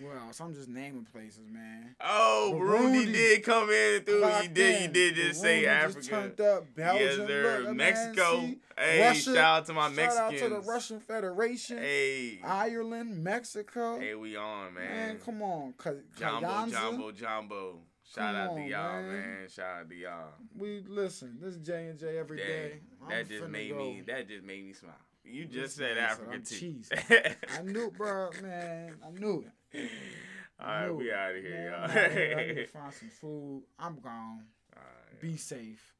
Well, 0.00 0.12
else? 0.26 0.40
I'm 0.40 0.54
just 0.54 0.68
naming 0.68 1.04
places, 1.04 1.48
man. 1.50 1.94
Oh, 2.00 2.52
Burundi, 2.54 3.04
Burundi. 3.06 3.12
did 3.12 3.42
come 3.44 3.70
in 3.70 4.02
through. 4.02 4.26
You 4.42 4.48
did. 4.48 4.82
You 4.82 4.88
did 4.88 5.14
just 5.14 5.40
say 5.40 5.66
Africa. 5.66 5.98
Just 5.98 6.10
turned 6.10 6.40
up. 6.40 6.74
Belgium, 6.74 7.06
yes, 7.06 7.16
sir. 7.28 7.62
look, 7.66 7.76
Mexico. 7.76 8.40
see? 8.40 8.58
hey, 8.78 9.00
Russia. 9.00 9.20
shout 9.34 9.36
out 9.36 9.66
to 9.66 9.72
my 9.74 9.88
Mexican. 9.88 10.16
Shout 10.16 10.30
Mexicans. 10.32 10.52
out 10.52 10.60
to 10.60 10.66
the 10.66 10.72
Russian 10.72 11.00
Federation, 11.00 11.78
Hey, 11.78 12.40
Ireland, 12.44 13.22
Mexico. 13.24 13.98
hey, 13.98 14.14
we 14.14 14.36
on, 14.36 14.74
man. 14.74 14.84
man, 14.96 15.18
come 15.18 15.42
on, 15.42 15.74
Jumbo, 16.18 16.46
Kayanza. 16.48 16.70
Jumbo, 16.70 17.12
Jumbo. 17.12 17.78
Shout 18.14 18.34
Come 18.34 18.36
out 18.36 18.54
to 18.56 18.60
on, 18.62 18.66
y'all, 18.68 19.02
man. 19.02 19.08
man. 19.12 19.48
Shout 19.48 19.80
out 19.80 19.88
to 19.88 19.94
y'all. 19.94 20.28
We 20.58 20.82
listen. 20.88 21.38
This 21.40 21.54
is 21.54 21.60
J 21.64 21.86
and 21.86 21.98
J 21.98 22.18
every 22.18 22.38
Dang, 22.38 22.46
day. 22.46 22.80
that 23.08 23.28
just 23.28 23.48
made 23.48 23.70
go. 23.70 23.78
me. 23.78 24.02
That 24.06 24.28
just 24.28 24.44
made 24.44 24.66
me 24.66 24.72
smile. 24.72 24.94
You 25.22 25.44
just 25.44 25.76
said 25.76 25.96
said 25.96 25.98
Africa 25.98 26.38
too. 26.40 26.80
I 27.58 27.62
knew, 27.62 27.90
bro, 27.96 28.30
man. 28.42 28.94
I 29.06 29.10
knew 29.16 29.44
it. 29.46 29.52
All 30.60 30.66
right, 30.66 30.90
we 30.90 31.12
out 31.12 31.34
of 31.34 31.42
here, 31.42 31.50
Man, 31.50 31.64
y'all. 31.72 31.84
I'm 31.84 31.90
outta 31.90 32.10
here. 32.10 32.36
I 32.38 32.46
need 32.46 32.54
to 32.54 32.66
find 32.72 32.92
some 32.92 33.08
food. 33.08 33.62
I'm 33.78 33.98
gone. 34.00 34.44
All 34.76 34.82
right. 34.82 35.20
Be 35.20 35.36
safe. 35.36 35.94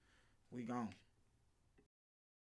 We 0.52 0.62
gone. 0.62 0.88